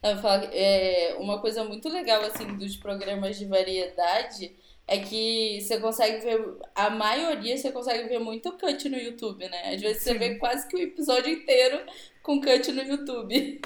Eu 0.01 0.17
falo, 0.17 0.47
é, 0.51 1.15
uma 1.19 1.39
coisa 1.39 1.63
muito 1.63 1.89
legal 1.89 2.21
assim 2.23 2.55
dos 2.55 2.77
programas 2.77 3.37
de 3.37 3.45
variedade 3.45 4.55
é 4.87 4.97
que 4.97 5.61
você 5.61 5.77
consegue 5.77 6.19
ver 6.19 6.57
a 6.73 6.89
maioria 6.89 7.55
você 7.55 7.71
consegue 7.71 8.07
ver 8.07 8.17
muito 8.19 8.51
cut 8.53 8.89
no 8.89 8.97
YouTube, 8.97 9.47
né? 9.47 9.73
Às 9.73 9.81
vezes 9.81 10.01
Sim. 10.01 10.13
você 10.13 10.17
vê 10.17 10.35
quase 10.35 10.67
que 10.67 10.75
o 10.75 10.81
episódio 10.81 11.31
inteiro 11.31 11.79
com 12.29 12.39
cut 12.39 12.71
no 12.71 12.83
YouTube. 12.83 13.59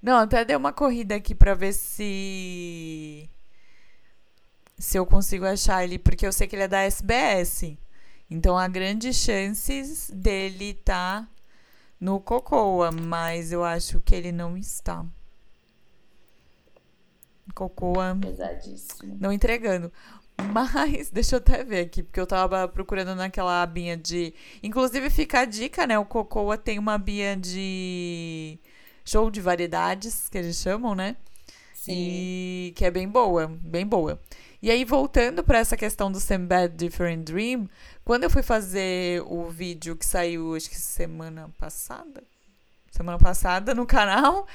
Não, 0.00 0.18
até 0.18 0.44
dei 0.44 0.54
uma 0.54 0.72
corrida 0.72 1.16
aqui 1.16 1.34
para 1.34 1.54
ver 1.54 1.72
se 1.72 3.28
se 4.78 4.96
eu 4.96 5.04
consigo 5.04 5.44
achar 5.44 5.82
ele, 5.82 5.98
porque 5.98 6.24
eu 6.24 6.32
sei 6.32 6.46
que 6.46 6.54
ele 6.54 6.62
é 6.62 6.68
da 6.68 6.82
SBS. 6.82 7.76
Então 8.30 8.56
há 8.56 8.68
grandes 8.68 9.16
chances 9.16 10.08
dele 10.08 10.70
estar 10.70 11.22
tá 11.22 11.28
no 12.00 12.20
Cocoa, 12.20 12.92
mas 12.92 13.50
eu 13.50 13.64
acho 13.64 14.00
que 14.00 14.14
ele 14.14 14.30
não 14.30 14.56
está. 14.56 15.04
Cocoa. 17.52 18.16
Pesadíssimo. 18.20 19.18
Não 19.20 19.32
entregando. 19.32 19.92
Mas, 20.40 21.10
deixa 21.12 21.36
eu 21.36 21.38
até 21.38 21.62
ver 21.62 21.80
aqui, 21.80 22.02
porque 22.02 22.20
eu 22.20 22.26
tava 22.26 22.66
procurando 22.68 23.14
naquela 23.14 23.62
abinha 23.62 23.96
de. 23.96 24.34
Inclusive, 24.62 25.10
fica 25.10 25.40
a 25.40 25.44
dica, 25.44 25.86
né? 25.86 25.98
O 25.98 26.04
Cocoa 26.04 26.56
tem 26.56 26.78
uma 26.78 26.94
abinha 26.94 27.36
de 27.36 28.58
show 29.04 29.30
de 29.30 29.40
variedades, 29.40 30.28
que 30.28 30.38
eles 30.38 30.56
chamam, 30.56 30.94
né? 30.94 31.16
Sim. 31.74 31.92
E 31.92 32.72
que 32.76 32.84
é 32.84 32.90
bem 32.90 33.08
boa, 33.08 33.48
bem 33.62 33.86
boa. 33.86 34.20
E 34.62 34.70
aí, 34.70 34.84
voltando 34.84 35.42
para 35.42 35.58
essa 35.58 35.76
questão 35.76 36.12
do 36.12 36.20
Same 36.20 36.46
Bad 36.46 36.76
Different 36.76 37.24
Dream, 37.24 37.66
quando 38.04 38.24
eu 38.24 38.30
fui 38.30 38.42
fazer 38.42 39.22
o 39.26 39.48
vídeo 39.48 39.96
que 39.96 40.04
saiu, 40.04 40.54
acho 40.54 40.68
que 40.68 40.76
semana 40.76 41.50
passada, 41.56 42.22
semana 42.90 43.18
passada 43.18 43.74
no 43.74 43.86
canal, 43.86 44.46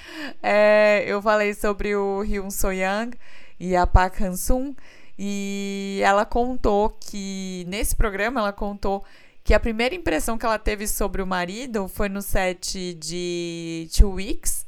é, 0.44 1.04
eu 1.10 1.20
falei 1.24 1.56
sobre 1.56 1.96
o 1.96 2.22
Hyun 2.22 2.52
So 2.52 2.72
Young 2.72 3.12
e 3.60 3.76
a 3.76 3.88
Park 3.88 4.22
Han-sung, 4.22 4.76
e 5.18 6.00
ela 6.04 6.26
contou 6.26 6.90
que, 6.90 7.66
nesse 7.68 7.96
programa, 7.96 8.40
ela 8.42 8.54
contou 8.54 9.04
que 9.44 9.54
a 9.54 9.60
primeira 9.60 9.94
impressão 9.96 10.38
que 10.38 10.46
ela 10.46 10.58
teve 10.60 10.88
sobre 10.88 11.22
o 11.22 11.28
marido 11.28 11.88
foi 11.88 12.10
no 12.10 12.22
set 12.22 12.94
de 12.96 13.88
Two 13.96 14.14
Weeks, 14.14 14.66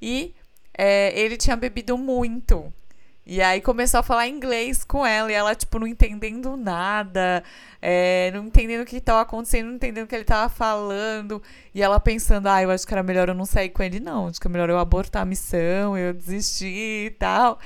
e 0.00 0.34
é, 0.76 1.18
ele 1.18 1.36
tinha 1.36 1.56
bebido 1.56 1.96
muito. 1.96 2.72
E 3.26 3.40
aí 3.40 3.60
começou 3.62 4.00
a 4.00 4.02
falar 4.02 4.28
inglês 4.28 4.84
com 4.84 5.06
ela, 5.06 5.30
e 5.32 5.34
ela, 5.34 5.54
tipo, 5.54 5.78
não 5.78 5.86
entendendo 5.86 6.56
nada, 6.58 7.42
é, 7.80 8.30
não 8.34 8.46
entendendo 8.46 8.82
o 8.82 8.84
que 8.84 8.96
estava 8.96 9.22
acontecendo, 9.22 9.68
não 9.68 9.74
entendendo 9.76 10.04
o 10.04 10.06
que 10.06 10.14
ele 10.14 10.22
estava 10.22 10.48
falando. 10.50 11.42
E 11.74 11.82
ela 11.82 11.98
pensando, 11.98 12.48
ah, 12.48 12.62
eu 12.62 12.70
acho 12.70 12.86
que 12.86 12.92
era 12.92 13.02
melhor 13.02 13.28
eu 13.28 13.34
não 13.34 13.46
sair 13.46 13.70
com 13.70 13.82
ele, 13.82 13.98
não. 13.98 14.26
Acho 14.28 14.40
que 14.40 14.46
é 14.46 14.50
melhor 14.50 14.68
eu 14.68 14.78
abortar 14.78 15.22
a 15.22 15.24
missão, 15.24 15.96
eu 15.96 16.12
desistir 16.12 17.06
e 17.06 17.10
tal. 17.12 17.58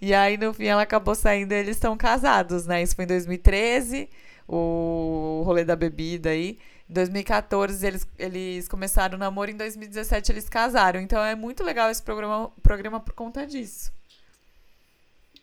E 0.00 0.12
aí, 0.12 0.36
no 0.36 0.52
fim, 0.52 0.66
ela 0.66 0.82
acabou 0.82 1.14
saindo 1.14 1.52
e 1.52 1.56
eles 1.56 1.76
estão 1.76 1.96
casados, 1.96 2.66
né? 2.66 2.82
Isso 2.82 2.94
foi 2.94 3.04
em 3.04 3.08
2013, 3.08 4.10
o 4.46 5.42
rolê 5.46 5.64
da 5.64 5.76
bebida 5.76 6.30
aí. 6.30 6.58
Em 6.88 6.92
2014 6.94 7.86
eles, 7.86 8.06
eles 8.18 8.68
começaram 8.68 9.16
o 9.16 9.18
namoro, 9.18 9.50
em 9.50 9.56
2017 9.56 10.32
eles 10.32 10.48
casaram. 10.48 11.00
Então 11.00 11.22
é 11.22 11.34
muito 11.34 11.62
legal 11.64 11.90
esse 11.90 12.02
programa, 12.02 12.50
programa 12.62 13.00
por 13.00 13.14
conta 13.14 13.46
disso. 13.46 13.97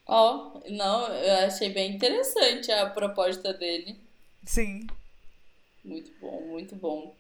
Ó, 0.08 0.54
oh, 0.54 0.70
não, 0.70 1.08
eu 1.08 1.48
achei 1.48 1.70
bem 1.70 1.94
interessante 1.96 2.72
a 2.72 2.90
proposta 2.90 3.54
dele. 3.54 3.98
Sim. 4.46 4.86
Muito 5.84 6.12
bom, 6.22 6.42
muito 6.42 6.76
bom. 6.76 7.16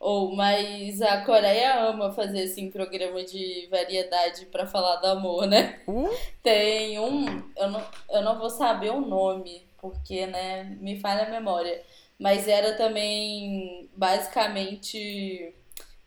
Ou, 0.00 0.28
oh, 0.32 0.36
mas 0.36 1.02
a 1.02 1.24
Coreia 1.24 1.88
ama 1.88 2.12
fazer 2.12 2.44
assim 2.44 2.70
programa 2.70 3.24
de 3.24 3.66
variedade 3.70 4.46
para 4.46 4.66
falar 4.66 4.96
do 4.96 5.06
amor, 5.06 5.46
né? 5.46 5.80
Uh? 5.88 6.08
Tem 6.42 6.98
um, 7.00 7.42
eu 7.56 7.70
não, 7.70 7.86
eu 8.10 8.22
não 8.22 8.38
vou 8.38 8.48
saber 8.48 8.90
o 8.90 9.00
nome, 9.00 9.62
porque, 9.80 10.26
né, 10.26 10.64
me 10.80 11.00
falha 11.00 11.24
a 11.26 11.30
memória, 11.30 11.82
mas 12.18 12.46
era 12.46 12.76
também 12.76 13.88
basicamente 13.96 15.52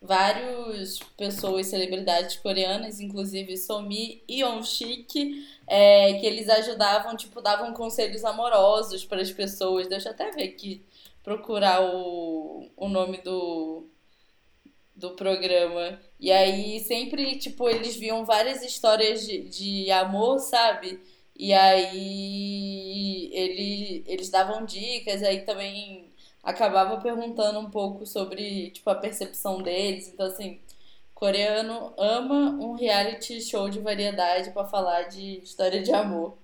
várias 0.01 0.99
pessoas, 1.15 1.67
celebridades 1.67 2.37
coreanas, 2.37 2.99
inclusive 2.99 3.55
Somi 3.55 4.23
e 4.27 4.43
Onshik, 4.43 5.45
é, 5.73 6.15
que 6.15 6.25
eles 6.25 6.49
ajudavam, 6.49 7.15
tipo, 7.15 7.41
davam 7.41 7.73
conselhos 7.73 8.25
amorosos 8.25 9.05
para 9.05 9.21
as 9.21 9.31
pessoas. 9.31 9.87
Deixa 9.87 10.09
eu 10.09 10.13
até 10.13 10.29
ver 10.31 10.43
aqui, 10.43 10.83
procurar 11.23 11.81
o, 11.81 12.69
o 12.75 12.89
nome 12.89 13.19
do, 13.19 13.87
do 14.93 15.11
programa. 15.11 15.97
E 16.19 16.29
aí 16.29 16.81
sempre, 16.81 17.37
tipo, 17.39 17.69
eles 17.69 17.95
viam 17.95 18.25
várias 18.25 18.61
histórias 18.63 19.25
de, 19.25 19.43
de 19.47 19.91
amor, 19.91 20.39
sabe? 20.39 20.99
E 21.37 21.53
aí 21.53 23.29
ele, 23.33 24.03
eles 24.07 24.29
davam 24.29 24.65
dicas, 24.65 25.23
aí 25.23 25.45
também 25.45 26.09
acabava 26.43 26.99
perguntando 26.99 27.59
um 27.59 27.71
pouco 27.71 28.05
sobre, 28.05 28.71
tipo, 28.71 28.89
a 28.89 28.95
percepção 28.95 29.61
deles. 29.61 30.09
Então, 30.09 30.25
assim, 30.25 30.59
coreano 31.21 31.93
ama 31.99 32.49
um 32.59 32.73
reality 32.73 33.39
show 33.39 33.69
de 33.69 33.77
variedade 33.77 34.49
para 34.49 34.65
falar 34.65 35.03
de 35.03 35.37
história 35.43 35.79
de 35.83 35.93
amor. 35.93 36.35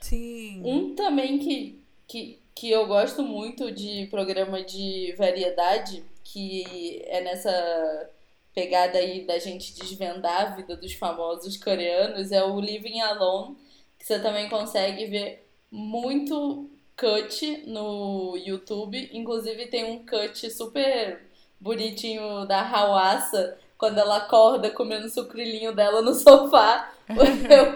Sim. 0.00 0.62
Um 0.64 0.94
também 0.94 1.38
que, 1.38 1.78
que, 2.08 2.38
que 2.54 2.70
eu 2.70 2.86
gosto 2.86 3.22
muito 3.22 3.70
de 3.70 4.06
programa 4.06 4.62
de 4.62 5.14
variedade, 5.18 6.02
que 6.24 7.02
é 7.04 7.20
nessa 7.20 8.10
pegada 8.54 8.96
aí 8.96 9.26
da 9.26 9.38
gente 9.38 9.74
desvendar 9.74 10.40
a 10.40 10.56
vida 10.56 10.74
dos 10.74 10.94
famosos 10.94 11.58
coreanos, 11.58 12.32
é 12.32 12.42
o 12.42 12.58
Living 12.58 13.00
Alone, 13.00 13.54
que 13.98 14.06
você 14.06 14.18
também 14.18 14.48
consegue 14.48 15.04
ver 15.04 15.46
muito 15.70 16.70
cut 16.96 17.64
no 17.66 18.34
YouTube. 18.38 19.10
Inclusive 19.12 19.66
tem 19.66 19.84
um 19.84 20.06
cut 20.06 20.50
super 20.50 21.20
bonitinho 21.60 22.46
da 22.46 22.62
Hawassa, 22.62 23.58
quando 23.78 23.98
ela 23.98 24.16
acorda 24.18 24.70
comendo 24.70 25.06
o 25.06 25.10
sucrilhinho 25.10 25.74
dela 25.74 26.02
no 26.02 26.14
sofá. 26.14 26.92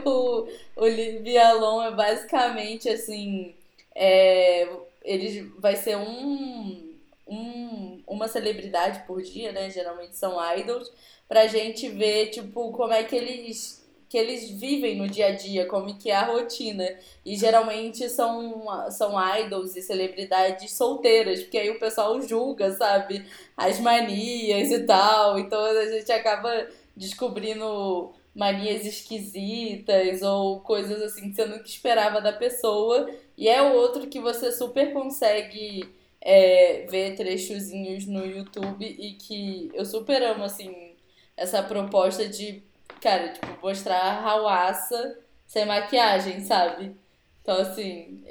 o, 0.05 0.49
o 0.77 0.87
Livialon 0.87 1.83
é 1.83 1.91
basicamente 1.91 2.89
assim. 2.89 3.55
É, 3.95 4.69
ele 5.03 5.53
vai 5.59 5.77
ser 5.77 5.97
um, 5.97 6.95
um, 7.27 8.03
uma 8.07 8.29
celebridade 8.29 9.05
por 9.07 9.23
dia, 9.23 9.53
né? 9.53 9.71
Geralmente 9.71 10.17
são 10.17 10.39
idols, 10.57 10.93
pra 11.29 11.47
gente 11.47 11.89
ver, 11.89 12.31
tipo, 12.31 12.73
como 12.73 12.93
é 12.93 13.05
que 13.05 13.17
eles 13.17 13.80
que 14.11 14.19
eles 14.19 14.51
vivem 14.51 14.97
no 14.97 15.09
dia 15.09 15.29
a 15.29 15.31
dia, 15.31 15.67
como 15.67 15.97
que 15.97 16.11
é 16.11 16.17
a 16.17 16.25
rotina. 16.25 16.85
E 17.25 17.37
geralmente 17.37 18.09
são, 18.09 18.67
são 18.91 19.15
idols 19.39 19.77
e 19.77 19.83
celebridades 19.83 20.73
solteiras, 20.73 21.43
porque 21.43 21.57
aí 21.57 21.71
o 21.71 21.79
pessoal 21.79 22.21
julga, 22.21 22.73
sabe? 22.73 23.25
As 23.57 23.79
manias 23.79 24.73
e 24.73 24.81
tal. 24.81 25.39
Então 25.39 25.65
a 25.65 25.87
gente 25.87 26.11
acaba 26.11 26.67
descobrindo 26.97 28.13
manias 28.35 28.85
esquisitas 28.85 30.23
ou 30.23 30.59
coisas 30.59 31.01
assim 31.03 31.31
que 31.31 31.37
você 31.37 31.45
nunca 31.45 31.67
esperava 31.67 32.21
da 32.21 32.33
pessoa. 32.33 33.09
E 33.39 33.49
é 33.49 33.63
outro 33.63 34.09
que 34.09 34.19
você 34.19 34.51
super 34.51 34.93
consegue 34.93 35.89
é, 36.21 36.85
ver 36.91 37.15
trechozinhos 37.15 38.07
no 38.07 38.27
YouTube 38.27 38.85
e 38.85 39.13
que 39.13 39.71
eu 39.73 39.85
super 39.85 40.21
amo, 40.21 40.43
assim, 40.43 40.97
essa 41.37 41.63
proposta 41.63 42.29
de 42.29 42.69
cara, 43.01 43.29
tipo, 43.31 43.47
mostrar 43.63 43.99
a 43.99 44.21
Hawassa 44.21 45.19
sem 45.47 45.65
maquiagem, 45.65 46.41
sabe? 46.41 46.95
Então, 47.43 47.57
assim, 47.57 48.23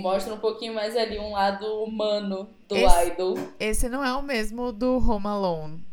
mostra 0.00 0.32
um 0.32 0.38
pouquinho 0.38 0.74
mais 0.74 0.96
ali 0.96 1.18
um 1.18 1.32
lado 1.32 1.66
humano 1.82 2.48
do 2.68 2.76
esse, 2.76 3.08
idol. 3.08 3.34
Esse 3.58 3.88
não 3.88 4.04
é 4.04 4.12
o 4.14 4.22
mesmo 4.22 4.72
do 4.72 4.96
Home 4.96 5.26
Alone. 5.26 5.84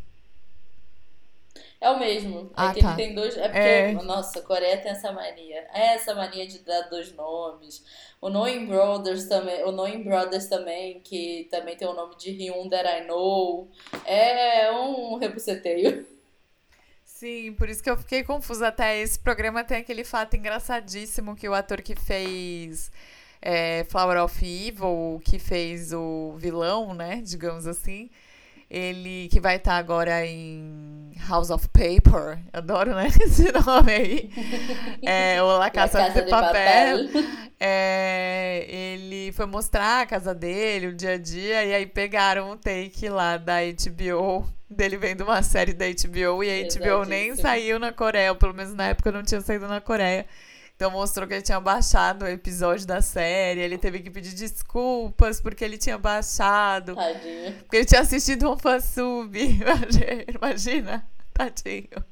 É 1.81 1.89
o 1.89 1.97
mesmo. 1.97 2.51
É 2.51 2.53
ah, 2.55 2.73
que 2.73 2.81
tá. 2.81 2.89
ele 2.89 2.95
tem 2.95 3.15
dois. 3.15 3.37
É 3.37 3.47
porque, 3.47 3.57
é... 3.57 3.93
nossa, 3.93 4.39
a 4.39 4.41
Coreia 4.41 4.77
tem 4.77 4.91
essa 4.91 5.11
mania. 5.11 5.65
É 5.73 5.95
essa 5.95 6.13
mania 6.13 6.45
de 6.45 6.59
dar 6.59 6.81
dois 6.83 7.13
nomes. 7.13 7.83
O 8.21 8.29
Knowing 8.29 8.65
Brothers 8.65 9.25
também. 9.27 9.63
O 9.63 9.71
Knowing 9.71 10.03
Brothers 10.03 10.47
também, 10.47 10.99
que 10.99 11.47
também 11.49 11.77
tem 11.77 11.87
o 11.87 11.93
nome 11.93 12.15
de 12.17 12.31
Hyun 12.31 12.69
That 12.69 12.87
I 12.87 13.07
Know. 13.07 13.69
É 14.05 14.71
um 14.71 15.17
rebuceteio. 15.17 16.05
Sim, 17.19 17.53
por 17.53 17.67
isso 17.67 17.84
que 17.84 17.89
eu 17.89 17.97
fiquei 17.97 18.23
confusa. 18.23 18.69
Até 18.69 18.97
esse 19.01 19.19
programa 19.19 19.62
tem 19.62 19.79
aquele 19.79 20.05
fato 20.05 20.38
engraçadíssimo 20.38 21.36
que 21.36 21.49
o 21.49 21.53
ator 21.53 21.82
que 21.82 21.93
fez 21.93 22.89
é, 23.41 23.86
Flower 23.89 24.23
of 24.23 24.45
Evil, 24.45 25.21
que 25.25 25.38
fez 25.38 25.91
o 25.91 26.36
vilão, 26.38 26.93
né? 26.93 27.21
Digamos 27.21 27.67
assim 27.67 28.10
ele 28.69 29.27
que 29.29 29.39
vai 29.39 29.55
estar 29.55 29.71
tá 29.71 29.77
agora 29.77 30.23
em 30.25 31.12
House 31.27 31.49
of 31.49 31.67
Paper, 31.69 32.38
adoro, 32.53 32.93
né, 32.93 33.08
esse 33.19 33.51
nome 33.51 33.91
aí, 33.91 34.29
é, 35.01 35.41
ou 35.41 35.58
La 35.58 35.71
Casa, 35.71 36.08
de, 36.10 36.21
de 36.21 36.29
Papel, 36.29 37.10
é, 37.60 38.67
ele 38.69 39.32
foi 39.32 39.47
mostrar 39.47 40.01
a 40.01 40.05
casa 40.05 40.36
dele, 40.36 40.88
o 40.88 40.95
dia 40.95 41.13
a 41.13 41.17
dia, 41.17 41.65
e 41.65 41.73
aí 41.73 41.88
pegaram 41.88 42.51
um 42.51 42.58
take 42.58 43.10
lá 43.10 43.38
da 43.38 43.55
HBO, 43.62 44.47
dele 44.69 44.97
vendo 44.97 45.23
uma 45.23 45.41
série 45.41 45.73
da 45.73 45.86
HBO, 45.86 46.43
e 46.43 46.49
a 46.49 46.67
HBO 46.67 47.05
nem 47.05 47.36
saiu 47.36 47.79
na 47.79 47.91
Coreia, 47.91 48.36
pelo 48.36 48.53
menos 48.53 48.73
na 48.73 48.89
época 48.89 49.12
não 49.12 49.23
tinha 49.23 49.41
saído 49.41 49.67
na 49.67 49.82
Coreia, 49.82 50.25
então 50.79 50.91
mostrou 50.91 51.27
que 51.27 51.34
ele 51.34 51.41
tinha 51.41 51.60
baixado 51.60 52.23
o 52.23 52.27
episódio 52.27 52.88
da 52.88 53.01
série, 53.01 53.60
ele 53.60 53.77
teve 53.77 53.99
que 53.99 54.10
pedir 54.10 54.34
desculpas 54.34 55.41
porque 55.41 55.65
ele 55.65 55.77
tinha 55.77 55.97
baixado. 55.97 56.95
Tadinho. 56.95 57.53
Porque 57.63 57.77
ele 57.77 57.86
tinha 57.86 57.99
assistido 57.99 58.49
um 58.49 58.58
fansub. 58.58 59.38
Imagina, 60.34 61.05
tadinho. 61.34 62.05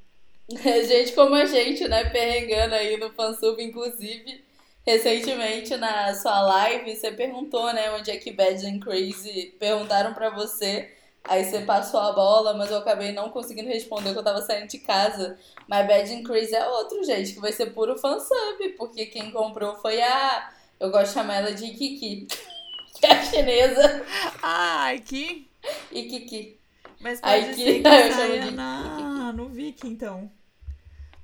gente 0.86 1.13
como 1.13 1.36
a 1.36 1.46
gente, 1.46 1.88
né, 1.88 2.10
perrengando 2.10 2.76
aí 2.76 2.98
no 2.98 3.10
fansub, 3.12 3.63
inclusive, 3.63 4.43
recentemente 4.86 5.78
na 5.78 6.13
sua 6.15 6.41
live, 6.41 6.93
você 6.93 7.10
perguntou, 7.12 7.72
né, 7.72 7.91
onde 7.91 8.12
é 8.12 8.17
que 8.17 8.34
Bad 8.34 8.65
and 8.65 8.80
Crazy 8.80 9.56
perguntaram 9.58 10.13
para 10.13 10.30
você 10.30 10.91
Aí 11.28 11.44
você 11.44 11.62
passou 11.62 12.00
a 12.00 12.12
bola, 12.13 12.54
mas 12.54 12.72
eu 12.72 12.78
acabei 12.78 13.12
não 13.12 13.30
conseguindo 13.30 13.68
responder 13.70 14.10
porque 14.10 14.20
eu 14.20 14.24
tava 14.24 14.42
saindo 14.42 14.68
de 14.68 14.80
casa. 14.80 15.38
My 15.68 15.84
Bad 15.84 16.13
and 16.13 16.24
Crazy 16.24 16.56
é 16.56 16.68
outro, 16.68 17.04
gente, 17.04 17.34
que 17.34 17.40
vai 17.40 17.52
ser 17.52 17.68
puro 17.68 17.98
fansub, 17.98 18.70
porque 18.78 19.06
quem 19.08 19.32
comprou 19.32 19.76
foi 19.76 20.02
a. 20.02 20.52
Eu 20.80 20.90
gosto 20.90 21.08
de 21.08 21.13
chamar 21.13 21.36
ela 21.36 21.54
de 21.54 21.70
Kiki, 21.72 22.28
que 23.00 23.06
é 23.06 23.12
a 23.12 23.24
chinesa. 23.24 24.06
Ah, 24.42 24.94
Iki? 24.94 25.50
E 25.92 26.04
Kiki. 26.04 26.58
Mas 27.00 27.22
pode 27.22 27.34
Ai, 27.34 27.54
ser 27.54 27.82
que 27.82 27.88
eu 27.88 28.13
chamo 28.13 28.40
de 28.40 28.52
na... 28.52 29.34
no 29.34 29.50
Viki, 29.50 29.88
então. 29.88 30.32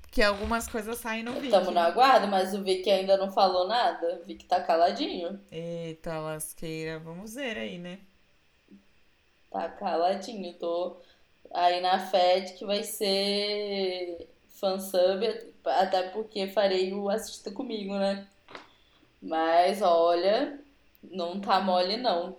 Porque 0.02 0.22
algumas 0.22 0.68
coisas 0.68 0.98
saem 1.00 1.24
no 1.24 1.34
Viki. 1.34 1.48
Estamos 1.48 1.74
no 1.74 1.80
aguardo, 1.80 2.28
mas 2.28 2.54
o 2.54 2.63
Viki 2.63 2.89
ainda 2.89 3.18
não 3.18 3.32
falou 3.32 3.68
nada. 3.68 4.22
O 4.22 4.26
Viki 4.26 4.46
tá 4.46 4.62
caladinho. 4.62 5.39
Eita, 5.52 6.20
lasqueira. 6.20 7.00
Vamos 7.00 7.34
ver 7.34 7.58
aí, 7.58 7.80
né? 7.80 8.00
Tá 9.54 9.70
caladinho. 9.70 10.52
Tô 10.56 10.98
aí 11.54 11.80
na 11.80 12.00
fé 12.00 12.39
de 12.39 12.54
que 12.54 12.66
vai 12.66 12.84
ser 12.84 14.28
fansub, 14.60 15.24
até 15.63 16.10
porque 16.10 16.48
farei 16.48 16.92
o 16.92 17.08
Assista 17.10 17.52
Comigo, 17.52 17.94
né? 17.94 18.28
Mas 19.22 19.82
olha, 19.82 20.60
não 21.04 21.39
tá 21.39 21.62
mole 21.62 21.98
não. 21.98 22.36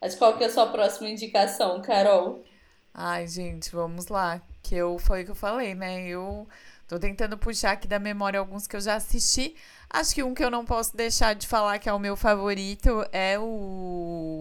Mas 0.00 0.16
qual 0.16 0.36
que 0.36 0.44
é 0.44 0.48
a 0.48 0.50
sua 0.50 0.66
próxima 0.66 1.08
indicação, 1.08 1.80
Carol? 1.80 2.44
Ai, 2.92 3.26
gente, 3.28 3.70
vamos 3.70 4.08
lá. 4.08 4.42
Que 4.62 4.74
eu 4.74 4.98
foi 4.98 5.22
o 5.22 5.24
que 5.24 5.30
eu 5.30 5.36
falei, 5.36 5.74
né? 5.74 6.06
Eu 6.08 6.48
tô 6.88 6.98
tentando 6.98 7.38
puxar 7.38 7.72
aqui 7.72 7.86
da 7.86 7.98
memória 7.98 8.40
alguns 8.40 8.66
que 8.66 8.74
eu 8.76 8.80
já 8.80 8.96
assisti. 8.96 9.54
Acho 9.88 10.14
que 10.14 10.22
um 10.22 10.34
que 10.34 10.44
eu 10.44 10.50
não 10.50 10.64
posso 10.64 10.96
deixar 10.96 11.34
de 11.34 11.46
falar 11.46 11.78
que 11.78 11.88
é 11.88 11.92
o 11.92 11.98
meu 11.98 12.16
favorito 12.16 13.06
é 13.12 13.38
o 13.38 14.35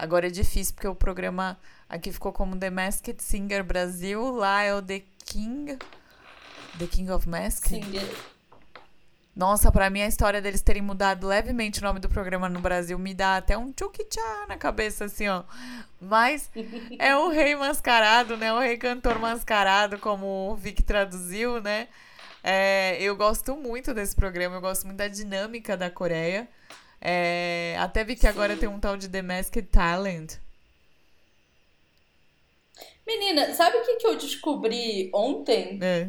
Agora 0.00 0.28
é 0.28 0.30
difícil 0.30 0.72
porque 0.72 0.88
o 0.88 0.94
programa 0.94 1.58
aqui 1.86 2.10
ficou 2.10 2.32
como 2.32 2.56
The 2.56 2.70
Masked 2.70 3.22
Singer 3.22 3.62
Brasil, 3.62 4.30
lá 4.30 4.62
é 4.62 4.74
o 4.74 4.80
The 4.80 5.02
King. 5.26 5.76
The 6.78 6.86
King 6.86 7.10
of 7.10 7.28
Mask. 7.28 7.66
Singer. 7.66 8.08
Nossa, 9.36 9.70
para 9.70 9.90
mim 9.90 10.00
a 10.00 10.06
história 10.06 10.40
deles 10.40 10.62
terem 10.62 10.80
mudado 10.80 11.26
levemente 11.26 11.80
o 11.80 11.82
nome 11.82 12.00
do 12.00 12.08
programa 12.08 12.48
no 12.48 12.60
Brasil 12.60 12.98
me 12.98 13.12
dá 13.12 13.36
até 13.36 13.58
um 13.58 13.70
tchuki-tchá 13.72 14.46
na 14.48 14.56
cabeça, 14.56 15.04
assim, 15.04 15.28
ó. 15.28 15.42
Mas 16.00 16.50
é 16.98 17.14
o 17.14 17.28
rei 17.28 17.54
mascarado, 17.54 18.38
né? 18.38 18.50
O 18.54 18.58
rei 18.58 18.78
cantor 18.78 19.18
mascarado, 19.18 19.98
como 19.98 20.50
o 20.50 20.56
Vic 20.56 20.82
traduziu, 20.82 21.60
né? 21.60 21.88
É, 22.42 22.96
eu 23.02 23.14
gosto 23.16 23.54
muito 23.54 23.92
desse 23.92 24.16
programa, 24.16 24.56
eu 24.56 24.62
gosto 24.62 24.86
muito 24.86 24.96
da 24.96 25.08
dinâmica 25.08 25.76
da 25.76 25.90
Coreia. 25.90 26.48
É, 27.00 27.76
até 27.78 28.04
vi 28.04 28.14
que 28.14 28.22
Sim. 28.22 28.28
agora 28.28 28.56
tem 28.56 28.68
um 28.68 28.78
tal 28.78 28.96
de 28.96 29.08
The 29.08 29.22
Masked 29.22 29.62
Talent. 29.68 30.34
Menina, 33.06 33.52
sabe 33.54 33.78
o 33.78 33.84
que, 33.84 33.96
que 33.96 34.06
eu 34.06 34.16
descobri 34.16 35.10
ontem? 35.12 35.78
É. 35.82 36.08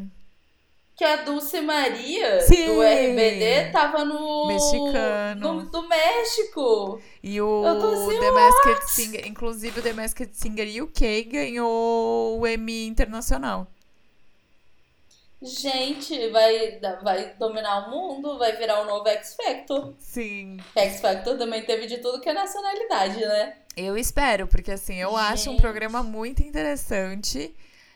Que 0.94 1.04
a 1.04 1.16
Dulce 1.16 1.60
Maria 1.62 2.42
Sim. 2.42 2.66
do 2.66 2.82
RBD 2.82 3.72
tava 3.72 4.04
no. 4.04 4.46
Mexicano. 4.46 5.54
No, 5.54 5.70
do 5.70 5.88
México. 5.88 7.00
E 7.22 7.40
o 7.40 7.64
assim, 7.66 8.20
The 8.20 8.30
Masked 8.30 8.90
Singer, 8.90 9.26
inclusive 9.26 9.80
o 9.80 9.82
The 9.82 9.92
Masked 9.94 10.30
Singer 10.34 10.84
UK 10.84 11.22
ganhou 11.24 12.38
o 12.38 12.46
Emmy 12.46 12.86
Internacional. 12.86 13.66
Gente, 15.42 16.28
vai, 16.28 16.78
vai 17.02 17.34
dominar 17.38 17.88
o 17.88 17.90
mundo, 17.90 18.38
vai 18.38 18.56
virar 18.56 18.80
um 18.82 18.86
novo 18.86 19.08
X 19.08 19.34
Factor. 19.34 19.94
Sim. 19.98 20.58
X 20.76 21.00
Factor 21.00 21.36
também 21.36 21.62
teve 21.64 21.86
de 21.86 21.98
tudo 21.98 22.20
que 22.20 22.28
é 22.28 22.32
nacionalidade, 22.32 23.18
né? 23.18 23.56
Eu 23.76 23.96
espero, 23.98 24.46
porque 24.46 24.70
assim, 24.70 24.96
eu 24.96 25.10
Gente. 25.10 25.20
acho 25.20 25.50
um 25.50 25.56
programa 25.56 26.02
muito 26.02 26.42
interessante. 26.42 27.54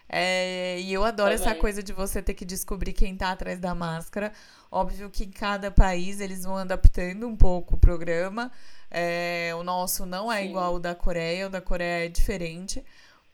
É, 0.09 0.79
e 0.81 0.93
eu 0.93 1.05
adoro 1.05 1.37
também. 1.37 1.53
essa 1.53 1.61
coisa 1.61 1.83
de 1.83 1.93
você 1.93 2.23
ter 2.23 2.35
que 2.35 2.45
descobrir 2.45 2.93
quem 2.93 3.17
tá 3.17 3.33
atrás 3.33 3.59
da 3.59 3.75
máscara. 3.75 4.33
Óbvio 4.71 5.11
que 5.11 5.25
em 5.25 5.31
cada 5.31 5.71
país 5.71 6.21
eles 6.21 6.45
vão 6.45 6.57
adaptando 6.57 7.27
um 7.27 7.37
pouco 7.37 7.75
o 7.75 7.79
programa. 7.79 8.51
É, 8.91 9.53
o 9.57 9.63
nosso 9.63 10.07
não 10.07 10.31
é 10.31 10.43
Sim. 10.43 10.51
igual 10.51 10.75
ao 10.75 10.81
da 10.81 10.95
Coreia, 10.95 11.47
o 11.47 11.51
da 11.51 11.61
Coreia 11.61 12.07
é 12.07 12.09
diferente. 12.09 12.85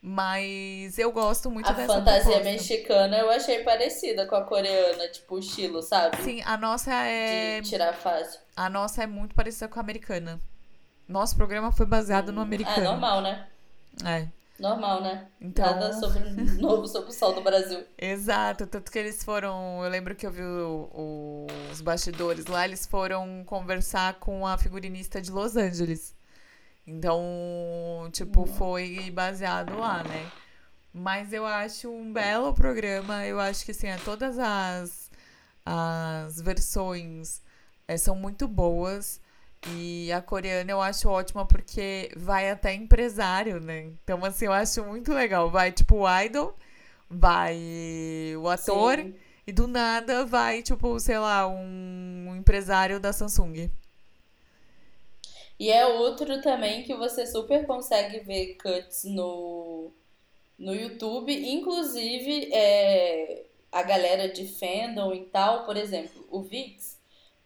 Mas 0.05 0.99
eu 0.99 1.13
gosto 1.13 1.49
muito 1.49 1.69
a 1.69 1.71
dessa 1.71 1.93
A 1.93 1.95
fantasia 1.95 2.43
mexicana 2.43 3.17
eu 3.19 3.29
achei 3.29 3.63
parecida 3.63 4.25
com 4.25 4.35
a 4.35 4.43
coreana, 4.43 5.07
tipo 5.07 5.35
o 5.35 5.39
estilo, 5.39 5.81
sabe? 5.81 6.17
Sim, 6.21 6.41
a 6.43 6.57
nossa 6.57 6.93
é. 6.93 7.61
De 7.61 7.69
tirar 7.69 7.93
fácil. 7.93 8.41
A 8.53 8.69
nossa 8.69 9.01
é 9.01 9.07
muito 9.07 9.33
parecida 9.33 9.69
com 9.69 9.79
a 9.79 9.81
americana. 9.81 10.41
Nosso 11.07 11.37
programa 11.37 11.71
foi 11.71 11.85
baseado 11.85 12.29
hum. 12.29 12.33
no 12.33 12.41
americano. 12.41 12.81
É 12.81 12.83
normal, 12.83 13.21
né? 13.21 13.47
É. 14.05 14.27
Normal, 14.59 15.01
né? 15.01 15.27
Então... 15.39 15.65
Nada 15.65 15.93
sobre, 15.93 16.19
novo 16.59 16.85
sobre 16.85 17.09
o 17.09 17.13
sol 17.13 17.33
do 17.33 17.41
Brasil. 17.41 17.85
Exato, 17.97 18.67
tanto 18.67 18.91
que 18.91 18.99
eles 18.99 19.23
foram. 19.23 19.81
Eu 19.85 19.89
lembro 19.89 20.15
que 20.15 20.27
eu 20.27 20.31
vi 20.31 20.43
o, 20.43 20.89
o, 20.93 21.47
os 21.71 21.79
bastidores 21.79 22.45
lá, 22.47 22.65
eles 22.65 22.85
foram 22.85 23.41
conversar 23.45 24.15
com 24.15 24.45
a 24.45 24.57
figurinista 24.57 25.21
de 25.21 25.31
Los 25.31 25.55
Angeles. 25.55 26.13
Então, 26.85 28.09
tipo, 28.11 28.45
foi 28.45 29.09
baseado 29.11 29.77
lá, 29.77 30.03
né? 30.03 30.29
Mas 30.93 31.33
eu 31.33 31.45
acho 31.45 31.89
um 31.89 32.11
belo 32.13 32.53
programa. 32.53 33.25
Eu 33.25 33.39
acho 33.39 33.65
que, 33.65 33.71
assim, 33.71 33.87
é, 33.87 33.97
todas 33.97 34.37
as, 34.37 35.09
as 35.65 36.41
versões 36.41 37.41
é, 37.87 37.97
são 37.97 38.15
muito 38.15 38.47
boas. 38.47 39.21
E 39.69 40.11
a 40.11 40.21
coreana 40.21 40.71
eu 40.71 40.81
acho 40.81 41.07
ótima 41.07 41.45
porque 41.45 42.11
vai 42.17 42.51
até 42.51 42.73
empresário, 42.73 43.61
né? 43.61 43.91
Então, 44.03 44.23
assim, 44.25 44.45
eu 44.45 44.53
acho 44.53 44.83
muito 44.83 45.13
legal. 45.13 45.49
Vai, 45.49 45.71
tipo, 45.71 45.95
o 45.99 46.21
idol, 46.21 46.55
vai 47.09 47.57
o 48.37 48.49
ator, 48.49 48.97
Sim. 48.97 49.15
e 49.47 49.53
do 49.53 49.67
nada 49.67 50.25
vai, 50.25 50.61
tipo, 50.61 50.99
sei 50.99 51.17
lá, 51.17 51.47
um 51.47 52.35
empresário 52.35 52.99
da 52.99 53.13
Samsung. 53.13 53.71
E 55.63 55.71
é 55.71 55.85
outro 55.85 56.41
também 56.41 56.83
que 56.83 56.93
você 56.93 57.25
super 57.25 57.65
consegue 57.65 58.19
ver 58.19 58.57
cuts 58.57 59.05
no, 59.05 59.93
no 60.59 60.75
YouTube. 60.75 61.31
Inclusive, 61.53 62.53
é, 62.53 63.45
a 63.71 63.81
galera 63.81 64.27
de 64.27 64.45
fandom 64.45 65.13
e 65.13 65.21
tal, 65.21 65.63
por 65.63 65.77
exemplo, 65.77 66.27
o 66.29 66.41
VIX, 66.41 66.99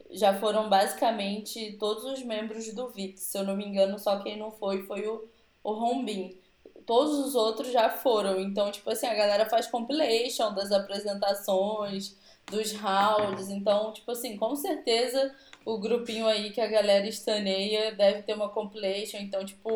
já 0.09 0.33
foram 0.39 0.67
basicamente 0.67 1.73
todos 1.73 2.05
os 2.05 2.23
membros 2.23 2.73
do 2.73 2.89
VIX. 2.89 3.21
Se 3.21 3.37
eu 3.37 3.43
não 3.43 3.55
me 3.55 3.63
engano, 3.67 3.99
só 3.99 4.17
quem 4.23 4.35
não 4.35 4.49
foi 4.49 4.81
foi 4.87 5.05
o, 5.07 5.29
o 5.63 5.73
Rombin. 5.73 6.39
todos 6.87 7.19
os 7.19 7.35
outros 7.35 7.71
já 7.71 7.87
foram. 7.87 8.41
Então, 8.41 8.71
tipo 8.71 8.89
assim, 8.89 9.05
a 9.05 9.13
galera 9.13 9.47
faz 9.47 9.67
compilation 9.67 10.55
das 10.55 10.71
apresentações, 10.71 12.17
dos 12.47 12.71
rounds. 12.71 13.49
Então, 13.49 13.93
tipo 13.93 14.09
assim, 14.09 14.37
com 14.37 14.55
certeza 14.55 15.35
o 15.67 15.77
grupinho 15.77 16.25
aí 16.25 16.49
que 16.51 16.61
a 16.61 16.67
galera 16.67 17.05
estaneia 17.05 17.91
deve 17.91 18.21
ter 18.21 18.33
uma 18.33 18.47
compilation. 18.47 19.17
Então, 19.17 19.43
tipo, 19.43 19.69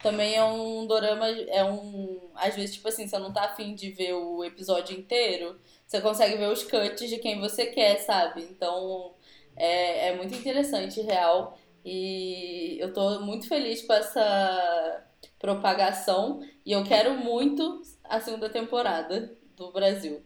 também 0.00 0.36
é 0.36 0.44
um 0.44 0.86
dorama, 0.86 1.28
é 1.28 1.64
um. 1.64 2.30
Às 2.36 2.54
vezes, 2.54 2.76
tipo 2.76 2.86
assim, 2.86 3.08
você 3.08 3.18
não 3.18 3.32
tá 3.32 3.46
afim 3.46 3.74
de 3.74 3.90
ver 3.90 4.12
o 4.12 4.44
episódio 4.44 4.96
inteiro, 4.96 5.58
você 5.84 6.00
consegue 6.00 6.36
ver 6.36 6.48
os 6.48 6.62
cuts 6.62 7.10
de 7.10 7.18
quem 7.18 7.40
você 7.40 7.66
quer, 7.66 7.98
sabe? 7.98 8.42
Então, 8.44 9.14
é, 9.56 10.10
é 10.10 10.16
muito 10.16 10.32
interessante, 10.32 11.00
real. 11.00 11.58
E 11.84 12.76
eu 12.78 12.92
tô 12.92 13.20
muito 13.22 13.48
feliz 13.48 13.82
com 13.82 13.94
essa 13.94 15.04
propagação. 15.40 16.40
E 16.64 16.70
eu 16.70 16.84
quero 16.84 17.16
muito 17.16 17.82
a 18.04 18.20
segunda 18.20 18.48
temporada 18.48 19.36
do 19.56 19.72
Brasil. 19.72 20.22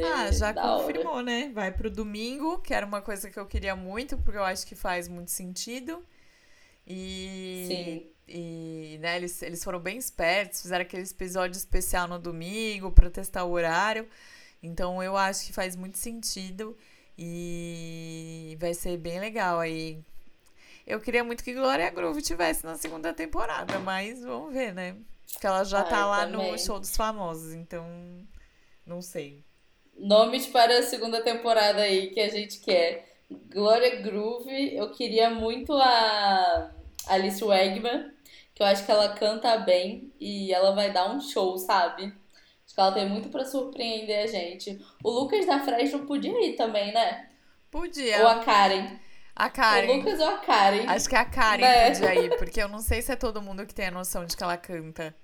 Ah, 0.00 0.30
já 0.30 0.54
confirmou, 0.54 1.14
hora. 1.14 1.22
né? 1.22 1.50
Vai 1.54 1.72
pro 1.72 1.90
domingo, 1.90 2.58
que 2.58 2.72
era 2.72 2.86
uma 2.86 3.02
coisa 3.02 3.30
que 3.30 3.38
eu 3.38 3.46
queria 3.46 3.74
muito, 3.74 4.16
porque 4.18 4.38
eu 4.38 4.44
acho 4.44 4.66
que 4.66 4.74
faz 4.74 5.08
muito 5.08 5.30
sentido. 5.30 6.04
E, 6.86 7.64
Sim. 7.68 8.10
e 8.28 8.98
né, 9.00 9.16
eles, 9.16 9.42
eles 9.42 9.62
foram 9.62 9.78
bem 9.78 9.98
espertos, 9.98 10.62
fizeram 10.62 10.82
aquele 10.82 11.02
episódio 11.02 11.56
especial 11.56 12.08
no 12.08 12.18
domingo 12.18 12.90
para 12.92 13.10
testar 13.10 13.44
o 13.44 13.52
horário. 13.52 14.08
Então 14.62 15.02
eu 15.02 15.16
acho 15.16 15.46
que 15.46 15.52
faz 15.52 15.76
muito 15.76 15.98
sentido 15.98 16.76
e 17.18 18.56
vai 18.60 18.74
ser 18.74 18.96
bem 18.96 19.20
legal 19.20 19.58
aí 19.60 20.02
eu 20.86 21.00
queria 21.00 21.22
muito 21.22 21.44
que 21.44 21.54
Glória 21.54 21.90
Groove 21.90 22.22
tivesse 22.22 22.64
na 22.64 22.76
segunda 22.76 23.12
temporada, 23.12 23.78
mas 23.78 24.22
vamos 24.22 24.52
ver, 24.52 24.74
né? 24.74 24.96
Porque 25.32 25.46
ela 25.46 25.64
já 25.64 25.82
Ai, 25.82 25.88
tá 25.88 26.06
lá 26.06 26.26
também. 26.26 26.52
no 26.52 26.58
show 26.58 26.78
dos 26.78 26.96
famosos, 26.96 27.54
então 27.54 27.86
não 28.84 29.00
sei. 29.00 29.44
Nomes 29.98 30.46
para 30.46 30.78
a 30.78 30.82
segunda 30.82 31.22
temporada 31.22 31.82
aí 31.82 32.10
que 32.10 32.20
a 32.20 32.28
gente 32.28 32.60
quer. 32.60 33.08
Glória 33.50 33.96
Groove, 34.02 34.74
eu 34.74 34.90
queria 34.90 35.30
muito 35.30 35.72
a 35.74 36.70
Alice 37.06 37.42
Wegman, 37.42 38.10
que 38.54 38.62
eu 38.62 38.66
acho 38.66 38.84
que 38.84 38.90
ela 38.90 39.10
canta 39.10 39.56
bem 39.58 40.12
e 40.20 40.52
ela 40.52 40.72
vai 40.74 40.92
dar 40.92 41.10
um 41.10 41.20
show, 41.20 41.56
sabe? 41.58 42.04
Acho 42.04 42.74
que 42.74 42.80
ela 42.80 42.92
tem 42.92 43.08
muito 43.08 43.28
para 43.28 43.44
surpreender 43.44 44.24
a 44.24 44.26
gente. 44.26 44.80
O 45.02 45.10
Lucas 45.10 45.46
da 45.46 45.60
Fresno 45.60 46.06
podia 46.06 46.46
ir 46.46 46.56
também, 46.56 46.92
né? 46.92 47.28
Podia. 47.70 48.20
Ou 48.20 48.28
a 48.28 48.38
Karen. 48.40 48.98
A 49.34 49.48
Karen. 49.48 49.88
O 49.88 49.96
Lucas 49.96 50.20
ou 50.20 50.28
a 50.28 50.38
Karen? 50.38 50.86
Acho 50.86 51.08
que 51.08 51.16
a 51.16 51.24
Karen 51.24 51.62
né? 51.62 51.90
podia 51.90 52.14
ir, 52.14 52.36
porque 52.36 52.62
eu 52.62 52.68
não 52.68 52.80
sei 52.80 53.00
se 53.00 53.12
é 53.12 53.16
todo 53.16 53.42
mundo 53.42 53.66
que 53.66 53.74
tem 53.74 53.86
a 53.86 53.90
noção 53.90 54.24
de 54.24 54.36
que 54.36 54.42
ela 54.42 54.56
canta. 54.56 55.14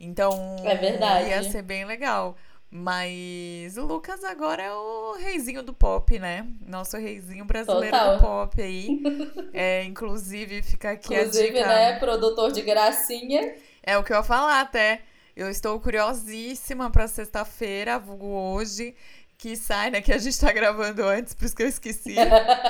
Então. 0.00 0.56
É 0.64 0.74
verdade. 0.76 1.30
Ia 1.30 1.42
ser 1.42 1.62
bem 1.62 1.84
legal. 1.84 2.36
Mas 2.70 3.78
o 3.78 3.86
Lucas 3.86 4.22
agora 4.24 4.62
é 4.62 4.72
o 4.72 5.14
reizinho 5.14 5.62
do 5.62 5.72
pop, 5.72 6.18
né? 6.18 6.46
Nosso 6.66 6.98
reizinho 6.98 7.44
brasileiro 7.44 7.90
Total. 7.96 8.16
do 8.16 8.20
pop 8.22 8.60
aí. 8.60 9.02
É, 9.54 9.82
inclusive, 9.84 10.62
fica 10.62 10.90
aqui 10.90 11.14
inclusive, 11.14 11.58
a 11.58 11.62
dica. 11.62 11.66
né? 11.66 11.98
Produtor 11.98 12.52
de 12.52 12.62
gracinha. 12.62 13.54
É 13.82 13.96
o 13.96 14.04
que 14.04 14.12
eu 14.12 14.16
ia 14.18 14.22
falar 14.22 14.60
até. 14.60 15.00
Eu 15.34 15.48
estou 15.48 15.80
curiosíssima 15.80 16.90
para 16.90 17.08
sexta-feira, 17.08 17.98
vulgo 17.98 18.26
hoje 18.26 18.94
que 19.38 19.56
sai, 19.56 19.90
né? 19.90 20.00
Que 20.00 20.12
a 20.12 20.18
gente 20.18 20.38
tá 20.38 20.52
gravando 20.52 21.04
antes, 21.04 21.32
por 21.32 21.44
isso 21.44 21.54
que 21.54 21.62
eu 21.62 21.68
esqueci. 21.68 22.16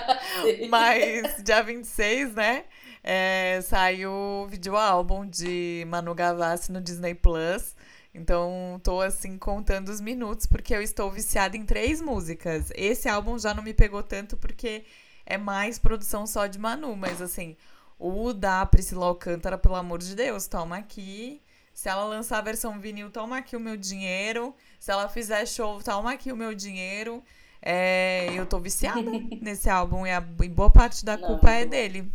Mas 0.69 1.43
dia 1.43 1.63
26, 1.63 2.35
né? 2.35 2.65
É, 3.03 3.61
sai 3.63 4.05
o 4.05 4.47
vídeo 4.51 4.77
álbum 4.77 5.27
de 5.27 5.85
Manu 5.89 6.15
Gavassi 6.15 6.71
no 6.71 6.81
Disney 6.81 7.15
Plus. 7.15 7.75
Então, 8.14 8.81
tô 8.83 9.01
assim 9.01 9.38
contando 9.38 9.90
os 9.90 10.01
minutos 10.01 10.47
porque 10.47 10.75
eu 10.75 10.83
estou 10.83 11.11
viciada 11.11 11.57
em 11.57 11.64
três 11.64 12.01
músicas. 12.01 12.71
Esse 12.75 13.09
álbum 13.09 13.38
já 13.38 13.55
não 13.55 13.62
me 13.62 13.75
pegou 13.75 14.03
tanto 14.03 14.37
porque 14.37 14.85
é 15.27 15.37
mais 15.37 15.79
produção 15.79 16.27
só 16.27 16.47
de 16.47 16.59
Manu, 16.59 16.97
mas 16.97 17.21
assim, 17.21 17.57
o 17.99 18.33
da 18.33 18.64
Priscila 18.64 19.07
Alcântara, 19.07 19.59
pelo 19.59 19.75
amor 19.77 19.99
de 19.99 20.14
Deus, 20.14 20.47
toma 20.47 20.79
aqui. 20.79 21.42
Se 21.75 21.88
ela 21.88 22.05
lançar 22.05 22.38
a 22.38 22.42
versão 22.42 22.81
vinil, 22.81 23.11
toma 23.11 23.38
aqui 23.38 23.55
o 23.57 23.61
meu 23.61 23.77
dinheiro. 23.77 24.55
Se 24.81 24.90
ela 24.90 25.09
fizer 25.09 25.47
show, 25.47 25.81
toma 25.83 26.12
aqui 26.12 26.33
o 26.33 26.37
meu 26.37 26.55
dinheiro. 26.55 27.23
É, 27.61 28.33
eu 28.35 28.47
tô 28.47 28.59
viciada 28.59 29.03
nesse 29.40 29.68
álbum 29.68 30.07
e, 30.07 30.11
a, 30.11 30.25
e 30.42 30.49
boa 30.49 30.71
parte 30.71 31.05
da 31.05 31.16
culpa 31.16 31.47
Não. 31.47 31.53
é 31.53 31.66
dele. 31.66 32.11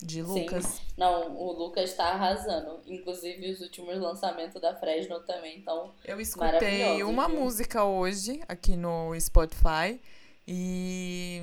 De 0.00 0.22
Lucas. 0.22 0.64
Sim. 0.64 0.82
Não, 0.96 1.36
o 1.36 1.52
Lucas 1.52 1.92
tá 1.94 2.10
arrasando. 2.10 2.80
Inclusive, 2.86 3.50
os 3.50 3.60
últimos 3.60 3.98
lançamentos 3.98 4.60
da 4.60 4.74
Fresno 4.76 5.20
também 5.20 5.58
estão. 5.58 5.92
Eu 6.04 6.20
escutei 6.20 7.02
uma 7.02 7.26
viu? 7.26 7.40
música 7.40 7.84
hoje 7.84 8.40
aqui 8.48 8.76
no 8.76 9.18
Spotify 9.18 10.00
e 10.46 11.42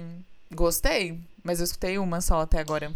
gostei, 0.53 1.19
mas 1.43 1.59
eu 1.59 1.65
escutei 1.65 1.97
uma 1.97 2.21
só 2.21 2.41
até 2.41 2.59
agora. 2.59 2.93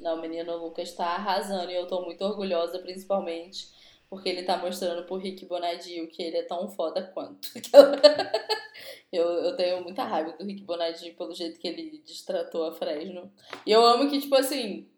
Não, 0.00 0.18
o 0.18 0.20
menino 0.20 0.56
Lucas 0.56 0.92
tá 0.92 1.06
arrasando 1.06 1.70
e 1.70 1.76
eu 1.76 1.86
tô 1.86 2.02
muito 2.04 2.24
orgulhosa, 2.24 2.80
principalmente 2.80 3.68
porque 4.12 4.28
ele 4.28 4.42
tá 4.42 4.58
mostrando 4.58 5.06
pro 5.06 5.16
Rick 5.16 5.46
Bonadio 5.46 6.06
que 6.08 6.22
ele 6.22 6.36
é 6.36 6.42
tão 6.42 6.68
foda 6.68 7.02
quanto. 7.14 7.48
eu, 9.12 9.26
eu 9.26 9.56
tenho 9.56 9.82
muita 9.82 10.04
raiva 10.04 10.32
do 10.32 10.44
Rick 10.44 10.64
Bonadio 10.64 11.14
pelo 11.14 11.34
jeito 11.34 11.58
que 11.58 11.68
ele 11.68 12.02
destratou 12.06 12.64
a 12.64 12.72
Fresno. 12.72 13.30
E 13.66 13.70
eu 13.70 13.84
amo 13.84 14.08
que, 14.08 14.20
tipo 14.20 14.34
assim, 14.34 14.88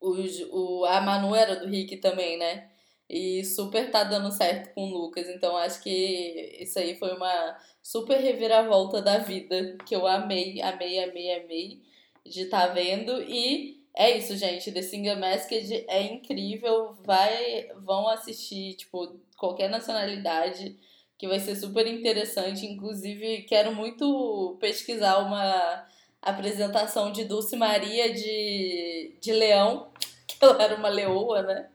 os, 0.00 0.40
o, 0.50 0.84
a 0.84 1.00
Manu 1.00 1.34
era 1.34 1.56
do 1.56 1.66
Rick 1.66 1.96
também, 1.96 2.38
né? 2.38 2.70
E 3.08 3.44
super 3.44 3.90
tá 3.90 4.04
dando 4.04 4.30
certo 4.30 4.74
com 4.74 4.84
o 4.84 4.98
Lucas. 4.98 5.28
Então 5.28 5.56
acho 5.56 5.82
que 5.82 6.56
isso 6.60 6.78
aí 6.78 6.96
foi 6.96 7.14
uma 7.14 7.58
super 7.82 8.18
reviravolta 8.18 9.00
da 9.00 9.18
vida. 9.18 9.76
Que 9.86 9.94
eu 9.94 10.06
amei, 10.06 10.60
amei, 10.60 11.02
amei, 11.02 11.34
amei 11.34 11.82
de 12.26 12.42
estar 12.42 12.68
tá 12.68 12.74
vendo. 12.74 13.22
E 13.22 13.82
é 13.94 14.16
isso, 14.16 14.36
gente. 14.36 14.72
The 14.72 14.82
Single 14.82 15.16
Masked 15.16 15.84
é 15.88 16.02
incrível. 16.02 16.96
Vai, 17.04 17.68
vão 17.82 18.08
assistir, 18.08 18.74
tipo, 18.74 19.20
qualquer 19.36 19.68
nacionalidade, 19.68 20.76
que 21.22 21.28
vai 21.28 21.38
ser 21.38 21.54
super 21.54 21.86
interessante. 21.86 22.66
Inclusive, 22.66 23.42
quero 23.42 23.72
muito 23.72 24.56
pesquisar 24.58 25.18
uma 25.18 25.86
apresentação 26.20 27.12
de 27.12 27.24
Dulce 27.24 27.54
Maria 27.54 28.12
de, 28.12 29.16
de 29.20 29.32
Leão, 29.32 29.92
que 30.26 30.44
ela 30.44 30.60
era 30.60 30.74
uma 30.74 30.88
leoa, 30.88 31.42
né? 31.42 31.70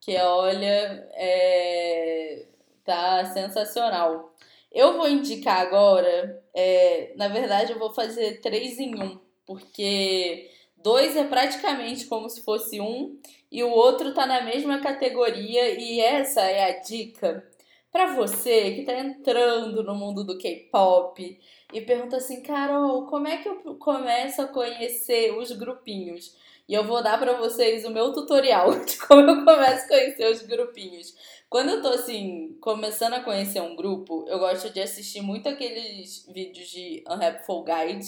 Que 0.00 0.16
olha, 0.18 1.08
é, 1.14 2.46
tá 2.84 3.24
sensacional. 3.24 4.32
Eu 4.70 4.96
vou 4.96 5.08
indicar 5.08 5.62
agora, 5.62 6.40
é, 6.54 7.12
na 7.16 7.26
verdade, 7.26 7.72
eu 7.72 7.78
vou 7.78 7.92
fazer 7.92 8.40
três 8.40 8.78
em 8.78 8.94
um, 8.94 9.18
porque 9.44 10.48
Dois 10.76 11.16
é 11.16 11.24
praticamente 11.24 12.06
como 12.06 12.30
se 12.30 12.44
fosse 12.44 12.80
um 12.80 13.18
e 13.50 13.64
o 13.64 13.70
outro 13.70 14.14
tá 14.14 14.26
na 14.26 14.42
mesma 14.42 14.80
categoria 14.80 15.70
e 15.76 16.00
essa 16.00 16.42
é 16.42 16.70
a 16.70 16.78
dica 16.78 17.49
para 17.92 18.14
você 18.14 18.72
que 18.72 18.82
tá 18.82 18.98
entrando 18.98 19.82
no 19.82 19.94
mundo 19.94 20.24
do 20.24 20.38
K-pop 20.38 21.40
e 21.72 21.80
pergunta 21.80 22.16
assim, 22.16 22.42
Carol, 22.42 23.06
como 23.06 23.26
é 23.26 23.38
que 23.38 23.48
eu 23.48 23.74
começo 23.76 24.42
a 24.42 24.48
conhecer 24.48 25.36
os 25.36 25.52
grupinhos? 25.52 26.36
E 26.68 26.74
eu 26.74 26.84
vou 26.84 27.02
dar 27.02 27.18
para 27.18 27.32
vocês 27.32 27.84
o 27.84 27.90
meu 27.90 28.12
tutorial 28.12 28.70
de 28.84 28.96
como 28.98 29.22
eu 29.22 29.44
começo 29.44 29.84
a 29.84 29.88
conhecer 29.88 30.30
os 30.30 30.42
grupinhos. 30.42 31.16
Quando 31.48 31.70
eu 31.70 31.82
tô 31.82 31.88
assim, 31.88 32.56
começando 32.60 33.14
a 33.14 33.24
conhecer 33.24 33.60
um 33.60 33.74
grupo, 33.74 34.24
eu 34.28 34.38
gosto 34.38 34.70
de 34.70 34.80
assistir 34.80 35.20
muito 35.20 35.48
aqueles 35.48 36.24
vídeos 36.32 36.68
de 36.68 37.02
Unhappyful 37.08 37.64
Guide, 37.64 38.06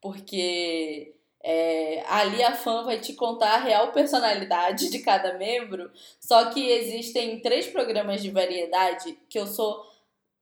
porque 0.00 1.17
é, 1.42 2.02
ali 2.08 2.42
a 2.42 2.54
fã 2.54 2.84
vai 2.84 3.00
te 3.00 3.12
contar 3.14 3.54
a 3.54 3.58
real 3.58 3.92
personalidade 3.92 4.90
de 4.90 4.98
cada 5.00 5.34
membro. 5.38 5.90
Só 6.20 6.50
que 6.50 6.68
existem 6.70 7.40
três 7.40 7.66
programas 7.66 8.22
de 8.22 8.30
variedade 8.30 9.18
que 9.28 9.38
eu 9.38 9.46
sou 9.46 9.86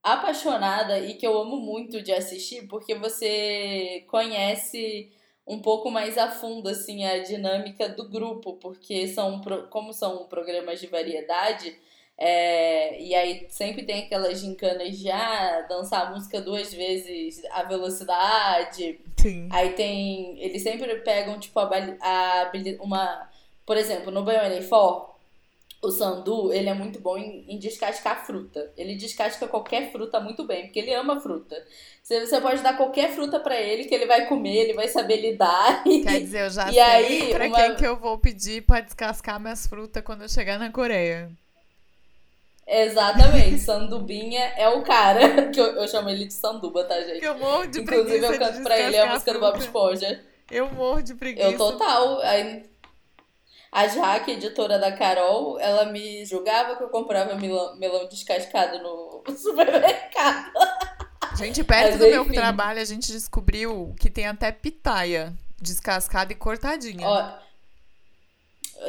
apaixonada 0.02 1.00
e 1.00 1.14
que 1.14 1.26
eu 1.26 1.36
amo 1.36 1.56
muito 1.56 2.00
de 2.00 2.12
assistir, 2.12 2.66
porque 2.68 2.94
você 2.94 4.04
conhece 4.08 5.10
um 5.46 5.60
pouco 5.60 5.90
mais 5.90 6.18
a 6.18 6.30
fundo 6.30 6.68
assim 6.68 7.04
a 7.04 7.22
dinâmica 7.22 7.88
do 7.88 8.08
grupo, 8.08 8.54
porque 8.54 9.06
são 9.08 9.40
como 9.70 9.92
são 9.92 10.26
programas 10.26 10.80
de 10.80 10.86
variedade, 10.86 11.76
é, 12.18 13.02
e 13.02 13.14
aí 13.14 13.46
sempre 13.50 13.82
tem 13.82 14.04
aquelas 14.04 14.40
gincanas 14.40 14.98
de 14.98 15.10
ah, 15.10 15.66
dançar 15.68 16.06
a 16.06 16.10
música 16.10 16.40
duas 16.40 16.72
vezes 16.72 17.42
a 17.50 17.62
velocidade. 17.62 19.00
Sim. 19.18 19.48
Aí 19.50 19.70
tem. 19.70 20.40
Eles 20.40 20.62
sempre 20.62 20.94
pegam, 21.00 21.38
tipo, 21.38 21.58
a, 21.60 21.68
a 22.00 22.52
uma. 22.80 23.28
Por 23.66 23.76
exemplo, 23.76 24.10
no 24.10 24.24
Bionic 24.24 24.66
4, 24.66 25.16
o 25.82 25.90
Sandu, 25.90 26.52
ele 26.52 26.68
é 26.68 26.74
muito 26.74 27.00
bom 27.00 27.18
em, 27.18 27.44
em, 27.48 27.58
descascar 27.58 28.24
fruta. 28.24 28.72
Ele 28.76 28.94
descasca 28.94 29.46
qualquer 29.46 29.92
fruta 29.92 30.18
muito 30.18 30.46
bem, 30.46 30.64
porque 30.64 30.78
ele 30.78 30.94
ama 30.94 31.20
fruta. 31.20 31.56
Você, 32.02 32.24
você 32.24 32.40
pode 32.40 32.62
dar 32.62 32.76
qualquer 32.76 33.12
fruta 33.12 33.38
para 33.40 33.60
ele 33.60 33.84
que 33.84 33.94
ele 33.94 34.06
vai 34.06 34.26
comer, 34.26 34.56
ele 34.56 34.72
vai 34.72 34.88
saber 34.88 35.20
lidar. 35.20 35.82
Quer 35.84 36.20
dizer, 36.20 36.44
eu 36.46 36.50
já 36.50 36.70
e 36.70 36.74
sei 36.74 36.80
aí, 36.80 37.34
pra 37.34 37.46
uma... 37.46 37.56
quem 37.56 37.76
que 37.76 37.86
eu 37.86 37.96
vou 37.96 38.16
pedir 38.16 38.62
pra 38.62 38.80
descascar 38.80 39.38
minhas 39.38 39.66
frutas 39.66 40.02
quando 40.02 40.22
eu 40.22 40.28
chegar 40.28 40.58
na 40.58 40.70
Coreia. 40.70 41.30
Exatamente, 42.66 43.60
Sandubinha 43.60 44.42
é 44.56 44.68
o 44.68 44.82
cara, 44.82 45.48
que 45.52 45.60
eu, 45.60 45.66
eu 45.66 45.86
chamo 45.86 46.10
ele 46.10 46.24
de 46.24 46.34
Sanduba, 46.34 46.82
tá, 46.84 47.00
gente? 47.00 47.24
Eu 47.24 47.38
morro 47.38 47.66
de 47.66 47.80
Inclusive, 47.80 48.24
eu 48.24 48.38
canto 48.38 48.62
pra 48.62 48.78
ele 48.78 48.98
a 48.98 49.06
música 49.06 49.32
do 49.32 49.38
Bob 49.38 49.58
Esponja. 49.58 50.20
Eu 50.50 50.68
morro 50.72 51.00
de 51.00 51.14
preguiça. 51.14 51.46
Eu 51.48 51.56
total. 51.56 52.20
Aí, 52.22 52.68
a 53.70 53.86
Jaque, 53.86 54.32
editora 54.32 54.78
da 54.78 54.90
Carol, 54.90 55.60
ela 55.60 55.86
me 55.86 56.24
julgava 56.24 56.76
que 56.76 56.82
eu 56.82 56.88
comprava 56.88 57.36
melão, 57.36 57.76
melão 57.76 58.08
descascado 58.08 58.82
no 58.82 59.22
supermercado. 59.36 60.52
Gente, 61.36 61.62
perto 61.62 61.90
Mas, 61.90 61.98
do 61.98 62.06
enfim. 62.06 62.14
meu 62.14 62.32
trabalho, 62.32 62.80
a 62.80 62.84
gente 62.84 63.12
descobriu 63.12 63.94
que 64.00 64.10
tem 64.10 64.26
até 64.26 64.50
pitaia 64.50 65.32
descascada 65.60 66.32
e 66.32 66.36
cortadinha. 66.36 67.06
Ó, 67.06 67.45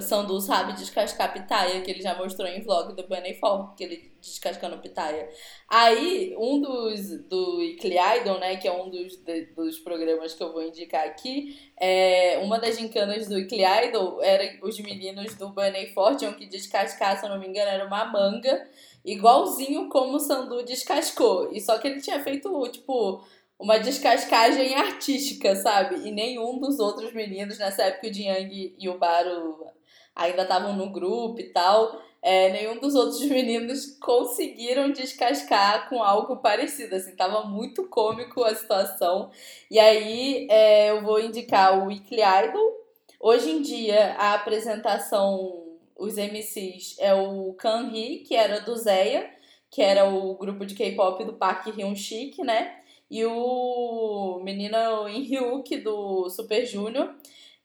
Sandu 0.01 0.39
sabe 0.41 0.73
descascar 0.73 1.33
pitaia, 1.33 1.81
que 1.81 1.89
ele 1.89 2.01
já 2.01 2.15
mostrou 2.15 2.47
em 2.47 2.61
vlog 2.61 2.93
do 2.93 3.07
Bunny 3.07 3.33
For, 3.35 3.73
que 3.75 3.83
ele 3.83 4.11
descascando 4.19 4.77
pitaia. 4.79 5.29
Aí, 5.69 6.35
um 6.37 6.59
dos 6.61 7.23
do 7.27 7.57
Weekly 7.57 7.95
Idol, 8.19 8.39
né, 8.39 8.57
que 8.57 8.67
é 8.67 8.71
um 8.71 8.89
dos, 8.89 9.17
de, 9.17 9.45
dos 9.53 9.79
programas 9.79 10.33
que 10.33 10.43
eu 10.43 10.51
vou 10.51 10.63
indicar 10.63 11.05
aqui, 11.05 11.57
é, 11.79 12.39
uma 12.43 12.59
das 12.59 12.77
gincanas 12.77 13.27
do 13.27 13.35
Weekly 13.35 13.63
Idol 13.87 14.21
era 14.21 14.59
os 14.61 14.79
meninos 14.79 15.35
do 15.35 15.49
Bunny 15.49 15.87
For 15.93 16.15
tinham 16.15 16.33
que 16.33 16.45
descascar, 16.45 17.17
se 17.17 17.25
eu 17.25 17.29
não 17.29 17.39
me 17.39 17.47
engano, 17.47 17.69
era 17.69 17.85
uma 17.85 18.05
manga, 18.05 18.67
igualzinho 19.05 19.89
como 19.89 20.17
o 20.17 20.19
Sandu 20.19 20.63
descascou. 20.63 21.51
E 21.53 21.61
só 21.61 21.77
que 21.77 21.87
ele 21.87 22.01
tinha 22.01 22.21
feito, 22.21 22.49
tipo, 22.69 23.23
uma 23.57 23.77
descascagem 23.77 24.75
artística, 24.75 25.55
sabe? 25.55 26.07
E 26.07 26.11
nenhum 26.11 26.59
dos 26.59 26.77
outros 26.79 27.13
meninos, 27.13 27.57
nessa 27.57 27.83
época, 27.83 28.07
o 28.07 28.11
Yang 28.11 28.75
e 28.77 28.89
o 28.89 28.97
Baru 28.97 29.76
ainda 30.17 30.41
estavam 30.41 30.75
no 30.75 30.89
grupo 30.89 31.39
e 31.39 31.49
tal. 31.53 32.01
É, 32.21 32.51
nenhum 32.51 32.79
dos 32.79 32.95
outros 32.95 33.21
meninos 33.29 33.97
conseguiram 33.99 34.91
descascar 34.91 35.87
com 35.87 36.03
algo 36.03 36.37
parecido, 36.37 36.95
assim, 36.95 37.15
tava 37.15 37.45
muito 37.45 37.87
cômico 37.87 38.43
a 38.43 38.53
situação. 38.55 39.29
E 39.69 39.79
aí 39.79 40.47
é, 40.49 40.91
eu 40.91 41.03
vou 41.03 41.19
indicar 41.19 41.79
o 41.79 41.87
Weekly 41.87 42.21
Idol. 42.21 42.73
Hoje 43.19 43.51
em 43.51 43.61
dia, 43.61 44.15
a 44.17 44.33
apresentação, 44.33 45.63
os 45.95 46.17
MCs, 46.17 46.97
é 46.99 47.13
o 47.13 47.53
Kan-hee, 47.53 48.19
que 48.19 48.35
era 48.35 48.59
do 48.59 48.75
Zeia, 48.75 49.29
que 49.69 49.81
era 49.81 50.05
o 50.09 50.35
grupo 50.35 50.65
de 50.65 50.75
K-pop 50.75 51.23
do 51.23 51.33
Park 51.33 51.67
Hyun-sik, 51.67 52.43
né? 52.43 52.77
e 53.09 53.25
o 53.25 54.41
menino 54.43 55.07
In 55.07 55.23
Hyuk 55.23 55.77
do 55.77 56.29
Super 56.29 56.65
Junior. 56.65 57.13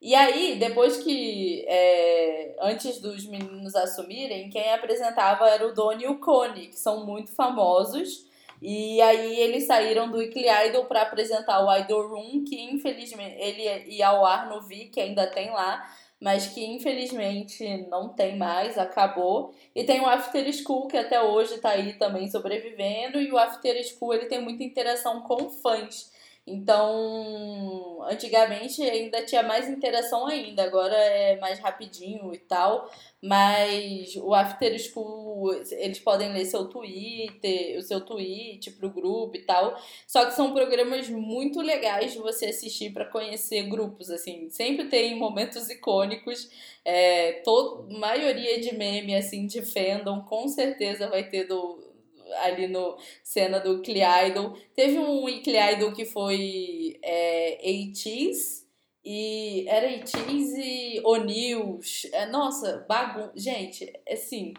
E 0.05 0.17
aí, 0.17 0.57
depois 0.59 0.97
que, 0.97 1.65
é, 1.69 2.57
antes 2.61 3.01
dos 3.01 3.25
meninos 3.25 3.77
assumirem, 3.77 4.51
quem 4.51 4.73
apresentava 4.73 5.49
era 5.49 5.65
o 5.65 5.73
Doni 5.73 6.03
e 6.03 6.09
o 6.09 6.19
Kone, 6.19 6.67
que 6.67 6.77
são 6.77 7.07
muito 7.07 7.31
famosos. 7.33 8.27
E 8.61 9.01
aí 9.01 9.39
eles 9.39 9.65
saíram 9.65 10.11
do 10.11 10.19
Weekly 10.19 10.49
Idol 10.67 10.87
para 10.87 11.03
apresentar 11.03 11.65
o 11.65 11.73
Idol 11.79 12.09
Room, 12.09 12.43
que 12.45 12.61
infelizmente 12.61 13.37
ele 13.39 13.95
ia 13.95 14.09
ao 14.09 14.27
ar 14.27 14.49
no 14.49 14.63
Vi, 14.63 14.87
que 14.87 15.01
ainda 15.01 15.25
tem 15.29 15.51
lá, 15.51 15.89
mas 16.21 16.49
que 16.49 16.65
infelizmente 16.65 17.87
não 17.89 18.09
tem 18.09 18.37
mais, 18.37 18.77
acabou. 18.77 19.55
E 19.73 19.85
tem 19.85 20.01
o 20.01 20.07
After 20.07 20.53
School, 20.53 20.89
que 20.89 20.97
até 20.97 21.23
hoje 21.23 21.55
está 21.55 21.71
aí 21.71 21.93
também 21.93 22.29
sobrevivendo, 22.29 23.21
e 23.21 23.31
o 23.31 23.39
After 23.39 23.81
School 23.85 24.15
ele 24.15 24.27
tem 24.27 24.41
muita 24.41 24.65
interação 24.65 25.23
com 25.23 25.49
fãs. 25.49 26.12
Então, 26.45 28.03
antigamente 28.11 28.83
ainda 28.83 29.25
tinha 29.25 29.45
mais 29.45 29.69
interação 29.69 30.27
ainda, 30.27 30.65
agora 30.65 30.95
é 30.97 31.39
mais 31.39 31.61
rapidinho 31.61 32.35
e 32.35 32.39
tal, 32.39 32.91
mas 33.23 34.17
o 34.17 34.35
After 34.35 34.77
School, 34.77 35.55
eles 35.71 36.01
podem 36.01 36.33
ler 36.33 36.45
seu 36.45 36.67
Twitter, 36.69 37.79
o 37.79 37.83
seu 37.83 38.01
tweet 38.01 38.73
pro 38.73 38.91
grupo 38.91 39.37
e 39.37 39.43
tal. 39.43 39.81
Só 40.05 40.25
que 40.27 40.33
são 40.33 40.53
programas 40.53 41.09
muito 41.09 41.61
legais 41.61 42.13
de 42.13 42.19
você 42.19 42.47
assistir 42.47 42.93
para 42.93 43.05
conhecer 43.05 43.63
grupos, 43.69 44.11
assim. 44.11 44.51
Sempre 44.51 44.89
tem 44.89 45.17
momentos 45.17 45.71
icônicos, 45.71 46.51
é, 46.85 47.41
todo, 47.45 47.89
maioria 47.99 48.61
de 48.61 48.75
meme, 48.75 49.15
assim, 49.15 49.47
de 49.47 49.63
fandom, 49.63 50.23
com 50.23 50.49
certeza 50.49 51.09
vai 51.09 51.23
ter 51.29 51.45
do 51.45 51.92
ali 52.39 52.67
no 52.67 52.97
cena 53.23 53.59
do 53.59 53.77
Weekly 53.77 54.01
Idol. 54.29 54.57
Teve 54.75 54.99
um 54.99 55.25
Weekly 55.25 55.57
Idol 55.57 55.93
que 55.93 56.05
foi 56.05 56.99
é, 57.03 57.59
80s 57.65 58.63
e 59.05 59.65
era 59.69 59.89
80s 59.89 60.55
e 60.57 61.01
O'Neills. 61.05 62.09
É, 62.13 62.27
nossa, 62.27 62.85
bagun... 62.89 63.31
Gente, 63.35 63.93
assim, 64.09 64.55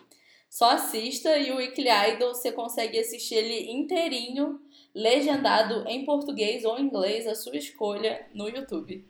só 0.50 0.72
assista 0.72 1.38
e 1.38 1.52
o 1.52 1.56
Weekly 1.56 1.90
Idol 1.90 2.34
você 2.34 2.52
consegue 2.52 3.00
assistir 3.00 3.36
ele 3.36 3.72
inteirinho, 3.72 4.60
legendado 4.94 5.88
em 5.88 6.06
português 6.06 6.64
ou 6.64 6.80
inglês, 6.80 7.26
a 7.26 7.36
sua 7.36 7.58
escolha, 7.58 8.28
no 8.34 8.48
YouTube. 8.48 9.04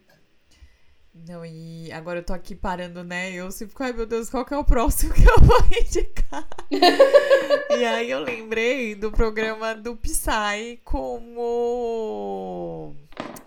Não, 1.13 1.45
e 1.45 1.91
agora 1.91 2.19
eu 2.19 2.23
tô 2.23 2.33
aqui 2.33 2.55
parando, 2.55 3.03
né? 3.03 3.31
Eu 3.31 3.51
sempre 3.51 3.71
fico, 3.71 3.83
ai 3.83 3.93
meu 3.93 4.07
Deus, 4.07 4.31
qual 4.31 4.43
que 4.43 4.53
é 4.53 4.57
o 4.57 4.63
próximo 4.63 5.13
que 5.15 5.21
eu 5.21 5.37
vou 5.41 5.59
indicar? 5.79 6.47
e 6.71 7.85
aí 7.85 8.09
eu 8.09 8.19
lembrei 8.19 8.95
do 8.95 9.11
programa 9.11 9.75
do 9.75 9.95
Psy 9.95 10.81
como. 10.83 11.75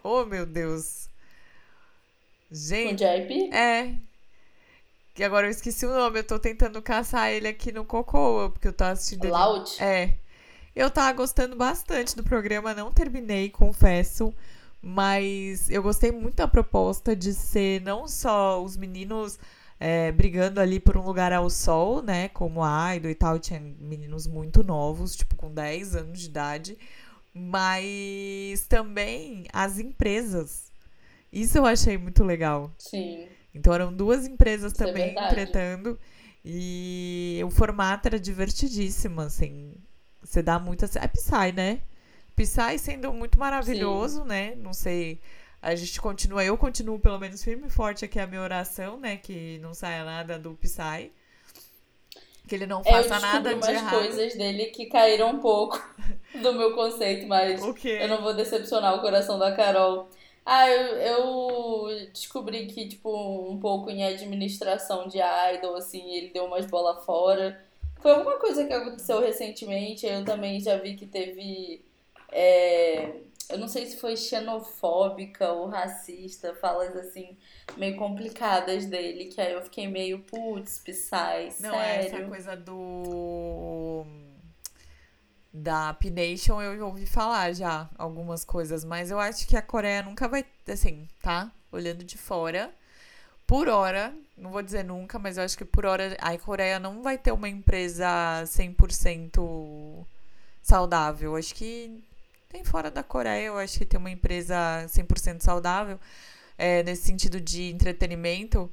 Oh 0.04 0.24
meu 0.24 0.46
Deus. 0.46 1.10
Gente. 2.50 3.04
JP? 3.04 3.50
É. 3.52 3.94
Que 5.12 5.24
agora 5.24 5.46
eu 5.48 5.50
esqueci 5.50 5.84
o 5.86 5.94
nome, 5.94 6.20
eu 6.20 6.24
tô 6.24 6.38
tentando 6.38 6.80
caçar 6.80 7.30
ele 7.32 7.48
aqui 7.48 7.72
no 7.72 7.84
Cocoa, 7.84 8.50
porque 8.50 8.68
eu 8.68 8.72
tô 8.72 8.84
assistindo. 8.84 9.28
Loud? 9.28 9.82
É. 9.82 10.14
Eu 10.74 10.88
tava 10.90 11.10
gostando 11.12 11.56
bastante 11.56 12.14
do 12.14 12.22
programa, 12.22 12.74
não 12.74 12.92
terminei, 12.92 13.50
confesso. 13.50 14.32
Mas 14.88 15.68
eu 15.68 15.82
gostei 15.82 16.12
muito 16.12 16.36
da 16.36 16.46
proposta 16.46 17.16
de 17.16 17.34
ser 17.34 17.80
não 17.80 18.06
só 18.06 18.62
os 18.62 18.76
meninos 18.76 19.36
é, 19.80 20.12
brigando 20.12 20.60
ali 20.60 20.78
por 20.78 20.96
um 20.96 21.02
lugar 21.02 21.32
ao 21.32 21.50
sol, 21.50 22.00
né? 22.00 22.28
Como 22.28 22.62
a 22.62 22.94
Idol 22.94 23.10
e 23.10 23.14
tal, 23.16 23.36
tinha 23.40 23.58
meninos 23.58 24.28
muito 24.28 24.62
novos, 24.62 25.16
tipo 25.16 25.34
com 25.34 25.52
10 25.52 25.96
anos 25.96 26.20
de 26.20 26.26
idade, 26.26 26.78
mas 27.34 28.64
também 28.68 29.46
as 29.52 29.80
empresas. 29.80 30.70
Isso 31.32 31.58
eu 31.58 31.66
achei 31.66 31.98
muito 31.98 32.22
legal. 32.22 32.72
Sim. 32.78 33.26
Então 33.52 33.74
eram 33.74 33.92
duas 33.92 34.24
empresas 34.24 34.72
Isso 34.72 34.84
é 34.84 34.86
também 34.86 35.18
é 35.18 35.28
tretando. 35.28 35.98
E 36.44 37.40
o 37.44 37.50
formato 37.50 38.06
era 38.06 38.20
divertidíssimo, 38.20 39.20
assim. 39.20 39.74
Você 40.22 40.42
dá 40.42 40.60
muita. 40.60 40.88
É 40.96 41.08
Psy, 41.08 41.50
né? 41.52 41.80
Psy 42.36 42.78
sendo 42.78 43.12
muito 43.12 43.38
maravilhoso, 43.38 44.22
Sim. 44.22 44.28
né? 44.28 44.54
Não 44.56 44.74
sei. 44.74 45.20
A 45.60 45.74
gente 45.74 46.00
continua, 46.00 46.44
eu 46.44 46.56
continuo 46.56 46.98
pelo 46.98 47.18
menos 47.18 47.42
firme 47.42 47.66
e 47.66 47.70
forte 47.70 48.04
aqui 48.04 48.20
a 48.20 48.26
minha 48.26 48.42
oração, 48.42 49.00
né? 49.00 49.16
Que 49.16 49.58
não 49.58 49.72
saia 49.72 50.04
nada 50.04 50.38
do 50.38 50.54
Psy. 50.54 51.10
Que 52.46 52.54
ele 52.54 52.66
não 52.66 52.84
faça 52.84 53.18
nada 53.18 53.54
de 53.54 53.56
umas 53.56 53.90
coisas 53.90 54.34
dele 54.36 54.66
que 54.66 54.86
caíram 54.86 55.30
um 55.30 55.38
pouco 55.40 55.82
do 56.40 56.52
meu 56.52 56.74
conceito, 56.74 57.26
mas 57.26 57.60
eu 57.60 58.08
não 58.08 58.22
vou 58.22 58.34
decepcionar 58.34 58.94
o 58.94 59.00
coração 59.00 59.38
da 59.38 59.56
Carol. 59.56 60.08
Ah, 60.44 60.70
eu, 60.70 60.96
eu 60.98 62.08
descobri 62.12 62.66
que, 62.66 62.86
tipo, 62.86 63.50
um 63.50 63.58
pouco 63.58 63.90
em 63.90 64.04
administração 64.04 65.08
de 65.08 65.18
idol, 65.18 65.74
assim, 65.74 66.08
ele 66.12 66.30
deu 66.30 66.44
umas 66.44 66.66
bolas 66.66 67.04
fora. 67.04 67.60
Foi 67.98 68.12
alguma 68.12 68.38
coisa 68.38 68.64
que 68.64 68.72
aconteceu 68.72 69.20
recentemente, 69.20 70.06
eu 70.06 70.24
também 70.24 70.60
já 70.60 70.76
vi 70.76 70.94
que 70.94 71.06
teve 71.06 71.84
é, 72.38 73.22
eu 73.48 73.58
não 73.58 73.66
sei 73.66 73.86
se 73.86 73.96
foi 73.96 74.14
xenofóbica 74.14 75.50
ou 75.52 75.68
racista, 75.68 76.54
falas 76.54 76.94
assim, 76.94 77.34
meio 77.78 77.96
complicadas 77.96 78.84
dele, 78.84 79.24
que 79.26 79.40
aí 79.40 79.54
eu 79.54 79.62
fiquei 79.62 79.88
meio, 79.88 80.18
putz, 80.18 80.78
Psy, 80.80 81.60
Não, 81.60 81.74
é 81.74 82.04
essa 82.04 82.22
coisa 82.26 82.54
do... 82.54 84.04
Da 85.50 85.94
P-Nation 85.94 86.60
eu 86.60 86.84
ouvi 86.84 87.06
falar 87.06 87.54
já 87.54 87.88
algumas 87.96 88.44
coisas, 88.44 88.84
mas 88.84 89.10
eu 89.10 89.18
acho 89.18 89.48
que 89.48 89.56
a 89.56 89.62
Coreia 89.62 90.02
nunca 90.02 90.28
vai, 90.28 90.44
assim, 90.68 91.08
tá? 91.22 91.50
Olhando 91.72 92.04
de 92.04 92.18
fora, 92.18 92.70
por 93.46 93.66
hora, 93.66 94.12
não 94.36 94.50
vou 94.50 94.60
dizer 94.60 94.84
nunca, 94.84 95.18
mas 95.18 95.38
eu 95.38 95.44
acho 95.44 95.56
que 95.56 95.64
por 95.64 95.86
hora 95.86 96.14
a 96.20 96.36
Coreia 96.36 96.78
não 96.78 97.02
vai 97.02 97.16
ter 97.16 97.32
uma 97.32 97.48
empresa 97.48 98.06
100% 98.44 100.04
saudável. 100.60 101.34
Acho 101.36 101.54
que 101.54 102.04
fora 102.64 102.90
da 102.90 103.02
Coreia, 103.02 103.46
eu 103.46 103.58
acho 103.58 103.78
que 103.78 103.84
tem 103.84 103.98
uma 103.98 104.10
empresa 104.10 104.54
100% 104.88 105.40
saudável, 105.40 105.98
é, 106.58 106.82
nesse 106.82 107.02
sentido 107.02 107.40
de 107.40 107.70
entretenimento. 107.70 108.70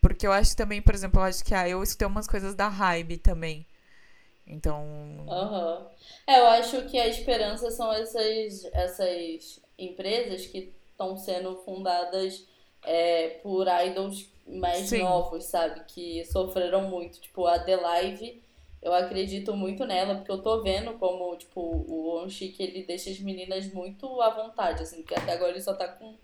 Porque 0.00 0.26
eu 0.26 0.32
acho 0.32 0.56
também, 0.56 0.80
por 0.80 0.94
exemplo, 0.94 1.20
eu 1.20 1.24
acho 1.24 1.44
que 1.44 1.54
ah, 1.54 1.68
eu 1.68 1.82
escutei 1.82 2.06
umas 2.06 2.28
coisas 2.28 2.54
da 2.54 2.68
Hybe 2.68 3.18
também. 3.18 3.66
Então. 4.46 4.82
Uhum. 5.26 5.86
É, 6.26 6.38
eu 6.38 6.46
acho 6.46 6.82
que 6.86 6.98
a 6.98 7.06
esperança 7.06 7.70
são 7.70 7.92
essas, 7.92 8.64
essas 8.72 9.60
empresas 9.78 10.46
que 10.46 10.72
estão 10.90 11.16
sendo 11.16 11.56
fundadas 11.64 12.46
é, 12.84 13.40
por 13.42 13.66
idols 13.86 14.28
mais 14.46 14.88
Sim. 14.88 15.00
novos, 15.00 15.44
sabe? 15.44 15.82
Que 15.86 16.24
sofreram 16.24 16.82
muito. 16.88 17.20
Tipo, 17.20 17.46
a 17.46 17.58
The 17.58 17.76
Live, 17.76 18.42
eu 18.82 18.92
acredito 18.94 19.56
muito 19.56 19.84
nela, 19.84 20.16
porque 20.16 20.30
eu 20.30 20.42
tô 20.42 20.62
vendo 20.62 20.92
como, 20.94 21.36
tipo, 21.36 21.60
o 21.60 22.22
Onchik, 22.22 22.62
ele 22.62 22.84
deixa 22.84 23.10
as 23.10 23.18
meninas 23.18 23.72
muito 23.72 24.20
à 24.20 24.30
vontade, 24.30 24.82
assim, 24.82 25.02
porque 25.02 25.14
até 25.14 25.32
agora 25.32 25.50
ele 25.50 25.60
só 25.60 25.74
tá 25.74 25.88
com 25.88 26.14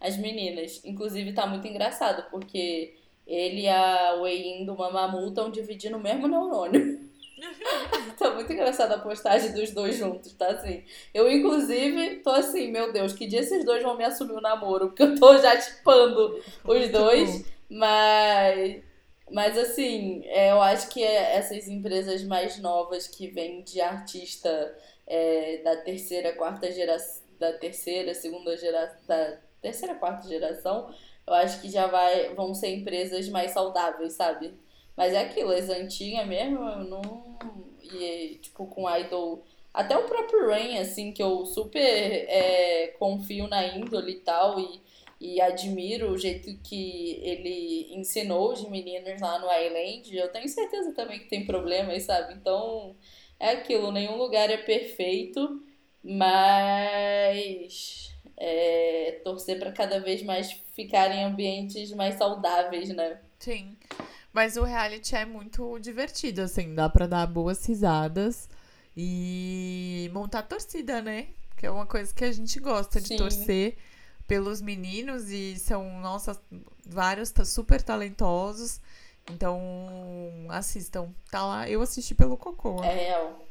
as 0.00 0.16
meninas. 0.16 0.80
Inclusive, 0.84 1.32
tá 1.32 1.46
muito 1.46 1.66
engraçado, 1.66 2.30
porque 2.30 2.94
ele 3.26 3.62
e 3.62 3.68
a 3.68 4.14
Wei 4.20 4.64
do 4.64 4.76
Mamamoo 4.76 5.28
estão 5.28 5.50
dividindo 5.50 5.96
o 5.96 6.00
mesmo 6.00 6.28
neurônio. 6.28 7.02
tá 8.18 8.30
muito 8.30 8.52
engraçada 8.52 8.94
a 8.94 9.00
postagem 9.00 9.52
dos 9.52 9.70
dois 9.72 9.96
juntos, 9.96 10.32
tá 10.34 10.48
assim. 10.48 10.84
Eu, 11.12 11.30
inclusive, 11.30 12.16
tô 12.16 12.30
assim, 12.30 12.70
meu 12.70 12.92
Deus, 12.92 13.12
que 13.12 13.26
dia 13.26 13.40
esses 13.40 13.64
dois 13.64 13.82
vão 13.82 13.96
me 13.96 14.04
assumir 14.04 14.34
o 14.34 14.40
namoro? 14.40 14.88
Porque 14.88 15.02
eu 15.02 15.18
tô 15.18 15.36
já 15.38 15.56
tipando 15.56 16.40
os 16.64 16.88
dois. 16.90 17.44
Mas, 17.68 18.82
mas 19.30 19.56
assim, 19.56 20.22
é, 20.26 20.52
eu 20.52 20.60
acho 20.60 20.88
que 20.88 21.02
é 21.02 21.36
essas 21.36 21.68
empresas 21.68 22.22
mais 22.24 22.58
novas 22.58 23.06
que 23.06 23.28
vêm 23.28 23.62
de 23.62 23.80
artista 23.80 24.76
é, 25.06 25.58
da 25.58 25.76
terceira, 25.78 26.34
quarta 26.34 26.70
geração, 26.70 27.22
da 27.38 27.52
terceira, 27.52 28.14
segunda 28.14 28.56
geração, 28.56 28.98
da 29.06 29.38
terceira, 29.60 29.94
quarta 29.94 30.28
geração, 30.28 30.94
eu 31.26 31.34
acho 31.34 31.60
que 31.60 31.70
já 31.70 31.86
vai, 31.86 32.34
vão 32.34 32.54
ser 32.54 32.68
empresas 32.74 33.28
mais 33.28 33.52
saudáveis, 33.52 34.12
sabe? 34.12 34.54
Mas 34.96 35.12
é 35.12 35.20
aquilo, 35.20 35.50
as 35.50 35.68
antigas 35.68 36.26
mesmo, 36.26 36.58
eu 36.58 36.84
não. 36.84 37.38
E, 37.82 38.38
tipo, 38.40 38.66
com 38.66 38.88
idol. 38.96 39.44
Até 39.72 39.96
o 39.96 40.04
próprio 40.04 40.48
Rain, 40.48 40.78
assim, 40.78 41.12
que 41.12 41.22
eu 41.22 41.44
super 41.46 41.80
é, 41.80 42.88
confio 42.98 43.48
na 43.48 43.66
índole 43.66 44.12
e 44.12 44.20
tal, 44.20 44.60
e, 44.60 44.80
e 45.20 45.40
admiro 45.40 46.10
o 46.10 46.18
jeito 46.18 46.56
que 46.62 47.20
ele 47.22 47.94
ensinou 47.94 48.52
os 48.52 48.68
meninos 48.68 49.20
lá 49.20 49.38
no 49.38 49.46
Island. 49.46 50.16
Eu 50.16 50.30
tenho 50.30 50.48
certeza 50.48 50.92
também 50.92 51.20
que 51.20 51.28
tem 51.28 51.46
problemas, 51.46 52.02
sabe? 52.02 52.34
Então, 52.34 52.96
é 53.38 53.50
aquilo, 53.50 53.92
nenhum 53.92 54.16
lugar 54.16 54.50
é 54.50 54.56
perfeito, 54.56 55.62
mas 56.02 58.12
é, 58.36 59.20
torcer 59.24 59.58
para 59.58 59.72
cada 59.72 60.00
vez 60.00 60.22
mais 60.22 60.52
ficar 60.74 61.14
em 61.14 61.24
ambientes 61.24 61.92
mais 61.92 62.16
saudáveis, 62.16 62.88
né? 62.90 63.20
Sim. 63.38 63.76
Mas 64.32 64.56
o 64.56 64.64
reality 64.64 65.14
é 65.14 65.24
muito 65.24 65.78
divertido, 65.78 66.42
assim, 66.42 66.74
dá 66.74 66.88
pra 66.88 67.06
dar 67.06 67.26
boas 67.26 67.64
risadas 67.64 68.48
e 68.96 70.10
montar 70.12 70.42
torcida, 70.42 71.00
né? 71.00 71.28
Que 71.56 71.66
é 71.66 71.70
uma 71.70 71.86
coisa 71.86 72.12
que 72.12 72.24
a 72.24 72.32
gente 72.32 72.58
gosta 72.58 73.00
de 73.00 73.08
Sim. 73.08 73.16
torcer 73.16 73.76
pelos 74.26 74.60
meninos 74.60 75.30
e 75.30 75.56
são, 75.56 76.00
nossa, 76.00 76.40
vários 76.86 77.32
super 77.46 77.82
talentosos. 77.82 78.80
Então, 79.30 79.60
assistam. 80.50 81.14
Tá 81.30 81.44
lá, 81.46 81.68
eu 81.68 81.80
assisti 81.80 82.14
pelo 82.14 82.36
Cocô. 82.36 82.82
É 82.82 82.94
real. 82.94 83.44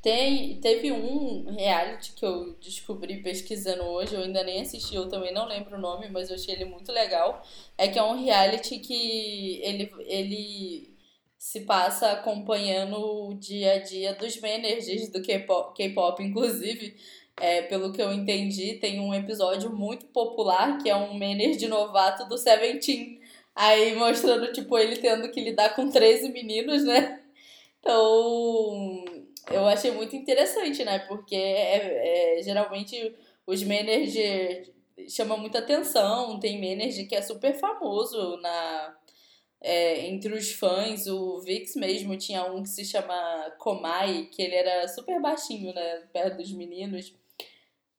Tem, 0.00 0.60
teve 0.60 0.92
um 0.92 1.50
reality 1.50 2.12
que 2.12 2.24
eu 2.24 2.54
descobri 2.60 3.20
pesquisando 3.20 3.82
hoje, 3.82 4.14
eu 4.14 4.20
ainda 4.20 4.44
nem 4.44 4.60
assisti, 4.60 4.94
eu 4.94 5.08
também 5.08 5.34
não 5.34 5.46
lembro 5.46 5.76
o 5.76 5.80
nome, 5.80 6.08
mas 6.08 6.30
eu 6.30 6.36
achei 6.36 6.54
ele 6.54 6.66
muito 6.66 6.92
legal. 6.92 7.42
É 7.76 7.88
que 7.88 7.98
é 7.98 8.02
um 8.02 8.22
reality 8.22 8.78
que 8.78 9.60
ele, 9.60 9.92
ele 10.06 10.96
se 11.36 11.60
passa 11.62 12.12
acompanhando 12.12 12.96
o 12.96 13.34
dia 13.34 13.74
a 13.74 13.78
dia 13.78 14.14
dos 14.14 14.40
managers 14.40 15.08
do 15.08 15.20
K-pop, 15.20 16.22
inclusive. 16.22 16.96
É, 17.40 17.62
pelo 17.62 17.92
que 17.92 18.02
eu 18.02 18.12
entendi, 18.12 18.74
tem 18.74 18.98
um 19.00 19.14
episódio 19.14 19.70
muito 19.72 20.06
popular 20.06 20.78
que 20.78 20.90
é 20.90 20.96
um 20.96 21.14
manager 21.14 21.68
novato 21.68 22.28
do 22.28 22.36
Seventeen. 22.36 23.20
Aí 23.54 23.94
mostrando, 23.96 24.52
tipo, 24.52 24.76
ele 24.78 24.96
tendo 24.96 25.30
que 25.30 25.40
lidar 25.40 25.74
com 25.74 25.88
13 25.90 26.30
meninos, 26.30 26.84
né? 26.84 27.20
Então, 27.80 29.04
eu 29.50 29.66
achei 29.66 29.90
muito 29.90 30.14
interessante, 30.16 30.84
né? 30.84 30.98
Porque 31.00 31.36
é, 31.36 32.38
é, 32.38 32.42
geralmente 32.42 33.14
os 33.46 33.62
managers 33.62 34.70
chamam 35.08 35.38
muita 35.38 35.58
atenção. 35.60 36.38
Tem 36.40 36.60
manager 36.60 37.08
que 37.08 37.14
é 37.14 37.22
super 37.22 37.54
famoso 37.54 38.36
na 38.38 38.96
é, 39.60 40.06
entre 40.06 40.32
os 40.34 40.52
fãs. 40.52 41.06
O 41.06 41.40
Vix 41.40 41.74
mesmo 41.76 42.16
tinha 42.16 42.44
um 42.44 42.62
que 42.62 42.68
se 42.68 42.84
chama 42.84 43.50
Komai, 43.58 44.28
que 44.32 44.42
ele 44.42 44.54
era 44.54 44.86
super 44.88 45.20
baixinho, 45.20 45.72
né? 45.74 46.02
Perto 46.12 46.36
dos 46.38 46.52
meninos. 46.52 47.14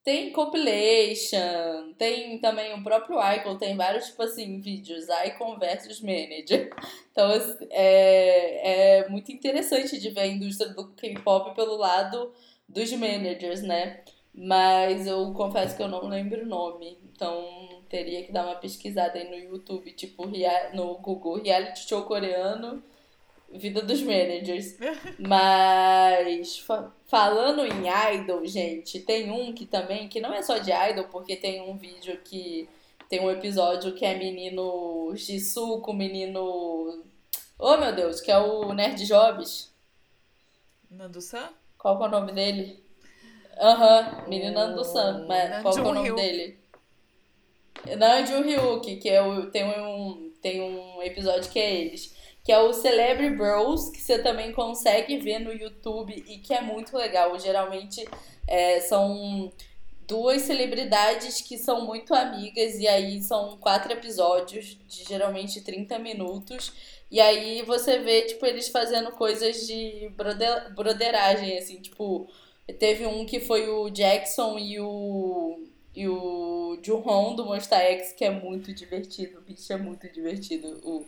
Tem 0.10 0.32
compilation, 0.32 1.94
tem 1.96 2.40
também 2.40 2.74
o 2.74 2.82
próprio 2.84 3.20
Icon, 3.36 3.60
tem 3.60 3.78
vários, 3.78 4.08
tipo 4.08 4.24
assim, 4.24 4.60
vídeos, 4.60 5.06
Icon 5.28 5.60
versus 5.60 6.02
Manager. 6.02 6.72
Então, 7.12 7.30
é, 7.70 9.02
é 9.02 9.08
muito 9.08 9.32
interessante 9.32 10.00
de 10.00 10.10
ver 10.10 10.22
a 10.22 10.26
indústria 10.26 10.74
do 10.74 10.88
K-pop 10.94 11.54
pelo 11.54 11.78
lado 11.78 12.34
dos 12.68 12.92
managers, 12.94 13.62
né? 13.62 14.04
Mas 14.34 15.06
eu 15.06 15.32
confesso 15.34 15.78
que 15.78 15.84
eu 15.84 15.88
não 15.88 16.08
lembro 16.08 16.42
o 16.42 16.48
nome, 16.48 16.98
então 17.14 17.84
teria 17.88 18.24
que 18.24 18.32
dar 18.32 18.48
uma 18.48 18.56
pesquisada 18.56 19.20
aí 19.20 19.30
no 19.30 19.38
YouTube, 19.38 19.92
tipo, 19.92 20.26
no 20.74 20.98
Google, 20.98 21.40
reality 21.40 21.88
show 21.88 22.02
coreano 22.02 22.84
vida 23.54 23.82
dos 23.82 24.02
managers. 24.02 24.78
Mas 25.18 26.60
fa 26.60 26.92
falando 27.08 27.66
em 27.66 27.88
idol, 28.16 28.46
gente, 28.46 29.00
tem 29.00 29.32
um 29.32 29.52
que 29.54 29.66
também, 29.66 30.08
que 30.08 30.22
não 30.22 30.34
é 30.34 30.42
só 30.42 30.58
de 30.58 30.72
idol, 30.72 31.06
porque 31.06 31.36
tem 31.36 31.62
um 31.62 31.76
vídeo 31.76 32.20
que 32.24 32.70
tem 33.10 33.20
um 33.20 33.32
episódio 33.32 33.94
que 33.96 34.06
é 34.06 34.16
menino 34.16 35.12
Jisoo 35.16 35.82
com 35.82 35.94
menino. 35.94 37.04
Oh 37.58 37.78
meu 37.78 37.94
Deus, 37.94 38.22
que 38.22 38.32
é 38.32 38.38
o 38.38 38.72
Nerd 38.74 39.06
Jobs. 39.06 39.74
Nandu-san? 40.90 41.50
Qual 41.78 42.02
é 42.02 42.08
o 42.08 42.12
nome 42.12 42.32
dele? 42.32 42.84
Aham, 43.60 44.22
uhum, 44.22 44.30
menino 44.30 44.54
Nandu-san. 44.54 45.26
Mas 45.28 45.62
qual 45.62 45.78
é 45.78 45.82
o 45.82 45.94
nome 45.94 46.14
dele? 46.14 46.60
Nanju 47.98 48.42
Ryuki, 48.42 48.98
que 48.98 49.10
é 49.10 49.22
o, 49.22 49.50
tem, 49.50 49.64
um, 49.66 50.32
tem 50.42 50.62
um 50.62 51.02
episódio 51.02 51.50
que 51.50 51.60
é 51.60 51.74
eles 51.74 52.16
que 52.50 52.54
é 52.54 52.58
o 52.58 52.74
Celebrity 52.74 53.36
Bros, 53.36 53.92
que 53.92 54.02
você 54.02 54.18
também 54.18 54.52
consegue 54.52 55.20
ver 55.20 55.38
no 55.38 55.54
YouTube 55.54 56.16
e 56.28 56.40
que 56.40 56.52
é 56.52 56.60
muito 56.62 56.98
legal. 56.98 57.38
Geralmente 57.38 58.04
é, 58.48 58.82
são 58.82 59.54
duas 60.08 60.42
celebridades 60.42 61.42
que 61.42 61.60
são 61.60 61.86
muito 61.86 62.12
amigas, 62.12 62.80
e 62.80 62.88
aí 62.88 63.22
são 63.22 63.56
quatro 63.58 63.94
episódios 63.94 64.76
de 64.88 65.04
geralmente 65.04 65.62
30 65.62 66.00
minutos. 66.00 66.74
E 67.12 67.22
aí 67.22 67.62
você 67.62 68.00
vê, 68.00 68.24
tipo, 68.24 68.44
eles 68.48 68.68
fazendo 68.70 69.12
coisas 69.12 69.68
de 69.68 70.12
brother, 70.18 70.74
broderagem, 70.74 71.56
assim, 71.56 71.80
tipo, 71.80 72.28
teve 72.80 73.06
um 73.06 73.28
que 73.28 73.40
foi 73.40 73.70
o 73.70 73.92
Jackson 73.92 74.58
e 74.58 74.80
o. 74.80 75.68
E 75.96 76.08
o 76.08 76.80
Juhon 76.82 77.36
do 77.36 77.46
Monster 77.46 77.78
X, 77.78 78.12
que 78.14 78.26
é 78.26 78.32
muito 78.32 78.74
divertido. 78.74 79.38
O 79.38 79.42
bicho 79.42 79.72
é 79.72 79.78
muito 79.78 80.12
divertido. 80.12 80.80
O, 80.84 81.06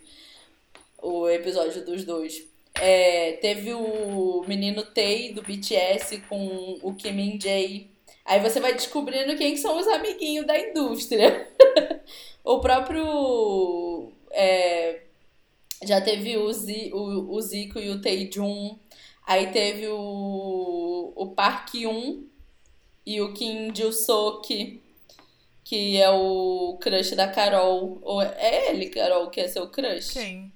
o 1.02 1.28
episódio 1.28 1.84
dos 1.84 2.04
dois. 2.04 2.46
É, 2.74 3.32
teve 3.32 3.74
o 3.74 4.44
menino 4.46 4.82
Tay 4.82 5.32
do 5.34 5.42
BTS 5.42 6.22
com 6.28 6.78
o 6.82 6.94
Kim 6.94 7.38
Jae. 7.38 7.90
Aí 8.24 8.40
você 8.40 8.60
vai 8.60 8.72
descobrindo 8.72 9.36
quem 9.36 9.56
são 9.56 9.78
os 9.78 9.86
amiguinhos 9.88 10.46
da 10.46 10.58
indústria. 10.58 11.48
o 12.44 12.60
próprio. 12.60 14.12
É, 14.30 15.02
já 15.84 16.00
teve 16.00 16.36
o, 16.38 16.50
Z, 16.52 16.90
o, 16.94 17.34
o 17.34 17.40
Zico 17.40 17.78
e 17.78 17.90
o 17.90 18.00
Taejun. 18.00 18.78
Aí 19.26 19.48
teve 19.52 19.88
o, 19.88 21.12
o 21.14 21.26
Park 21.34 21.74
Yoon 21.74 22.22
e 23.04 23.20
o 23.20 23.32
Kim 23.32 23.72
Joo-sok, 23.74 24.80
que 25.64 25.96
é 25.96 26.10
o 26.10 26.78
crush 26.80 27.14
da 27.14 27.28
Carol. 27.28 27.98
Ou 28.02 28.22
é 28.22 28.70
ele, 28.70 28.86
Carol, 28.86 29.28
que 29.30 29.40
é 29.40 29.48
seu 29.48 29.68
crush? 29.68 30.12
Quem? 30.12 30.52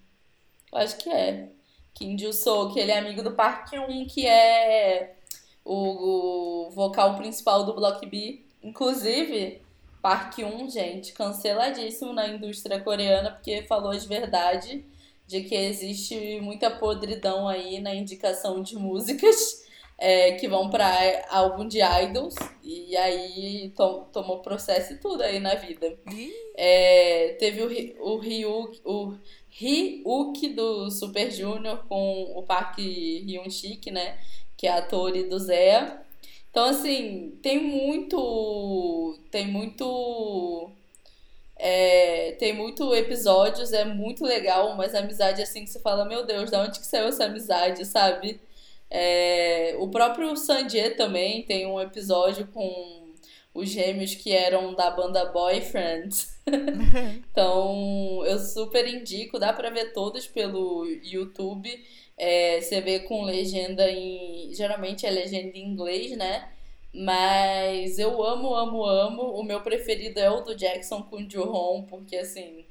Acho 0.73 0.97
que 0.99 1.11
é. 1.11 1.51
Kim 1.95 2.19
Joo-soo, 2.19 2.73
que 2.73 2.79
ele 2.79 2.91
é 2.91 2.99
amigo 2.99 3.23
do 3.23 3.33
Park 3.33 3.73
Hyun, 3.73 4.07
que 4.07 4.27
é 4.27 5.17
o, 5.64 6.67
o 6.67 6.71
vocal 6.71 7.17
principal 7.17 7.64
do 7.64 7.75
Block 7.75 8.05
B. 8.07 8.43
Inclusive, 8.62 9.62
Park 10.03 10.39
Hyun, 10.39 10.69
gente, 10.69 11.12
canceladíssimo 11.12 12.12
na 12.12 12.29
indústria 12.29 12.81
coreana, 12.81 13.31
porque 13.31 13.62
falou 13.62 13.97
de 13.97 14.07
verdade 14.07 14.85
de 15.27 15.43
que 15.43 15.55
existe 15.55 16.39
muita 16.41 16.71
podridão 16.71 17.49
aí 17.49 17.81
na 17.81 17.95
indicação 17.95 18.62
de 18.62 18.77
músicas. 18.77 19.64
é, 19.99 20.33
que 20.33 20.49
vão 20.49 20.69
pra 20.69 21.25
álbum 21.31 21.67
de 21.67 21.81
idols. 21.81 22.35
E 22.62 22.97
aí 22.97 23.73
tom, 23.77 24.05
tomou 24.12 24.41
processo 24.41 24.93
e 24.93 24.99
tudo 24.99 25.23
aí 25.23 25.41
na 25.41 25.55
vida. 25.55 25.99
É, 26.55 27.37
teve 27.39 27.62
o, 27.62 28.14
o 28.14 28.19
Ryuk, 28.19 28.81
o 28.85 29.14
Ryuk 29.59 30.49
do 30.51 30.91
Super 30.91 31.31
Junior 31.31 31.87
com 31.89 32.33
o 32.37 32.43
Park 32.43 32.79
Hyun-sik, 32.79 33.91
né? 33.91 34.19
Que 34.57 34.67
é 34.67 34.73
ator 34.73 35.13
do 35.13 35.39
Zé. 35.39 35.99
Então, 36.51 36.65
assim, 36.65 37.39
tem 37.43 37.63
muito. 37.63 39.19
Tem 39.31 39.47
muito. 39.47 40.71
É, 41.59 42.33
tem 42.33 42.53
muito 42.53 42.95
episódios, 42.95 43.73
é 43.73 43.85
muito 43.85 44.25
legal, 44.25 44.77
mas 44.77 44.95
amizade 44.95 45.41
assim 45.41 45.65
que 45.65 45.71
você 45.71 45.81
fala, 45.81 46.05
meu 46.05 46.27
Deus, 46.27 46.51
da 46.51 46.63
onde 46.63 46.79
que 46.79 46.87
saiu 46.87 47.09
essa 47.09 47.25
amizade, 47.25 47.85
sabe? 47.87 48.39
É, 48.91 49.75
o 49.79 49.89
próprio 49.89 50.37
Sanjay 50.37 50.91
também 50.91 51.43
tem 51.43 51.67
um 51.67 51.81
episódio 51.81 52.47
com 52.49 53.06
os 53.57 53.71
gêmeos 53.71 54.15
que 54.15 54.33
eram 54.33 54.75
da 54.75 54.91
banda 54.91 55.25
Boyfriends. 55.27 56.39
então, 57.31 58.23
eu 58.27 58.39
super 58.39 58.87
indico, 58.87 59.39
dá 59.39 59.53
pra 59.53 59.71
ver 59.71 59.93
todos 59.93 60.27
pelo 60.27 60.85
YouTube. 61.03 61.71
É, 62.19 62.61
você 62.61 62.81
vê 62.81 63.01
com 63.01 63.25
legenda 63.25 63.91
em. 63.91 64.53
Geralmente 64.55 65.07
é 65.07 65.11
legenda 65.11 65.57
em 65.57 65.73
inglês, 65.73 66.17
né? 66.17 66.49
Mas 66.93 67.99
eu 67.99 68.23
amo, 68.23 68.55
amo, 68.55 68.85
amo. 68.85 69.23
O 69.23 69.43
meu 69.43 69.61
preferido 69.63 70.21
é 70.21 70.31
o 70.31 70.41
do 70.41 70.55
Jackson 70.55 71.03
com 71.03 71.17
o 71.17 71.31
Juhon, 71.31 71.85
porque 71.85 72.17
assim. 72.17 72.65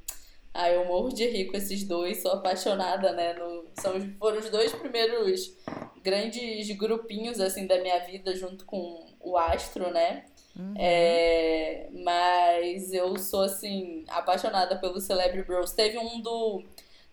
Ah, 0.53 0.69
eu 0.71 0.85
morro 0.85 1.09
de 1.09 1.27
rir 1.27 1.45
com 1.45 1.57
esses 1.57 1.83
dois, 1.83 2.21
sou 2.21 2.31
apaixonada, 2.31 3.11
né? 3.11 3.33
No, 3.33 3.65
são, 3.77 3.99
foram 4.17 4.39
os 4.39 4.49
dois 4.49 4.71
primeiros 4.73 5.53
grandes 6.01 6.71
grupinhos, 6.77 7.41
assim, 7.41 7.67
da 7.67 7.81
minha 7.81 7.99
vida, 8.05 8.33
junto 8.33 8.63
com 8.65 9.05
o 9.19 9.37
Astro, 9.37 9.91
né? 9.91 10.23
Uhum. 10.57 10.73
É, 10.77 11.89
mas 12.03 12.93
eu 12.93 13.17
sou, 13.17 13.41
assim, 13.41 14.05
apaixonada 14.07 14.77
pelo 14.77 15.01
Celebrity 15.01 15.45
Bros. 15.45 15.71
Teve 15.71 15.97
um 15.97 16.21
do 16.21 16.63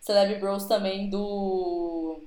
Celebrity 0.00 0.40
Bros 0.40 0.64
também 0.64 1.08
do 1.08 2.20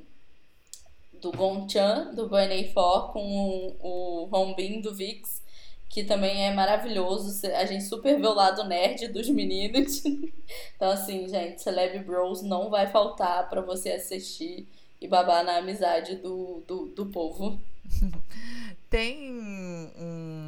do 1.22 1.32
Gonchan, 1.32 2.14
do 2.14 2.30
Bunny 2.30 2.72
For, 2.72 3.12
com 3.12 3.76
o 3.80 4.30
Hombin 4.32 4.80
do 4.80 4.94
Vix, 4.94 5.42
que 5.90 6.04
também 6.04 6.46
é 6.46 6.54
maravilhoso. 6.54 7.48
A 7.56 7.66
gente 7.66 7.84
super 7.86 8.20
vê 8.20 8.28
o 8.28 8.34
lado 8.34 8.64
nerd 8.64 9.08
dos 9.08 9.28
meninos. 9.30 10.04
então, 10.76 10.92
assim, 10.92 11.28
gente, 11.28 11.62
Celeb 11.62 12.00
Bros 12.04 12.44
não 12.44 12.70
vai 12.70 12.88
faltar 12.88 13.50
para 13.50 13.62
você 13.62 13.94
assistir 13.94 14.68
e 15.02 15.08
babar 15.08 15.44
na 15.44 15.58
amizade 15.58 16.16
do, 16.18 16.64
do, 16.68 16.88
do 16.88 17.06
povo. 17.08 17.60
Tem 18.90 19.32
um. 19.32 20.45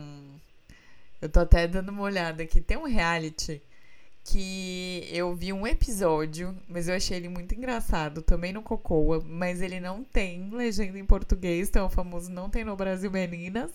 Eu 1.22 1.30
tô 1.30 1.40
até 1.40 1.68
dando 1.68 1.90
uma 1.90 2.04
olhada 2.04 2.44
aqui. 2.44 2.62
Tem 2.62 2.78
um 2.78 2.86
reality 2.86 3.62
que 4.24 5.08
eu 5.10 5.34
vi 5.34 5.54
um 5.54 5.66
episódio, 5.66 6.56
mas 6.68 6.90
eu 6.90 6.96
achei 6.96 7.16
ele 7.16 7.30
muito 7.30 7.56
engraçado, 7.56 8.22
também 8.22 8.52
no 8.52 8.62
Cocoa, 8.62 9.24
mas 9.26 9.62
ele 9.62 9.80
não 9.80 10.04
tem 10.04 10.50
legenda 10.50 11.00
em 11.00 11.06
português, 11.06 11.70
então 11.70 11.86
o 11.86 11.90
famoso 11.90 12.30
não 12.30 12.50
tem 12.50 12.66
no 12.66 12.76
Brasil 12.76 13.10
Meninas, 13.10 13.72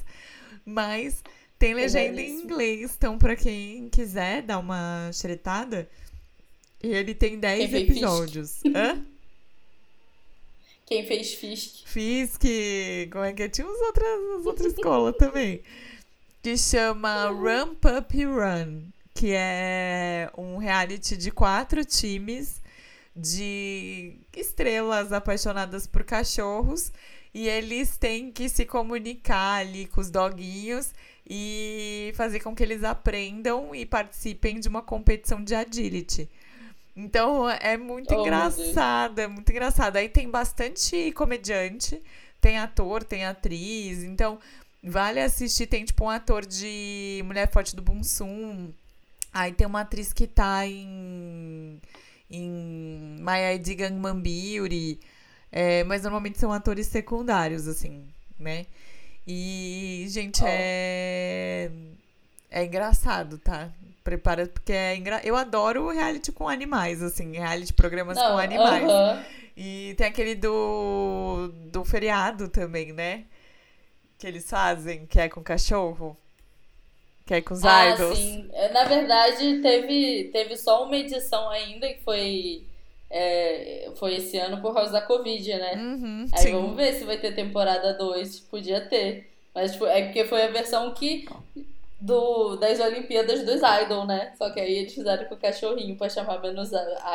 mas 0.65 1.25
tem 1.59 1.73
legenda 1.73 2.21
é 2.21 2.27
em 2.27 2.43
inglês, 2.43 2.95
então 2.95 3.17
para 3.17 3.35
quem 3.35 3.89
quiser 3.89 4.43
dar 4.43 4.59
uma 4.59 5.11
xeretada, 5.15 5.89
ele 6.83 7.15
tem 7.15 7.39
10 7.39 7.73
episódios. 7.73 8.61
Hã? 8.77 9.03
Quem 10.85 11.07
fez 11.07 11.33
Fisk? 11.33 11.87
Fisk, 11.87 12.43
como 13.11 13.25
é 13.25 13.33
que 13.33 13.45
é? 13.45 13.49
Tinha 13.49 13.67
uns 13.67 13.81
outras, 13.81 14.45
outras 14.45 14.73
escolas 14.75 15.17
também. 15.17 15.63
Que 16.43 16.57
chama 16.57 17.31
Ramp 17.31 17.85
Up 17.85 18.25
Run 18.25 18.93
que 19.15 19.33
é 19.35 20.31
um 20.37 20.57
reality 20.57 21.17
de 21.17 21.31
quatro 21.31 21.85
times 21.85 22.61
de 23.15 24.17
estrelas 24.35 25.13
apaixonadas 25.13 25.87
por 25.87 26.03
cachorros 26.03 26.91
e 27.35 27.49
eles 27.49 27.97
têm 27.97 28.33
que 28.33 28.49
se 28.49 28.65
comunicar 28.65 29.61
ali 29.61 29.87
com 29.87 30.01
os 30.01 30.11
doguinhos 30.11 30.93
e 31.29 32.13
fazer 32.17 32.41
com 32.41 32.55
que 32.55 32.63
eles 32.63 32.83
aprendam 32.83 33.75
e 33.75 33.85
participem 33.87 34.59
de 34.59 34.69
uma 34.69 34.83
competição 34.83 35.43
de 35.43 35.55
agility. 35.55 36.29
Então 36.97 37.49
é 37.49 37.77
muito 37.77 38.15
oh, 38.15 38.21
engraçado, 38.21 39.19
é 39.19 39.27
muito 39.27 39.51
engraçado. 39.51 39.97
Aí 39.97 40.09
tem 40.09 40.29
bastante 40.29 41.13
comediante, 41.13 42.03
tem 42.41 42.59
ator, 42.59 43.05
tem 43.05 43.25
atriz, 43.25 44.03
então 44.03 44.39
vale 44.83 45.21
assistir. 45.21 45.67
Tem 45.67 45.85
tipo 45.85 46.05
um 46.05 46.11
ator 46.11 46.45
de 46.47 47.23
Mulher 47.25 47.51
Forte 47.51 47.77
do 47.77 47.83
Bunsum, 47.83 48.73
Aí 49.33 49.53
tem 49.53 49.67
uma 49.67 49.81
atriz 49.81 50.13
que 50.13 50.27
tá 50.27 50.67
em. 50.67 51.81
em 52.31 53.17
My 53.19 53.55
ID 53.55 53.79
Gangman 53.79 54.21
Beauty. 54.21 55.01
É, 55.51 55.85
mas 55.85 56.03
normalmente 56.03 56.39
são 56.39 56.53
atores 56.53 56.87
secundários, 56.87 57.67
assim, 57.67 58.07
né? 58.39 58.67
E, 59.27 60.07
gente, 60.09 60.43
oh. 60.43 60.47
é. 60.47 61.71
É 62.51 62.65
engraçado, 62.65 63.39
tá? 63.39 63.71
Prepara, 64.05 64.47
porque 64.47 64.73
é 64.73 64.95
engra... 64.95 65.23
eu 65.25 65.35
adoro 65.37 65.89
reality 65.89 66.31
com 66.33 66.49
animais, 66.49 67.03
assim, 67.03 67.33
reality 67.33 67.73
programas 67.73 68.17
Não, 68.17 68.33
com 68.33 68.39
animais. 68.39 68.85
Uh 68.85 68.89
-huh. 68.89 69.25
E 69.57 69.95
tem 69.97 70.07
aquele 70.07 70.35
do, 70.35 71.51
do 71.71 71.83
feriado 71.85 72.49
também, 72.49 72.93
né? 72.93 73.25
Que 74.23 74.29
eles 74.29 74.49
fazem, 74.49 75.05
que 75.05 75.19
é 75.19 75.29
com 75.29 75.43
cachorro. 75.43 76.17
Que 77.27 77.35
é 77.35 77.43
com 77.43 77.55
os 77.55 77.65
ah, 77.65 77.89
idols. 77.89 78.17
Sim. 78.17 78.49
É, 78.53 78.73
na 78.73 78.85
verdade, 78.85 79.61
teve, 79.61 80.31
teve 80.33 80.57
só 80.57 80.85
uma 80.85 80.97
edição 80.97 81.51
ainda 81.51 81.93
que 81.93 82.05
foi. 82.05 82.65
É, 83.11 83.91
foi 83.97 84.15
esse 84.15 84.39
ano 84.39 84.63
por 84.63 84.73
causa 84.73 84.93
da 84.93 85.01
Covid, 85.03 85.53
né? 85.55 85.75
Uhum, 85.75 86.27
Aí 86.35 86.39
sim. 86.41 86.53
vamos 86.53 86.77
ver 86.77 86.93
se 86.93 87.03
vai 87.03 87.19
ter 87.19 87.35
temporada 87.35 87.95
2. 87.95 88.39
Podia 88.43 88.81
ter. 88.83 89.29
Mas 89.53 89.73
tipo, 89.73 89.87
é 89.87 90.05
porque 90.05 90.25
foi 90.25 90.45
a 90.45 90.53
versão 90.53 90.95
que. 90.95 91.29
Do, 92.01 92.55
das 92.55 92.79
Olimpíadas 92.79 93.45
dos 93.45 93.61
Idol, 93.83 94.07
né? 94.07 94.35
Só 94.39 94.51
que 94.51 94.61
aí 94.61 94.73
eles 94.73 94.95
fizeram 94.95 95.25
com 95.25 95.35
o 95.35 95.39
cachorrinho 95.39 95.97
pra 95.97 96.09
chamar 96.09 96.41
menos 96.41 96.71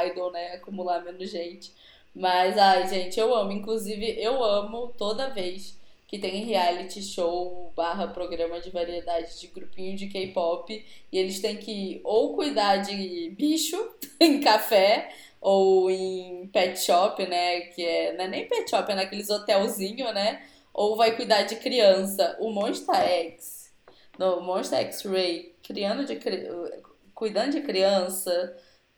idol, 0.06 0.30
né? 0.34 0.56
Acumular 0.56 1.02
menos 1.06 1.30
gente. 1.32 1.72
Mas, 2.14 2.58
ai, 2.58 2.86
gente, 2.90 3.18
eu 3.18 3.34
amo. 3.34 3.54
Inclusive, 3.54 4.22
eu 4.22 4.44
amo 4.44 4.94
toda 4.98 5.30
vez 5.30 5.78
que 6.08 6.18
tem 6.18 6.46
reality 6.46 7.02
show 7.04 7.74
barra 7.76 8.08
programa 8.08 8.62
de 8.62 8.70
variedade 8.70 9.38
de 9.40 9.48
grupinho 9.48 9.98
de 9.98 10.08
K-pop 10.08 10.86
e 11.12 11.18
eles 11.18 11.42
têm 11.42 11.58
que 11.58 12.00
ou 12.04 12.34
cuidar 12.34 12.78
de 12.78 13.36
bicho 13.38 13.78
em 14.20 14.40
café 14.40 15.10
ou 15.42 15.92
em 15.92 16.48
pet 16.48 16.80
shop, 16.80 17.26
né? 17.28 17.62
Que 17.62 17.84
é, 17.86 18.14
não 18.16 18.24
é 18.26 18.28
nem 18.30 18.48
pet 18.48 18.70
shop, 18.70 18.90
é 18.92 18.96
naqueles 18.96 19.30
hotelzinho, 19.30 20.12
né? 20.14 20.42
Ou 20.74 20.96
vai 20.96 21.16
cuidar 21.16 21.44
de 21.44 21.58
criança. 21.58 22.38
O 22.40 22.52
Monster 22.52 22.96
X, 22.96 23.74
no 24.18 24.42
Monster 24.42 24.80
X-Ray, 24.80 25.56
criando 25.62 26.06
de, 26.06 26.18
cuidando 27.14 27.52
de 27.52 27.62
criança, 27.62 28.56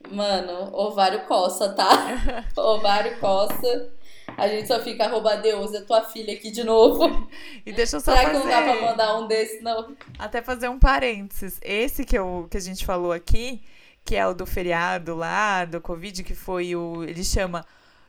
mano, 0.10 0.76
ovário 0.76 1.26
coça, 1.26 1.74
tá? 1.74 2.45
ovário 2.55 3.20
coça. 3.20 3.99
A 4.38 4.47
gente 4.47 4.67
só 4.67 4.80
fica 4.82 5.05
arroba 5.05 5.38
Deus, 5.38 5.73
é 5.73 5.82
tua 5.82 6.03
filha 6.03 6.34
aqui 6.34 6.51
de 6.51 6.63
novo. 6.63 7.27
E 7.65 7.71
deixa 7.71 7.97
eu 7.97 7.99
só 7.99 8.13
Será 8.13 8.27
fazer... 8.27 8.39
que 8.39 8.45
não 8.45 8.47
dá 8.47 8.61
pra 8.61 8.82
mandar 8.82 9.19
um 9.19 9.27
desse, 9.27 9.61
não? 9.61 9.95
Até 10.17 10.41
fazer 10.41 10.69
um 10.69 10.80
parênteses. 10.80 11.59
Esse 11.61 12.03
que, 12.03 12.17
eu, 12.17 12.47
que 12.49 12.57
a 12.57 12.61
gente 12.61 12.86
falou 12.86 13.11
aqui, 13.11 13.61
que 14.03 14.15
é 14.15 14.25
o 14.25 14.34
do 14.34 14.45
feriado 14.45 15.15
lá, 15.15 15.65
do 15.65 15.82
Covid, 15.82 16.23
que 16.23 16.34
foi 16.34 16.75
o... 16.75 17.03
Ele 17.03 17.23
chama 17.23 17.65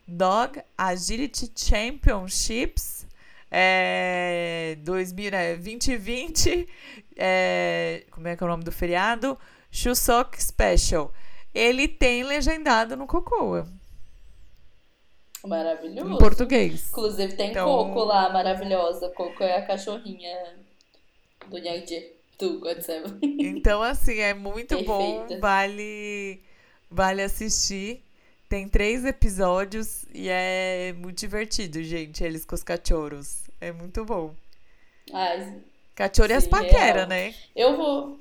Dog 0.07 0.61
Agility 0.77 1.51
Championships 1.55 3.07
é, 3.51 4.77
2020. 4.81 6.69
É, 7.17 8.05
como 8.11 8.29
é 8.29 8.37
que 8.37 8.43
é 8.43 8.47
o 8.47 8.49
nome 8.49 8.65
do 8.65 8.73
feriado? 8.73 9.37
Chuseok 9.71 10.43
Special. 10.43 11.13
Ele 11.53 11.89
tem 11.89 12.23
legendado 12.23 12.97
no 12.97 13.07
Cocoa. 13.07 13.67
Maravilhoso. 15.45 16.15
Em 16.15 16.19
português. 16.19 16.89
Inclusive 16.89 17.35
tem 17.35 17.51
então... 17.51 17.67
Coco 17.67 18.05
lá, 18.05 18.31
maravilhosa. 18.31 19.09
Coco 19.11 19.43
é 19.43 19.57
a 19.57 19.67
cachorrinha 19.67 20.57
do 21.49 21.59
Yang 21.59 22.13
do. 22.39 22.63
Então, 23.39 23.83
assim, 23.83 24.19
é 24.19 24.35
muito 24.35 24.69
Perfeita. 24.69 24.93
bom. 24.93 25.41
Vale, 25.41 26.41
vale 26.91 27.23
assistir. 27.23 28.03
Tem 28.49 28.69
três 28.69 29.05
episódios 29.05 30.05
e 30.13 30.29
é 30.29 30.93
muito 30.97 31.19
divertido, 31.19 31.83
gente, 31.85 32.25
eles 32.25 32.45
com 32.45 32.55
os 32.55 32.65
cachorros. 32.65 33.45
É 33.61 33.71
muito 33.71 34.05
bom. 34.05 34.35
Ah, 35.13 35.37
Cachorro 35.95 36.31
e 36.31 36.33
as 36.33 36.49
paqueras, 36.49 37.07
né? 37.07 37.35
Eu 37.55 37.77
vou. 37.77 38.19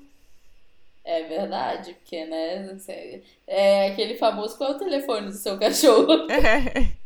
É 1.04 1.24
verdade, 1.24 1.94
porque, 1.94 2.26
né? 2.26 2.78
É 3.48 3.88
aquele 3.88 4.18
famoso 4.18 4.58
qual 4.58 4.74
é 4.74 4.76
o 4.76 4.80
telefone 4.80 5.28
do 5.28 5.34
seu 5.34 5.58
cachorro? 5.58 6.30
É. 6.30 6.92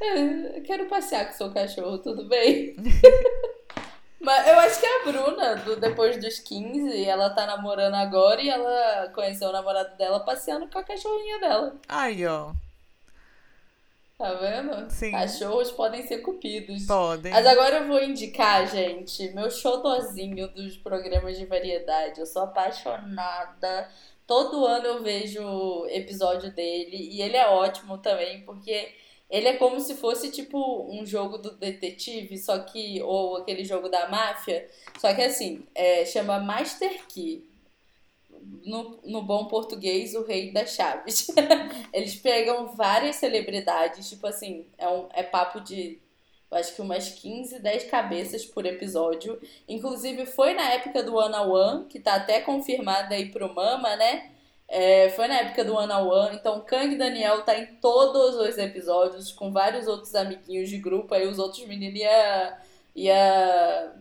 Eu 0.00 0.62
quero 0.62 0.86
passear 0.86 1.26
com 1.26 1.32
seu 1.32 1.52
cachorro, 1.52 1.98
tudo 1.98 2.24
bem? 2.24 2.76
Mas 4.20 4.48
eu 4.48 4.58
acho 4.58 4.80
que 4.80 4.86
é 4.86 5.00
a 5.00 5.04
Bruna, 5.04 5.56
do 5.56 5.76
Depois 5.76 6.20
dos 6.20 6.38
15, 6.40 7.04
ela 7.04 7.30
tá 7.30 7.46
namorando 7.46 7.94
agora 7.94 8.40
e 8.42 8.48
ela 8.48 9.08
conheceu 9.14 9.48
o 9.48 9.52
namorado 9.52 9.96
dela 9.96 10.20
passeando 10.20 10.68
com 10.68 10.78
a 10.78 10.84
cachorrinha 10.84 11.38
dela. 11.38 11.76
Aí, 11.88 12.26
ó. 12.26 12.52
Tá 14.18 14.34
vendo? 14.34 14.90
Sim. 14.90 15.12
Cachorros 15.12 15.70
podem 15.70 16.04
ser 16.04 16.18
cupidos. 16.18 16.86
Podem. 16.86 17.30
Mas 17.30 17.46
agora 17.46 17.76
eu 17.76 17.86
vou 17.86 18.02
indicar, 18.02 18.66
gente, 18.66 19.30
meu 19.30 19.48
xodozinho 19.48 20.48
dos 20.48 20.76
programas 20.76 21.38
de 21.38 21.46
variedade. 21.46 22.18
Eu 22.18 22.26
sou 22.26 22.42
apaixonada. 22.42 23.88
Todo 24.26 24.66
ano 24.66 24.86
eu 24.86 25.02
vejo 25.04 25.86
episódio 25.86 26.52
dele 26.52 26.96
e 27.12 27.22
ele 27.22 27.36
é 27.36 27.46
ótimo 27.46 27.98
também, 27.98 28.42
porque 28.42 28.92
ele 29.30 29.48
é 29.48 29.56
como 29.56 29.78
se 29.80 29.94
fosse 29.94 30.30
tipo 30.30 30.86
um 30.90 31.04
jogo 31.04 31.38
do 31.38 31.56
detetive, 31.56 32.38
só 32.38 32.58
que. 32.60 33.02
ou 33.02 33.36
aquele 33.36 33.64
jogo 33.64 33.88
da 33.88 34.08
máfia. 34.08 34.68
Só 34.98 35.14
que 35.14 35.22
assim, 35.22 35.66
é, 35.74 36.04
chama 36.04 36.40
Master 36.40 37.06
Key 37.06 37.44
no, 38.64 38.98
no 39.04 39.22
bom 39.22 39.46
português, 39.46 40.14
o 40.14 40.24
rei 40.24 40.52
das 40.52 40.74
chaves. 40.74 41.28
Eles 41.92 42.16
pegam 42.16 42.68
várias 42.74 43.16
celebridades, 43.16 44.08
tipo 44.08 44.26
assim, 44.26 44.66
é, 44.78 44.88
um, 44.88 45.08
é 45.12 45.22
papo 45.22 45.60
de 45.60 46.00
eu 46.50 46.56
acho 46.56 46.74
que 46.74 46.80
umas 46.80 47.10
15, 47.10 47.58
10 47.58 47.84
cabeças 47.84 48.46
por 48.46 48.64
episódio. 48.64 49.38
Inclusive, 49.68 50.24
foi 50.24 50.54
na 50.54 50.70
época 50.70 51.02
do 51.02 51.14
One 51.14 51.34
on 51.34 51.50
One, 51.50 51.84
que 51.86 52.00
tá 52.00 52.14
até 52.14 52.40
confirmada 52.40 53.14
aí 53.14 53.30
pro 53.30 53.54
Mama, 53.54 53.94
né? 53.96 54.30
É, 54.68 55.08
foi 55.10 55.26
na 55.28 55.38
época 55.38 55.64
do 55.64 55.74
One 55.74 55.92
on 55.92 56.08
One. 56.08 56.36
Então, 56.36 56.60
Kang 56.60 56.94
Daniel 56.96 57.42
tá 57.42 57.58
em 57.58 57.66
todos 57.76 58.36
os 58.36 58.58
episódios, 58.58 59.32
com 59.32 59.50
vários 59.50 59.86
outros 59.86 60.14
amiguinhos 60.14 60.68
de 60.68 60.78
grupo. 60.78 61.14
Aí 61.14 61.26
os 61.26 61.38
outros 61.38 61.66
meninos 61.66 61.98
ia, 61.98 62.58
ia 62.94 63.92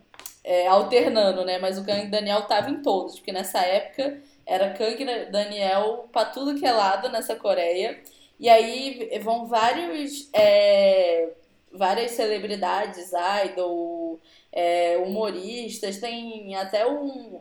é, 0.44 0.68
alternando, 0.68 1.46
né? 1.46 1.58
Mas 1.60 1.78
o 1.78 1.86
Kang 1.86 2.08
Daniel 2.08 2.44
tava 2.44 2.70
em 2.70 2.82
todos, 2.82 3.16
porque 3.16 3.32
nessa 3.32 3.60
época 3.62 4.22
era 4.46 4.74
Kang 4.74 5.06
Daniel 5.32 6.10
pra 6.12 6.26
tudo 6.26 6.60
que 6.60 6.66
é 6.66 6.72
lado 6.72 7.10
nessa 7.10 7.36
Coreia. 7.36 8.02
E 8.40 8.50
aí 8.50 9.20
vão 9.24 9.48
vários. 9.48 10.30
É, 10.34 11.30
várias 11.72 12.12
celebridades, 12.12 13.12
idol, 13.46 14.20
é, 14.52 14.98
humoristas, 14.98 15.98
tem 15.98 16.56
até 16.56 16.88
um. 16.88 17.40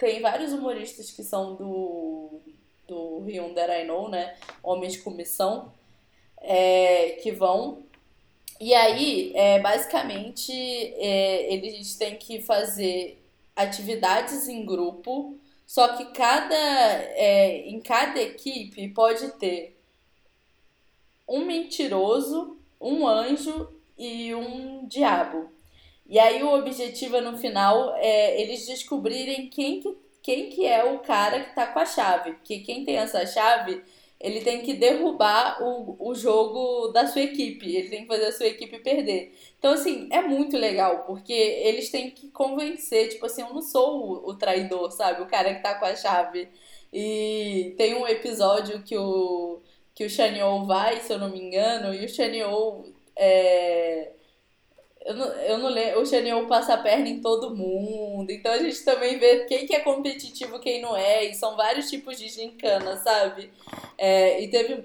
Tem 0.00 0.20
vários 0.20 0.52
humoristas 0.52 1.12
que 1.12 1.22
são 1.22 1.54
do. 1.54 2.40
do 2.88 3.20
Hyundai 3.20 3.84
I 3.84 3.86
Know, 3.86 4.08
né? 4.08 4.36
Homens 4.62 4.96
com 4.96 5.10
missão, 5.10 5.72
é, 6.40 7.10
que 7.22 7.30
vão. 7.30 7.84
E 8.58 8.74
aí, 8.74 9.32
é, 9.36 9.60
basicamente, 9.60 10.52
é, 10.52 11.54
eles 11.54 11.94
têm 11.94 12.16
que 12.16 12.42
fazer 12.42 13.22
atividades 13.54 14.48
em 14.48 14.66
grupo 14.66 15.38
só 15.70 15.96
que 15.96 16.06
cada, 16.06 16.56
é, 16.56 17.68
em 17.68 17.78
cada 17.78 18.20
equipe 18.20 18.88
pode 18.88 19.28
ter 19.38 19.80
um 21.28 21.44
mentiroso, 21.44 22.58
um 22.80 23.06
anjo 23.06 23.72
e 23.96 24.34
um 24.34 24.84
diabo. 24.88 25.48
E 26.10 26.18
aí 26.18 26.42
o 26.42 26.52
objetivo 26.52 27.16
é, 27.16 27.20
no 27.20 27.38
final 27.38 27.94
é 27.96 28.42
eles 28.42 28.66
descobrirem 28.66 29.48
quem 29.48 29.80
que, 29.80 29.96
quem 30.22 30.50
que 30.50 30.66
é 30.66 30.84
o 30.84 30.98
cara 30.98 31.40
que 31.40 31.54
tá 31.54 31.68
com 31.68 31.78
a 31.78 31.86
chave. 31.86 32.32
Porque 32.32 32.58
quem 32.58 32.84
tem 32.84 32.96
essa 32.96 33.24
chave 33.24 33.82
ele 34.20 34.42
tem 34.42 34.60
que 34.60 34.74
derrubar 34.74 35.62
o, 35.62 35.96
o 35.98 36.14
jogo 36.14 36.88
da 36.88 37.06
sua 37.06 37.22
equipe, 37.22 37.74
ele 37.74 37.88
tem 37.88 38.02
que 38.02 38.06
fazer 38.06 38.26
a 38.26 38.32
sua 38.32 38.46
equipe 38.46 38.78
perder. 38.80 39.34
Então, 39.58 39.72
assim, 39.72 40.08
é 40.12 40.20
muito 40.20 40.58
legal, 40.58 41.04
porque 41.06 41.32
eles 41.32 41.90
têm 41.90 42.10
que 42.10 42.28
convencer, 42.28 43.08
tipo 43.08 43.24
assim, 43.24 43.40
eu 43.40 43.54
não 43.54 43.62
sou 43.62 44.26
o, 44.26 44.30
o 44.30 44.34
traidor, 44.34 44.90
sabe? 44.90 45.22
O 45.22 45.26
cara 45.26 45.54
que 45.54 45.62
tá 45.62 45.74
com 45.76 45.86
a 45.86 45.96
chave. 45.96 46.48
E 46.92 47.74
tem 47.78 47.94
um 47.94 48.06
episódio 48.06 48.82
que 48.82 48.96
o, 48.96 49.62
que 49.94 50.04
o 50.04 50.10
Shaniou 50.10 50.66
vai, 50.66 51.00
se 51.00 51.12
eu 51.12 51.18
não 51.18 51.30
me 51.30 51.40
engano, 51.40 51.94
e 51.94 52.04
o 52.04 52.08
Shaniou 52.08 52.84
é, 53.16 54.12
eu 55.10 55.16
não, 55.16 55.26
eu 55.26 55.58
não 55.58 55.68
lembro. 55.68 56.00
O 56.00 56.06
Xanion 56.06 56.46
passa 56.46 56.74
a 56.74 56.78
perna 56.78 57.08
em 57.08 57.20
todo 57.20 57.54
mundo. 57.54 58.30
Então 58.30 58.52
a 58.52 58.58
gente 58.58 58.84
também 58.84 59.18
vê 59.18 59.44
quem 59.46 59.66
que 59.66 59.74
é 59.74 59.80
competitivo 59.80 60.60
quem 60.60 60.80
não 60.80 60.96
é. 60.96 61.24
E 61.24 61.34
são 61.34 61.56
vários 61.56 61.90
tipos 61.90 62.16
de 62.16 62.28
gincana, 62.28 62.96
sabe? 62.98 63.50
É, 63.98 64.40
e 64.40 64.48
teve 64.48 64.84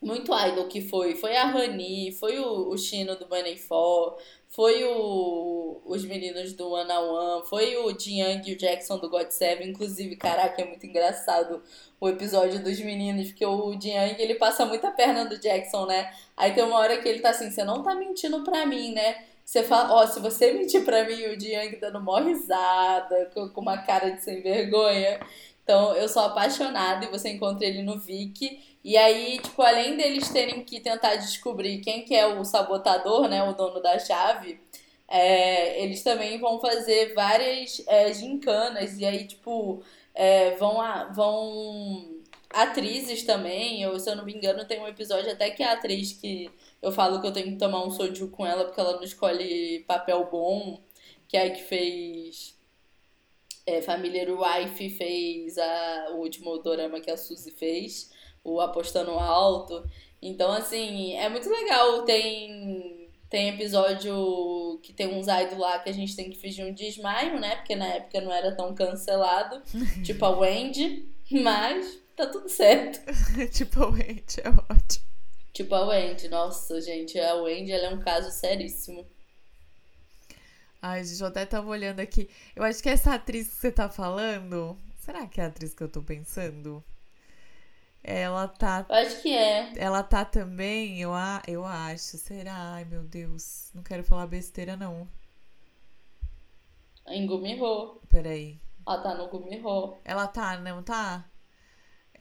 muito 0.00 0.32
idol 0.34 0.68
que 0.68 0.80
foi. 0.80 1.14
Foi 1.14 1.36
a 1.36 1.44
Rani, 1.44 2.12
foi 2.12 2.38
o, 2.38 2.70
o 2.70 2.78
Chino 2.78 3.14
do 3.16 3.26
Bunny 3.26 3.56
For, 3.58 4.18
foi 4.48 4.84
o, 4.84 5.82
os 5.84 6.04
meninos 6.04 6.54
do 6.54 6.70
One 6.70 6.90
on 6.90 7.12
One, 7.12 7.46
foi 7.46 7.76
o 7.76 7.98
Jiang 7.98 8.50
e 8.50 8.54
o 8.54 8.58
Jackson 8.58 8.98
do 8.98 9.10
God 9.10 9.28
Seven. 9.30 9.68
Inclusive, 9.68 10.16
caraca, 10.16 10.62
é 10.62 10.64
muito 10.64 10.86
engraçado 10.86 11.62
o 12.00 12.08
episódio 12.08 12.62
dos 12.62 12.80
meninos, 12.80 13.28
porque 13.28 13.44
o 13.44 13.78
Jiang 13.78 14.16
ele 14.20 14.34
passa 14.36 14.64
muita 14.64 14.90
perna 14.90 15.26
do 15.26 15.38
Jackson, 15.38 15.86
né? 15.86 16.12
Aí 16.36 16.54
tem 16.54 16.64
uma 16.64 16.78
hora 16.78 16.96
que 17.00 17.08
ele 17.08 17.20
tá 17.20 17.30
assim: 17.30 17.50
você 17.50 17.62
não 17.64 17.82
tá 17.82 17.94
mentindo 17.94 18.42
pra 18.42 18.64
mim, 18.64 18.92
né? 18.92 19.31
Você 19.44 19.62
fala, 19.62 19.94
ó, 19.94 20.06
se 20.06 20.20
você 20.20 20.52
mentir 20.52 20.84
pra 20.84 21.04
mim, 21.04 21.24
o 21.24 21.38
Jiang 21.38 21.76
dando 21.76 22.00
mó 22.00 22.18
risada, 22.20 23.30
com, 23.34 23.48
com 23.48 23.60
uma 23.60 23.78
cara 23.78 24.10
de 24.10 24.22
sem 24.22 24.40
vergonha. 24.40 25.20
Então, 25.62 25.94
eu 25.94 26.08
sou 26.08 26.22
apaixonada 26.22 27.04
e 27.04 27.10
você 27.10 27.30
encontra 27.30 27.66
ele 27.66 27.82
no 27.82 27.98
Viki. 27.98 28.60
E 28.84 28.96
aí, 28.96 29.38
tipo, 29.38 29.62
além 29.62 29.96
deles 29.96 30.28
terem 30.30 30.64
que 30.64 30.80
tentar 30.80 31.16
descobrir 31.16 31.80
quem 31.80 32.04
que 32.04 32.14
é 32.14 32.26
o 32.26 32.44
sabotador, 32.44 33.28
né, 33.28 33.42
o 33.44 33.52
dono 33.52 33.80
da 33.80 33.98
chave, 33.98 34.60
é, 35.06 35.82
eles 35.82 36.02
também 36.02 36.40
vão 36.40 36.60
fazer 36.60 37.14
várias 37.14 37.82
é, 37.86 38.12
gincanas. 38.12 38.98
E 38.98 39.04
aí, 39.04 39.26
tipo, 39.26 39.82
é, 40.14 40.56
vão, 40.56 40.78
vão 41.12 42.21
atrizes 42.52 43.22
também. 43.24 43.82
Eu, 43.82 43.98
se 43.98 44.10
eu 44.10 44.16
não 44.16 44.24
me 44.24 44.34
engano, 44.34 44.64
tem 44.64 44.80
um 44.80 44.88
episódio 44.88 45.30
até 45.30 45.50
que 45.50 45.62
a 45.62 45.72
atriz 45.72 46.12
que 46.12 46.50
eu 46.80 46.92
falo 46.92 47.20
que 47.20 47.26
eu 47.26 47.32
tenho 47.32 47.52
que 47.52 47.58
tomar 47.58 47.84
um 47.84 47.90
soju 47.90 48.28
com 48.28 48.46
ela 48.46 48.64
porque 48.64 48.80
ela 48.80 48.96
não 48.96 49.02
escolhe 49.02 49.84
papel 49.86 50.28
bom, 50.30 50.80
que 51.28 51.36
é 51.36 51.46
a 51.46 51.50
que 51.50 51.62
fez 51.62 52.56
é, 53.66 53.80
Família 53.80 54.26
Wife, 54.32 54.90
fez 54.90 55.58
a, 55.58 56.08
o 56.12 56.16
último 56.18 56.58
dorama 56.58 57.00
que 57.00 57.10
a 57.10 57.16
Suzy 57.16 57.52
fez, 57.52 58.10
o 58.44 58.60
Apostando 58.60 59.12
Alto. 59.12 59.84
Então, 60.20 60.52
assim, 60.52 61.14
é 61.14 61.28
muito 61.28 61.48
legal. 61.48 62.02
Tem 62.02 63.02
tem 63.32 63.48
episódio 63.48 64.78
que 64.82 64.92
tem 64.92 65.06
uns 65.08 65.26
idols 65.26 65.58
lá 65.58 65.78
que 65.78 65.88
a 65.88 65.92
gente 65.92 66.14
tem 66.14 66.28
que 66.28 66.36
fingir 66.36 66.66
um 66.66 66.74
desmaio, 66.74 67.40
né? 67.40 67.56
Porque 67.56 67.74
na 67.74 67.86
época 67.86 68.20
não 68.20 68.30
era 68.30 68.54
tão 68.54 68.74
cancelado. 68.74 69.62
tipo 70.04 70.22
a 70.22 70.38
Wendy. 70.38 71.08
Mas 71.30 72.01
tá 72.16 72.26
tudo 72.26 72.48
certo. 72.48 73.00
tipo 73.52 73.82
a 73.82 73.88
Wendy, 73.88 74.40
é 74.42 74.48
ótimo. 74.48 75.06
Tipo 75.52 75.74
a 75.74 75.86
Wendy. 75.86 76.28
Nossa, 76.28 76.80
gente, 76.80 77.18
a 77.18 77.34
Wendy 77.36 77.72
ela 77.72 77.86
é 77.86 77.94
um 77.94 78.00
caso 78.00 78.30
seríssimo. 78.30 79.06
Ai, 80.80 81.04
gente, 81.04 81.20
eu 81.20 81.28
até 81.28 81.46
tava 81.46 81.68
olhando 81.68 82.00
aqui. 82.00 82.28
Eu 82.56 82.64
acho 82.64 82.82
que 82.82 82.88
essa 82.88 83.14
atriz 83.14 83.48
que 83.48 83.54
você 83.54 83.72
tá 83.72 83.88
falando. 83.88 84.76
Será 84.98 85.26
que 85.26 85.40
é 85.40 85.44
a 85.44 85.46
atriz 85.48 85.74
que 85.74 85.82
eu 85.82 85.88
tô 85.88 86.02
pensando? 86.02 86.82
Ela 88.02 88.48
tá. 88.48 88.84
Eu 88.88 88.96
acho 88.96 89.22
que 89.22 89.32
é. 89.32 89.72
Ela 89.76 90.02
tá 90.02 90.24
também, 90.24 91.00
eu, 91.00 91.12
eu 91.46 91.64
acho. 91.64 92.18
Será? 92.18 92.74
Ai, 92.74 92.84
meu 92.84 93.04
Deus. 93.04 93.70
Não 93.74 93.82
quero 93.82 94.02
falar 94.02 94.26
besteira, 94.26 94.76
não. 94.76 95.08
Em 97.06 97.26
Gumiho. 97.26 98.00
Peraí. 98.08 98.60
Ela 98.86 98.98
tá 98.98 99.14
no 99.14 99.28
Gumiho. 99.28 99.96
Ela 100.04 100.26
tá, 100.26 100.58
não 100.58 100.82
tá? 100.82 101.24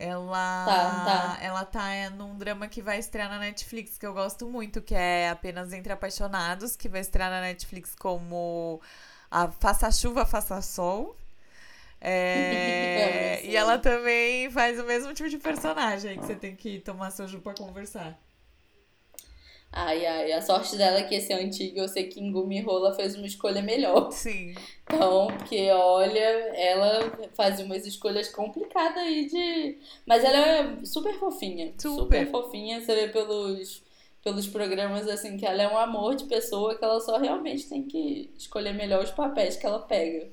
Ela 0.01 0.65
tá, 0.65 1.05
tá. 1.05 1.43
ela 1.43 1.63
tá 1.63 2.09
num 2.09 2.35
drama 2.35 2.67
que 2.67 2.81
vai 2.81 2.97
estrear 2.97 3.29
na 3.29 3.37
Netflix, 3.37 3.99
que 3.99 4.05
eu 4.05 4.13
gosto 4.13 4.47
muito, 4.47 4.81
que 4.81 4.95
é 4.95 5.29
Apenas 5.29 5.71
Entre 5.73 5.93
Apaixonados, 5.93 6.75
que 6.75 6.89
vai 6.89 7.01
estrear 7.01 7.29
na 7.29 7.41
Netflix 7.41 7.93
como 7.93 8.81
a 9.29 9.51
Faça 9.51 9.91
Chuva, 9.91 10.25
Faça 10.25 10.59
Sol. 10.61 11.15
É, 11.99 13.41
e 13.45 13.55
ela 13.55 13.77
também 13.77 14.49
faz 14.49 14.79
o 14.79 14.85
mesmo 14.85 15.13
tipo 15.13 15.29
de 15.29 15.37
personagem 15.37 16.17
que 16.17 16.25
você 16.25 16.35
tem 16.35 16.55
que 16.55 16.79
tomar 16.79 17.11
soju 17.11 17.39
pra 17.39 17.53
conversar. 17.53 18.17
Ai, 19.73 20.05
ai, 20.05 20.31
a 20.33 20.41
sorte 20.41 20.75
dela 20.75 20.99
é 20.99 21.03
que 21.03 21.15
esse 21.15 21.31
é 21.31 21.41
antigo, 21.41 21.79
eu 21.79 21.87
sei 21.87 22.07
que 22.09 22.19
Ngumi 22.21 22.59
Rola 22.61 22.93
fez 22.93 23.15
uma 23.15 23.25
escolha 23.25 23.61
melhor. 23.61 24.11
Sim. 24.11 24.53
Então, 24.83 25.27
porque 25.37 25.71
olha, 25.71 26.19
ela 26.19 27.17
faz 27.33 27.59
umas 27.61 27.85
escolhas 27.85 28.27
complicadas 28.27 28.97
aí 28.97 29.27
de. 29.27 29.77
Mas 30.05 30.23
ela 30.25 30.37
é 30.37 30.85
super 30.85 31.13
fofinha. 31.17 31.73
Super, 31.77 32.27
super 32.27 32.29
fofinha. 32.29 32.81
Você 32.81 32.93
vê 32.93 33.07
pelos, 33.07 33.81
pelos 34.21 34.47
programas 34.47 35.07
assim 35.07 35.37
que 35.37 35.45
ela 35.45 35.61
é 35.63 35.67
um 35.67 35.77
amor 35.77 36.15
de 36.15 36.25
pessoa, 36.25 36.77
que 36.77 36.83
ela 36.83 36.99
só 36.99 37.17
realmente 37.17 37.69
tem 37.69 37.83
que 37.87 38.29
escolher 38.37 38.73
melhor 38.73 39.01
os 39.03 39.11
papéis 39.11 39.55
que 39.55 39.65
ela 39.65 39.79
pega. 39.79 40.29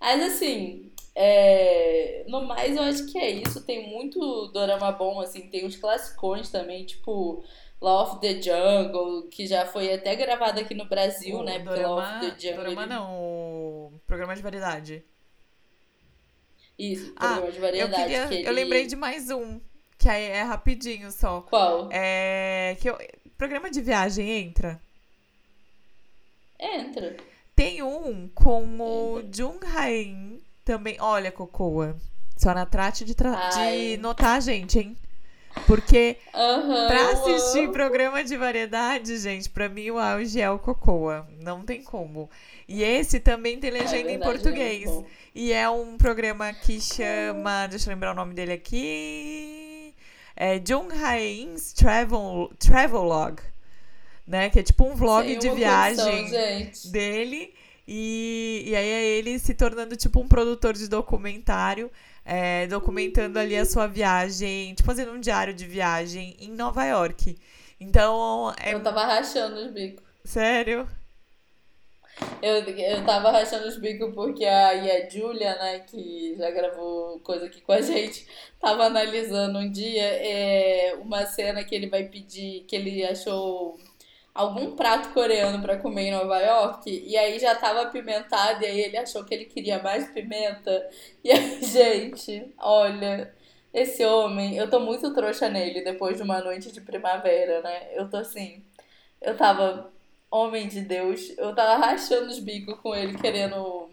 Mas 0.00 0.22
assim, 0.22 0.90
É, 1.14 2.24
no 2.28 2.42
mais, 2.46 2.74
eu 2.76 2.82
acho 2.82 3.06
que 3.12 3.18
é 3.18 3.30
isso. 3.30 3.64
Tem 3.66 3.86
muito 3.90 4.48
dorama 4.48 4.90
bom, 4.92 5.20
assim. 5.20 5.48
Tem 5.48 5.66
uns 5.66 5.76
classicões 5.76 6.50
também, 6.50 6.84
tipo 6.86 7.44
Law 7.82 8.04
of 8.04 8.20
the 8.20 8.40
Jungle, 8.40 9.28
que 9.28 9.46
já 9.46 9.66
foi 9.66 9.92
até 9.92 10.14
gravado 10.14 10.60
aqui 10.60 10.72
no 10.74 10.84
Brasil, 10.86 11.38
O 11.38 11.42
né? 11.42 11.58
Dorama, 11.58 11.88
Law 11.88 11.98
of 11.98 12.20
the 12.30 12.38
Jungle. 12.40 12.64
dorama 12.64 12.86
não, 12.86 13.12
o 13.20 14.00
programa 14.06 14.34
de 14.36 14.40
variedade. 14.42 15.04
Isso, 16.78 17.12
Ah, 17.16 17.34
programa 17.40 17.50
de 17.50 17.56
Eu, 17.56 17.62
variedade. 17.62 18.02
queria, 18.04 18.28
que 18.28 18.34
eu 18.34 18.38
ele- 18.40 18.52
lembrei 18.52 18.86
de 18.86 18.96
mais 18.96 19.30
um, 19.30 19.60
que 19.98 20.08
aí 20.08 20.24
é 20.24 20.42
rapidinho 20.42 21.10
só. 21.10 21.42
Qual? 21.42 21.88
É. 21.92 22.76
Que 22.80 22.88
eu, 22.88 22.96
programa 23.36 23.70
de 23.70 23.80
viagem 23.80 24.28
entra? 24.30 24.80
Entra. 26.58 27.16
Tem 27.54 27.82
um 27.82 28.28
com 28.28 28.64
o 28.80 29.22
Jung 29.32 29.58
Hae-in 29.66 30.40
também. 30.64 30.96
Olha, 31.00 31.30
Cocoa. 31.32 31.96
Só 32.36 32.64
trate 32.64 33.04
de, 33.04 33.14
tra- 33.14 33.50
Ai. 33.54 33.78
de 33.78 33.96
notar 33.98 34.36
a 34.36 34.40
gente, 34.40 34.78
hein? 34.78 34.96
Porque 35.66 36.16
Aham. 36.34 36.86
pra 36.88 37.10
assistir 37.12 37.70
programa 37.70 38.24
de 38.24 38.36
variedade, 38.36 39.16
gente, 39.18 39.48
pra 39.50 39.68
mim 39.68 39.90
o 39.90 39.98
auge 39.98 40.40
é 40.40 40.50
o 40.50 40.58
Cocoa. 40.58 41.26
Não 41.40 41.62
tem 41.62 41.82
como. 41.82 42.28
E 42.68 42.82
esse 42.82 43.20
também 43.20 43.58
tem 43.58 43.70
legenda 43.70 43.96
É 44.10 44.14
em 44.14 44.18
verdade, 44.18 44.32
português. 44.32 44.80
né? 44.86 44.92
Muito 44.92 45.02
bom. 45.04 45.10
E 45.34 45.52
é 45.52 45.68
um 45.68 45.96
programa 45.96 46.52
que 46.52 46.80
chama. 46.80 47.66
Deixa 47.66 47.88
eu 47.90 47.94
lembrar 47.94 48.12
o 48.12 48.14
nome 48.14 48.34
dele 48.34 48.52
aqui. 48.52 49.94
É 50.34 50.60
Jung 50.66 50.88
Hae-in's 50.92 51.72
Travel, 51.72 52.50
Travelog. 52.58 53.40
Né? 54.26 54.48
Que 54.50 54.60
é 54.60 54.62
tipo 54.62 54.84
um 54.84 54.94
vlog 54.94 55.36
de 55.36 55.50
viagem 55.50 56.30
dele. 56.90 57.52
E, 57.86 58.64
e 58.68 58.76
aí 58.76 58.88
é 58.88 59.04
ele 59.04 59.38
se 59.38 59.52
tornando 59.54 59.96
tipo 59.96 60.20
um 60.20 60.28
produtor 60.28 60.72
de 60.74 60.88
documentário, 60.88 61.90
é, 62.24 62.66
documentando 62.66 63.38
ali 63.38 63.56
a 63.56 63.64
sua 63.64 63.86
viagem, 63.86 64.74
tipo 64.74 64.86
fazendo 64.86 65.12
um 65.12 65.20
diário 65.20 65.54
de 65.54 65.66
viagem 65.66 66.36
em 66.40 66.50
Nova 66.50 66.84
York. 66.84 67.36
Então, 67.80 68.54
é 68.60 68.74
Eu 68.74 68.82
tava 68.82 69.04
rachando 69.04 69.56
os 69.56 69.72
bicos. 69.72 70.04
sério. 70.24 70.88
Eu, 72.40 72.56
eu 72.56 73.04
tava 73.04 73.30
rachando 73.30 73.66
os 73.66 73.78
bicos 73.78 74.14
porque 74.14 74.44
a, 74.44 74.74
e 74.74 74.90
a 74.90 75.08
Julia, 75.08 75.54
né, 75.56 75.80
que 75.80 76.36
já 76.36 76.50
gravou 76.50 77.18
coisa 77.20 77.46
aqui 77.46 77.60
com 77.60 77.72
a 77.72 77.80
gente, 77.82 78.26
tava 78.60 78.84
analisando 78.84 79.58
um 79.58 79.70
dia 79.70 80.02
é, 80.04 80.94
uma 81.00 81.24
cena 81.26 81.64
que 81.64 81.74
ele 81.74 81.88
vai 81.88 82.04
pedir, 82.04 82.64
que 82.68 82.76
ele 82.76 83.04
achou 83.04 83.78
algum 84.34 84.74
prato 84.76 85.10
coreano 85.12 85.60
pra 85.62 85.78
comer 85.78 86.08
em 86.08 86.12
Nova 86.12 86.38
York, 86.40 86.90
e 87.06 87.16
aí 87.16 87.38
já 87.38 87.54
tava 87.54 87.82
apimentado, 87.82 88.62
e 88.62 88.66
aí 88.66 88.80
ele 88.80 88.96
achou 88.96 89.24
que 89.24 89.34
ele 89.34 89.44
queria 89.46 89.82
mais 89.82 90.08
pimenta. 90.10 90.88
E 91.22 91.30
aí, 91.30 91.62
gente, 91.64 92.52
olha, 92.58 93.34
esse 93.72 94.04
homem, 94.04 94.56
eu 94.56 94.68
tô 94.70 94.80
muito 94.80 95.12
trouxa 95.14 95.48
nele 95.48 95.82
depois 95.82 96.16
de 96.16 96.22
uma 96.22 96.40
noite 96.40 96.72
de 96.72 96.80
primavera, 96.80 97.62
né? 97.62 97.88
Eu 97.94 98.08
tô 98.10 98.16
assim, 98.18 98.64
eu 99.20 99.36
tava 99.36 99.92
Homem 100.32 100.66
de 100.66 100.80
Deus, 100.80 101.36
eu 101.36 101.54
tava 101.54 101.76
rachando 101.86 102.28
os 102.28 102.38
bicos 102.38 102.78
com 102.80 102.94
ele, 102.94 103.18
querendo 103.18 103.90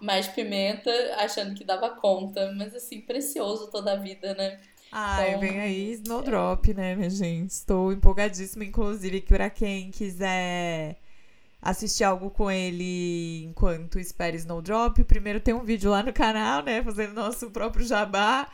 mais 0.00 0.26
pimenta, 0.26 0.90
achando 1.16 1.54
que 1.54 1.62
dava 1.64 1.90
conta. 1.90 2.52
Mas 2.56 2.74
assim, 2.74 3.00
precioso 3.00 3.70
toda 3.70 3.92
a 3.92 3.96
vida, 3.96 4.34
né? 4.34 4.60
Ai, 4.92 5.28
Então, 5.30 5.40
vem 5.40 5.60
aí 5.60 5.92
Snowdrop, 5.92 6.72
né, 6.74 6.94
minha 6.94 7.10
gente? 7.10 7.50
Estou 7.50 7.92
empolgadíssima, 7.92 8.64
inclusive, 8.64 9.20
que 9.20 9.28
pra 9.34 9.50
quem 9.50 9.90
quiser 9.90 10.96
assistir 11.60 12.04
algo 12.04 12.30
com 12.30 12.50
ele 12.50 13.44
enquanto 13.46 13.98
espera 13.98 14.36
Snowdrop, 14.36 15.02
primeiro 15.04 15.40
tem 15.40 15.52
um 15.54 15.64
vídeo 15.64 15.90
lá 15.90 16.02
no 16.02 16.12
canal, 16.12 16.62
né, 16.62 16.82
fazendo 16.82 17.12
nosso 17.14 17.50
próprio 17.50 17.84
jabá, 17.84 18.48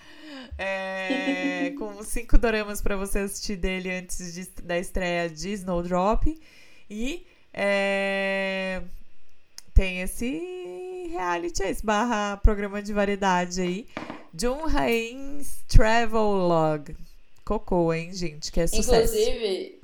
é, 0.58 1.74
com 1.78 2.02
cinco 2.02 2.38
doramas 2.38 2.80
pra 2.80 2.96
você 2.96 3.20
assistir 3.20 3.56
dele 3.56 3.90
antes 3.90 4.32
de- 4.34 4.62
da 4.62 4.78
estreia 4.78 5.28
de 5.28 5.50
Snowdrop. 5.52 6.26
E 6.88 7.26
é, 7.52 8.82
tem 9.74 10.00
esse 10.00 11.08
reality, 11.10 11.62
esse 11.62 11.84
barra 11.84 12.38
programa 12.38 12.82
de 12.82 12.92
variedade 12.92 13.60
aí. 13.60 13.86
Jun 14.38 14.66
Hain's 14.66 15.64
Travelog. 15.68 16.96
Cocô, 17.44 17.92
hein, 17.92 18.12
gente? 18.12 18.50
Que 18.52 18.60
é 18.60 18.66
sucesso. 18.66 19.14
Inclusive, 19.14 19.80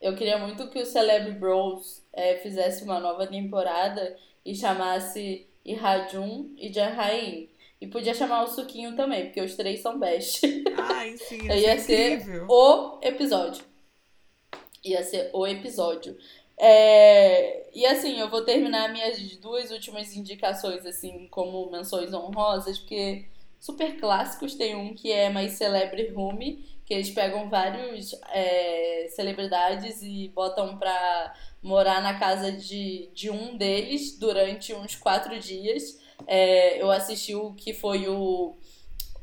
eu 0.00 0.14
queria 0.16 0.38
muito 0.38 0.68
que 0.70 0.80
o 0.80 0.86
Celeb 0.86 1.32
Bros 1.38 2.02
é, 2.12 2.36
fizesse 2.36 2.82
uma 2.84 2.98
nova 3.00 3.26
temporada 3.26 4.16
e 4.44 4.54
chamasse 4.54 5.46
Ihajun 5.64 6.54
e 6.56 6.72
Jahain. 6.72 7.48
E 7.80 7.86
podia 7.86 8.14
chamar 8.14 8.42
o 8.42 8.48
Suquinho 8.48 8.96
também, 8.96 9.26
porque 9.26 9.40
os 9.40 9.54
três 9.54 9.80
são 9.80 9.98
best. 9.98 10.40
Ai, 10.76 11.16
sim, 11.16 11.46
Ia 11.52 11.56
ia 11.56 11.78
ser 11.78 11.78
ser 11.78 12.12
incrível. 12.14 12.46
o 12.48 12.98
episódio. 13.02 13.64
Ia 14.84 15.02
ser 15.04 15.30
o 15.32 15.46
episódio. 15.46 16.16
É, 16.56 17.68
E 17.74 17.86
assim, 17.86 18.18
eu 18.18 18.28
vou 18.28 18.42
terminar 18.44 18.92
minhas 18.92 19.18
duas 19.36 19.70
últimas 19.70 20.14
indicações, 20.16 20.84
assim, 20.86 21.28
como 21.30 21.70
menções 21.70 22.12
honrosas, 22.12 22.78
porque 22.78 23.26
super 23.60 23.98
clássicos 23.98 24.54
tem 24.54 24.74
um 24.74 24.94
que 24.94 25.10
é 25.10 25.28
mais 25.30 25.52
Celebre 25.52 26.08
Room, 26.10 26.38
que 26.84 26.94
eles 26.94 27.10
pegam 27.10 27.48
vários 27.48 28.14
é, 28.32 29.08
celebridades 29.10 30.02
e 30.02 30.28
botam 30.34 30.78
pra 30.78 31.34
morar 31.62 32.00
na 32.00 32.18
casa 32.18 32.50
de, 32.52 33.10
de 33.12 33.30
um 33.30 33.56
deles 33.56 34.18
durante 34.18 34.72
uns 34.74 34.94
quatro 34.96 35.38
dias. 35.38 36.00
É, 36.26 36.80
eu 36.80 36.90
assisti 36.90 37.34
o 37.34 37.52
que 37.54 37.72
foi 37.74 38.08
o 38.08 38.56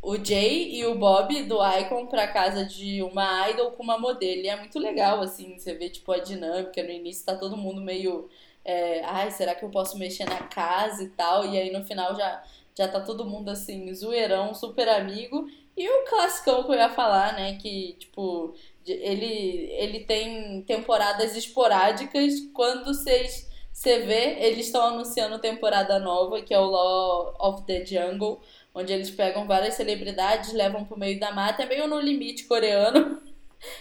o 0.06 0.24
Jay 0.24 0.76
e 0.76 0.86
o 0.86 0.94
Bob 0.94 1.42
do 1.46 1.58
Icon 1.80 2.06
pra 2.06 2.28
casa 2.28 2.64
de 2.64 3.02
uma 3.02 3.50
idol 3.50 3.72
com 3.72 3.82
uma 3.82 3.98
modelo. 3.98 4.42
E 4.44 4.48
é 4.48 4.56
muito 4.56 4.78
legal, 4.78 5.20
assim, 5.20 5.58
você 5.58 5.74
vê, 5.74 5.90
tipo, 5.90 6.12
a 6.12 6.20
dinâmica. 6.20 6.84
No 6.84 6.92
início 6.92 7.26
tá 7.26 7.36
todo 7.36 7.58
mundo 7.58 7.82
meio. 7.82 8.30
é, 8.64 9.04
Ai, 9.04 9.32
será 9.32 9.56
que 9.56 9.66
eu 9.66 9.70
posso 9.70 9.98
mexer 9.98 10.26
na 10.26 10.44
casa 10.44 11.04
e 11.04 11.10
tal? 11.10 11.46
E 11.48 11.58
aí 11.58 11.72
no 11.72 11.84
final 11.84 12.16
já, 12.16 12.44
já 12.78 12.88
tá 12.88 13.00
todo 13.00 13.26
mundo, 13.26 13.50
assim, 13.50 13.94
zoeirão, 13.94 14.54
super 14.54 14.88
amigo. 14.90 15.48
E 15.76 15.90
o 15.90 16.06
classicão 16.06 16.64
que 16.64 16.72
eu 16.72 16.76
ia 16.76 16.90
falar, 16.90 17.34
né? 17.34 17.58
Que, 17.58 17.94
tipo, 18.00 18.54
ele, 18.86 19.70
ele 19.72 20.02
tem 20.02 20.62
temporadas 20.64 21.36
esporádicas. 21.36 22.34
Quando 22.54 22.86
vocês. 22.86 23.54
Você 23.72 24.00
vê, 24.00 24.38
eles 24.40 24.68
estão 24.68 24.86
anunciando 24.86 25.38
temporada 25.38 26.00
nova, 26.00 26.42
que 26.42 26.54
é 26.54 26.60
o 26.60 26.66
Law 26.66 27.36
of 27.38 27.66
the 27.66 27.86
Jungle 27.86 28.42
onde 28.76 28.92
eles 28.92 29.10
pegam 29.10 29.48
várias 29.48 29.76
celebridades, 29.76 30.52
levam 30.52 30.84
pro 30.84 31.00
meio 31.00 31.18
da 31.18 31.32
mata, 31.32 31.64
é 31.64 31.66
meio 31.66 31.88
no 31.88 32.00
limite 32.00 32.44
coreano. 32.44 33.24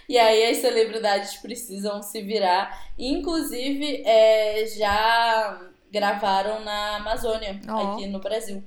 E 0.09 0.17
aí 0.17 0.47
as 0.51 0.59
celebridades 0.59 1.37
precisam 1.39 2.01
se 2.01 2.23
virar. 2.23 2.89
Inclusive, 2.99 4.03
é, 4.07 4.65
já 4.67 5.61
gravaram 5.91 6.65
na 6.65 6.97
Amazônia, 6.97 7.61
Ó. 7.69 7.93
aqui 7.93 8.07
no 8.07 8.19
Brasil. 8.19 8.65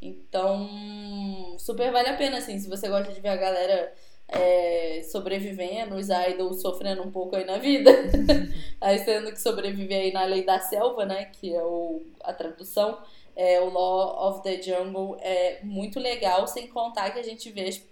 Então, 0.00 1.56
super 1.58 1.90
vale 1.90 2.08
a 2.08 2.16
pena, 2.16 2.38
assim, 2.38 2.58
se 2.58 2.68
você 2.68 2.88
gosta 2.88 3.12
de 3.12 3.20
ver 3.20 3.30
a 3.30 3.36
galera 3.36 3.92
é, 4.28 5.02
sobrevivendo, 5.10 5.96
os 5.96 6.08
idols 6.08 6.60
sofrendo 6.62 7.02
um 7.02 7.10
pouco 7.10 7.34
aí 7.36 7.44
na 7.44 7.58
vida. 7.58 7.90
aí 8.80 9.04
tendo 9.04 9.32
que 9.32 9.40
sobreviver 9.40 10.00
aí 10.02 10.12
na 10.12 10.24
lei 10.24 10.44
da 10.44 10.60
selva, 10.60 11.04
né? 11.04 11.24
Que 11.26 11.54
é 11.54 11.62
o, 11.62 12.02
a 12.22 12.32
tradução. 12.32 12.98
É, 13.34 13.60
o 13.60 13.70
Law 13.70 14.28
of 14.28 14.42
the 14.42 14.60
Jungle 14.62 15.16
é 15.20 15.60
muito 15.64 15.98
legal, 16.00 16.46
sem 16.46 16.68
contar 16.68 17.10
que 17.10 17.18
a 17.18 17.22
gente 17.22 17.50
vê 17.50 17.68
as- 17.68 17.82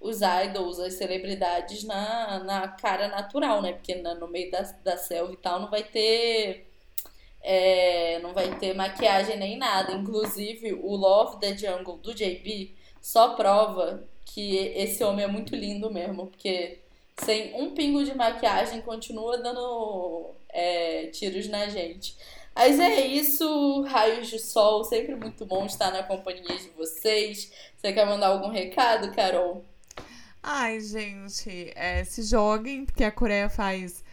os 0.00 0.20
idols, 0.20 0.78
as 0.78 0.94
celebridades 0.94 1.84
na, 1.84 2.40
na 2.44 2.68
cara 2.68 3.08
natural, 3.08 3.62
né? 3.62 3.72
Porque 3.72 3.94
na- 3.96 4.14
no 4.14 4.28
meio 4.28 4.50
da, 4.50 4.62
da 4.84 4.96
selva 4.98 5.32
e 5.32 5.36
tal 5.36 5.60
não 5.60 5.70
vai 5.70 5.82
ter. 5.82 6.66
É, 7.44 8.18
não 8.20 8.32
vai 8.32 8.58
ter 8.58 8.74
maquiagem 8.74 9.36
nem 9.36 9.58
nada. 9.58 9.92
Inclusive, 9.92 10.72
o 10.72 10.94
of 11.04 11.38
the 11.38 11.54
Jungle 11.56 11.98
do 11.98 12.14
JB 12.14 12.74
só 13.02 13.34
prova 13.34 14.02
que 14.24 14.56
esse 14.74 15.04
homem 15.04 15.26
é 15.26 15.28
muito 15.28 15.54
lindo 15.54 15.90
mesmo, 15.92 16.26
porque 16.26 16.78
sem 17.22 17.54
um 17.54 17.74
pingo 17.74 18.02
de 18.02 18.14
maquiagem 18.14 18.80
continua 18.80 19.36
dando 19.38 20.30
é, 20.48 21.06
tiros 21.08 21.46
na 21.48 21.68
gente. 21.68 22.16
Mas 22.56 22.78
é 22.80 23.04
isso, 23.06 23.82
raios 23.82 24.28
de 24.28 24.38
sol, 24.38 24.84
sempre 24.84 25.14
muito 25.16 25.44
bom 25.44 25.66
estar 25.66 25.90
na 25.90 26.02
companhia 26.02 26.56
de 26.56 26.70
vocês. 26.70 27.52
Você 27.76 27.92
quer 27.92 28.06
mandar 28.06 28.28
algum 28.28 28.48
recado, 28.48 29.12
Carol? 29.12 29.64
Ai, 30.42 30.80
gente, 30.80 31.72
é, 31.74 32.04
se 32.04 32.22
joguem, 32.22 32.84
porque 32.84 33.02
a 33.02 33.10
Coreia 33.10 33.48
faz 33.48 34.03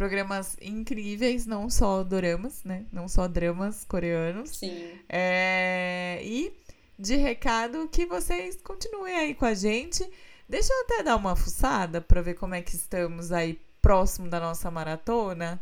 programas 0.00 0.56
incríveis, 0.62 1.44
não 1.44 1.68
só 1.68 2.02
doramas, 2.02 2.64
né? 2.64 2.86
Não 2.90 3.06
só 3.06 3.28
dramas 3.28 3.84
coreanos. 3.84 4.56
Sim. 4.56 4.92
É, 5.06 6.18
e 6.24 6.56
de 6.98 7.16
recado 7.16 7.86
que 7.86 8.06
vocês 8.06 8.56
continuem 8.64 9.14
aí 9.14 9.34
com 9.34 9.44
a 9.44 9.52
gente. 9.52 10.02
Deixa 10.48 10.72
eu 10.72 10.80
até 10.84 11.02
dar 11.02 11.16
uma 11.16 11.36
fuçada 11.36 12.00
para 12.00 12.22
ver 12.22 12.32
como 12.32 12.54
é 12.54 12.62
que 12.62 12.74
estamos 12.74 13.30
aí 13.30 13.60
próximo 13.82 14.26
da 14.26 14.40
nossa 14.40 14.70
maratona. 14.70 15.60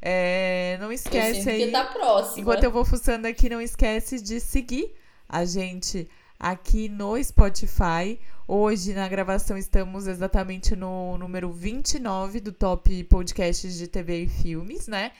É, 0.00 0.78
não 0.80 0.90
esquece 0.90 1.50
aí. 1.50 1.66
que 1.66 1.70
tá 1.70 1.84
próximo. 1.84 2.40
Enquanto 2.40 2.64
eu 2.64 2.70
vou 2.70 2.86
fuçando 2.86 3.26
aqui, 3.26 3.50
não 3.50 3.60
esquece 3.60 4.18
de 4.18 4.40
seguir 4.40 4.94
a 5.28 5.44
gente 5.44 6.08
aqui 6.38 6.88
no 6.88 7.22
Spotify. 7.22 8.18
Hoje, 8.46 8.92
na 8.92 9.08
gravação, 9.08 9.56
estamos 9.56 10.06
exatamente 10.06 10.76
no 10.76 11.16
número 11.16 11.50
29 11.52 12.40
do 12.40 12.52
Top 12.52 13.04
Podcasts 13.04 13.76
de 13.76 13.88
TV 13.88 14.24
e 14.24 14.28
Filmes, 14.28 14.86
né? 14.86 15.12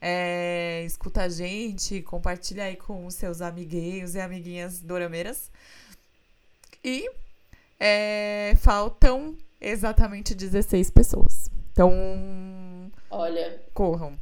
É, 0.00 0.82
escuta 0.86 1.22
a 1.22 1.28
gente, 1.28 2.00
compartilha 2.02 2.64
aí 2.64 2.76
com 2.76 3.04
os 3.04 3.14
seus 3.14 3.42
amiguinhos 3.42 4.14
e 4.14 4.20
amiguinhas 4.20 4.80
dorameiras. 4.80 5.50
E 6.82 7.10
é, 7.78 8.54
faltam 8.56 9.36
exatamente 9.60 10.34
16 10.34 10.90
pessoas. 10.90 11.50
Então. 11.72 11.92
Olha. 13.10 13.60
Corram. 13.74 14.18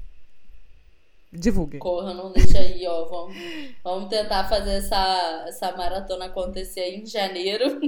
Divulguem. 1.31 1.79
Corram, 1.79 2.15
não 2.15 2.33
deixa 2.33 2.59
aí, 2.59 2.87
ó. 2.87 3.05
Vamos, 3.05 3.37
vamos 3.85 4.09
tentar 4.09 4.49
fazer 4.49 4.73
essa, 4.73 5.45
essa 5.47 5.77
maratona 5.77 6.27
acontecer 6.27 6.95
em 6.95 7.05
janeiro. 7.05 7.79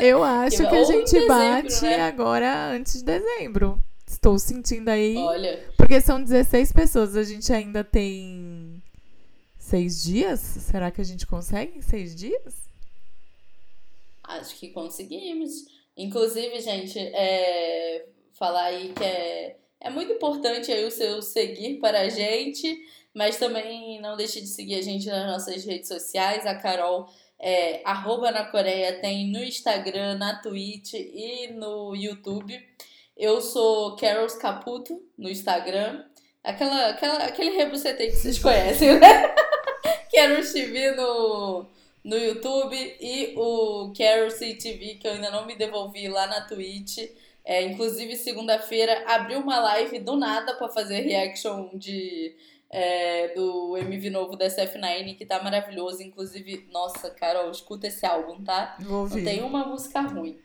Eu 0.00 0.22
acho 0.22 0.56
que, 0.56 0.66
que 0.66 0.76
a 0.76 0.84
gente 0.84 1.12
dezembro, 1.12 1.28
bate 1.28 1.82
né? 1.82 2.00
agora 2.00 2.70
antes 2.70 2.98
de 2.98 3.04
dezembro. 3.04 3.78
Estou 4.06 4.38
sentindo 4.38 4.88
aí. 4.88 5.16
Olha. 5.16 5.68
Porque 5.76 6.00
são 6.00 6.22
16 6.22 6.72
pessoas, 6.72 7.16
a 7.16 7.22
gente 7.22 7.52
ainda 7.52 7.84
tem 7.84 8.82
seis 9.58 10.02
dias? 10.02 10.40
Será 10.40 10.90
que 10.90 11.00
a 11.00 11.04
gente 11.04 11.26
consegue 11.26 11.76
em 11.76 11.82
seis 11.82 12.14
dias? 12.14 12.66
Acho 14.24 14.56
que 14.58 14.68
conseguimos. 14.68 15.50
Inclusive, 15.96 16.60
gente, 16.60 16.98
é, 16.98 18.06
falar 18.32 18.64
aí 18.64 18.92
que 18.92 19.04
é, 19.04 19.56
é 19.86 19.90
muito 19.90 20.12
importante 20.12 20.72
aí 20.72 20.84
o 20.84 20.90
seu 20.90 21.22
seguir 21.22 21.78
para 21.78 22.00
a 22.00 22.08
gente, 22.08 22.76
mas 23.14 23.38
também 23.38 24.00
não 24.00 24.16
deixe 24.16 24.40
de 24.40 24.48
seguir 24.48 24.74
a 24.74 24.82
gente 24.82 25.06
nas 25.06 25.26
nossas 25.26 25.64
redes 25.64 25.88
sociais. 25.88 26.44
A 26.44 26.56
Carol 26.56 27.08
é 27.38 27.80
arroba 27.84 28.32
na 28.32 28.44
Coreia 28.44 29.00
tem 29.00 29.30
no 29.30 29.38
Instagram, 29.38 30.16
na 30.18 30.40
Twitch 30.40 30.94
e 30.94 31.52
no 31.52 31.94
YouTube. 31.94 32.60
Eu 33.16 33.40
sou 33.40 33.94
Carol 33.96 34.26
Caputo 34.38 35.00
no 35.16 35.28
Instagram. 35.28 36.04
Aquela, 36.42 36.88
aquela, 36.88 37.24
aquele 37.24 37.56
rebucetei 37.56 38.08
que 38.08 38.16
vocês 38.16 38.38
conhecem, 38.40 38.98
né? 38.98 39.34
Carol 40.12 40.42
TV 40.42 40.92
no, 40.92 41.66
no 42.02 42.16
YouTube 42.16 42.76
e 43.00 43.34
o 43.36 43.92
Carol 43.96 44.30
CTV, 44.30 44.96
que 44.96 45.06
eu 45.06 45.12
ainda 45.12 45.30
não 45.30 45.46
me 45.46 45.54
devolvi 45.54 46.08
lá 46.08 46.26
na 46.26 46.40
Twitch. 46.40 46.98
É, 47.46 47.62
inclusive, 47.62 48.16
segunda-feira 48.16 49.04
abriu 49.06 49.38
uma 49.38 49.60
live 49.60 50.00
do 50.00 50.16
nada 50.16 50.54
para 50.54 50.68
fazer 50.68 51.02
reaction 51.02 51.70
de, 51.74 52.34
é, 52.68 53.28
do 53.34 53.76
MV 53.76 54.10
novo 54.10 54.34
da 54.36 54.46
SF9, 54.46 55.16
que 55.16 55.24
tá 55.24 55.40
maravilhoso. 55.40 56.02
Inclusive, 56.02 56.66
nossa, 56.72 57.08
Carol, 57.08 57.48
escuta 57.52 57.86
esse 57.86 58.04
álbum, 58.04 58.42
tá? 58.42 58.76
Vou 58.80 59.02
ouvir. 59.02 59.22
Não 59.22 59.24
tem 59.24 59.42
uma 59.44 59.64
música 59.64 60.00
ruim. 60.00 60.36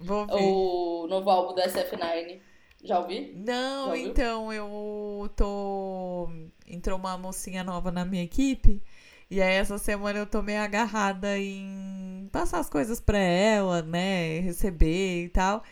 Vou 0.00 0.22
ouvir. 0.22 0.34
O 0.34 1.06
novo 1.08 1.30
álbum 1.30 1.54
da 1.54 1.68
SF9. 1.68 2.40
Já 2.82 2.98
ouvi? 2.98 3.32
Não, 3.36 3.90
Já 3.90 3.98
então 3.98 4.52
eu 4.52 5.30
tô. 5.36 6.28
Entrou 6.66 6.98
uma 6.98 7.16
mocinha 7.16 7.62
nova 7.62 7.92
na 7.92 8.04
minha 8.04 8.24
equipe. 8.24 8.82
E 9.30 9.40
aí 9.40 9.54
essa 9.54 9.78
semana 9.78 10.18
eu 10.18 10.26
tô 10.26 10.42
meio 10.42 10.60
agarrada 10.60 11.38
em 11.38 12.28
passar 12.32 12.58
as 12.58 12.68
coisas 12.68 13.00
pra 13.00 13.18
ela, 13.18 13.80
né? 13.80 14.40
Receber 14.40 15.24
e 15.24 15.28
tal. 15.28 15.62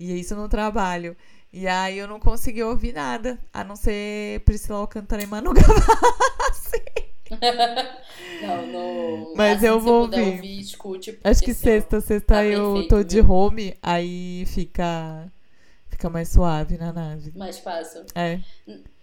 E 0.00 0.18
isso 0.18 0.34
no 0.34 0.48
trabalho. 0.48 1.14
E 1.52 1.68
aí 1.68 1.98
eu 1.98 2.08
não 2.08 2.18
consegui 2.18 2.62
ouvir 2.62 2.94
nada, 2.94 3.38
a 3.52 3.62
não 3.62 3.76
ser 3.76 4.40
Priscila 4.40 4.78
Alcântara 4.78 5.22
e 5.22 5.26
Manu 5.26 5.52
Gavassi. 5.54 6.82
não, 8.40 8.66
no... 8.66 9.34
Mas 9.36 9.58
assim, 9.58 9.66
eu 9.66 9.78
vou 9.78 10.02
ouvir. 10.02 10.20
ouvir 10.20 10.60
escute, 10.60 11.18
Acho 11.22 11.42
que 11.42 11.52
sexta, 11.52 12.00
sexta 12.00 12.34
tá 12.34 12.44
eu 12.44 12.72
perfeito, 12.72 12.88
tô 12.88 13.04
de 13.04 13.20
home, 13.20 13.76
aí 13.82 14.44
fica 14.46 15.30
fica 15.88 16.08
mais 16.08 16.30
suave 16.30 16.78
na 16.78 16.92
nave. 16.92 17.32
Mais 17.36 17.58
fácil. 17.58 18.04
É. 18.14 18.40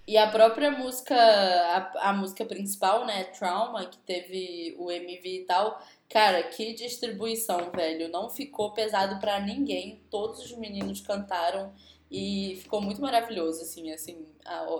E 0.08 0.18
a 0.18 0.28
própria 0.32 0.72
música, 0.72 1.16
a, 1.16 2.10
a 2.10 2.14
música 2.14 2.46
principal, 2.46 3.06
né, 3.06 3.26
Trauma, 3.26 3.86
que 3.86 3.98
teve 4.00 4.76
o 4.80 4.90
MV 4.90 5.42
e 5.42 5.46
tal, 5.46 5.82
cara, 6.10 6.44
que 6.44 6.74
distribuição, 6.74 7.72
velho. 7.72 8.10
Não 8.10 8.30
ficou 8.30 8.74
pesado 8.74 9.20
pra 9.20 9.40
ninguém. 9.40 10.02
Todos 10.10 10.40
os 10.40 10.58
meninos 10.58 11.02
cantaram 11.02 11.74
e 12.10 12.58
ficou 12.62 12.82
muito 12.82 13.02
maravilhoso, 13.02 13.62
assim, 13.62 13.92
assim. 13.92 14.26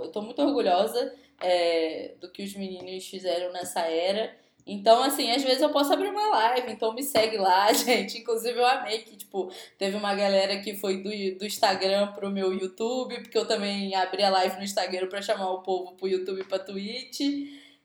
Eu 0.02 0.10
tô 0.12 0.22
muito 0.22 0.42
orgulhosa 0.42 1.14
é, 1.42 2.14
do 2.20 2.30
que 2.30 2.44
os 2.44 2.56
meninos 2.56 3.08
fizeram 3.08 3.52
nessa 3.52 3.82
era. 3.82 4.36
Então, 4.66 5.02
assim, 5.02 5.32
às 5.32 5.42
vezes 5.42 5.62
eu 5.62 5.70
posso 5.70 5.94
abrir 5.94 6.10
uma 6.10 6.30
live, 6.30 6.72
então 6.74 6.94
me 6.94 7.02
segue 7.02 7.38
lá, 7.38 7.72
gente. 7.72 8.18
Inclusive, 8.18 8.60
eu 8.60 8.66
amei 8.66 9.00
que, 9.00 9.16
tipo, 9.16 9.50
teve 9.78 9.96
uma 9.96 10.14
galera 10.14 10.60
que 10.60 10.76
foi 10.76 10.98
do, 10.98 11.10
do 11.38 11.46
Instagram 11.46 12.12
pro 12.12 12.30
meu 12.30 12.54
YouTube, 12.54 13.22
porque 13.22 13.38
eu 13.38 13.48
também 13.48 13.96
abri 13.96 14.24
a 14.24 14.30
live 14.30 14.58
no 14.58 14.64
Instagram 14.64 15.08
pra 15.08 15.22
chamar 15.22 15.52
o 15.52 15.62
povo 15.62 15.94
pro 15.94 16.08
YouTube 16.08 16.42
e 16.42 16.44
pra 16.44 16.60
Twitch. 16.60 17.22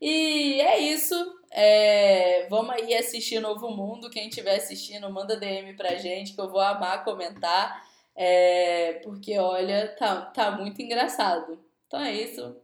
E 0.02 0.60
é 0.60 0.80
isso. 0.80 1.14
É, 1.52 2.48
vamos 2.48 2.74
aí 2.74 2.92
assistir 2.92 3.38
Novo 3.38 3.70
Mundo. 3.70 4.10
Quem 4.10 4.28
estiver 4.28 4.56
assistindo, 4.56 5.08
manda 5.08 5.36
DM 5.38 5.76
pra 5.76 5.94
gente, 5.94 6.34
que 6.34 6.40
eu 6.40 6.50
vou 6.50 6.60
amar 6.60 7.04
comentar. 7.04 7.88
É, 8.16 8.94
porque, 9.04 9.38
olha, 9.38 9.94
tá, 9.96 10.22
tá 10.22 10.50
muito 10.50 10.82
engraçado. 10.82 11.56
Então 11.86 12.00
é 12.00 12.12
isso. 12.12 12.56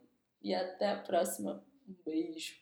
E 0.42 0.52
até 0.52 0.90
a 0.90 0.96
próxima. 0.96 1.64
Um 1.88 1.94
beijo. 2.04 2.54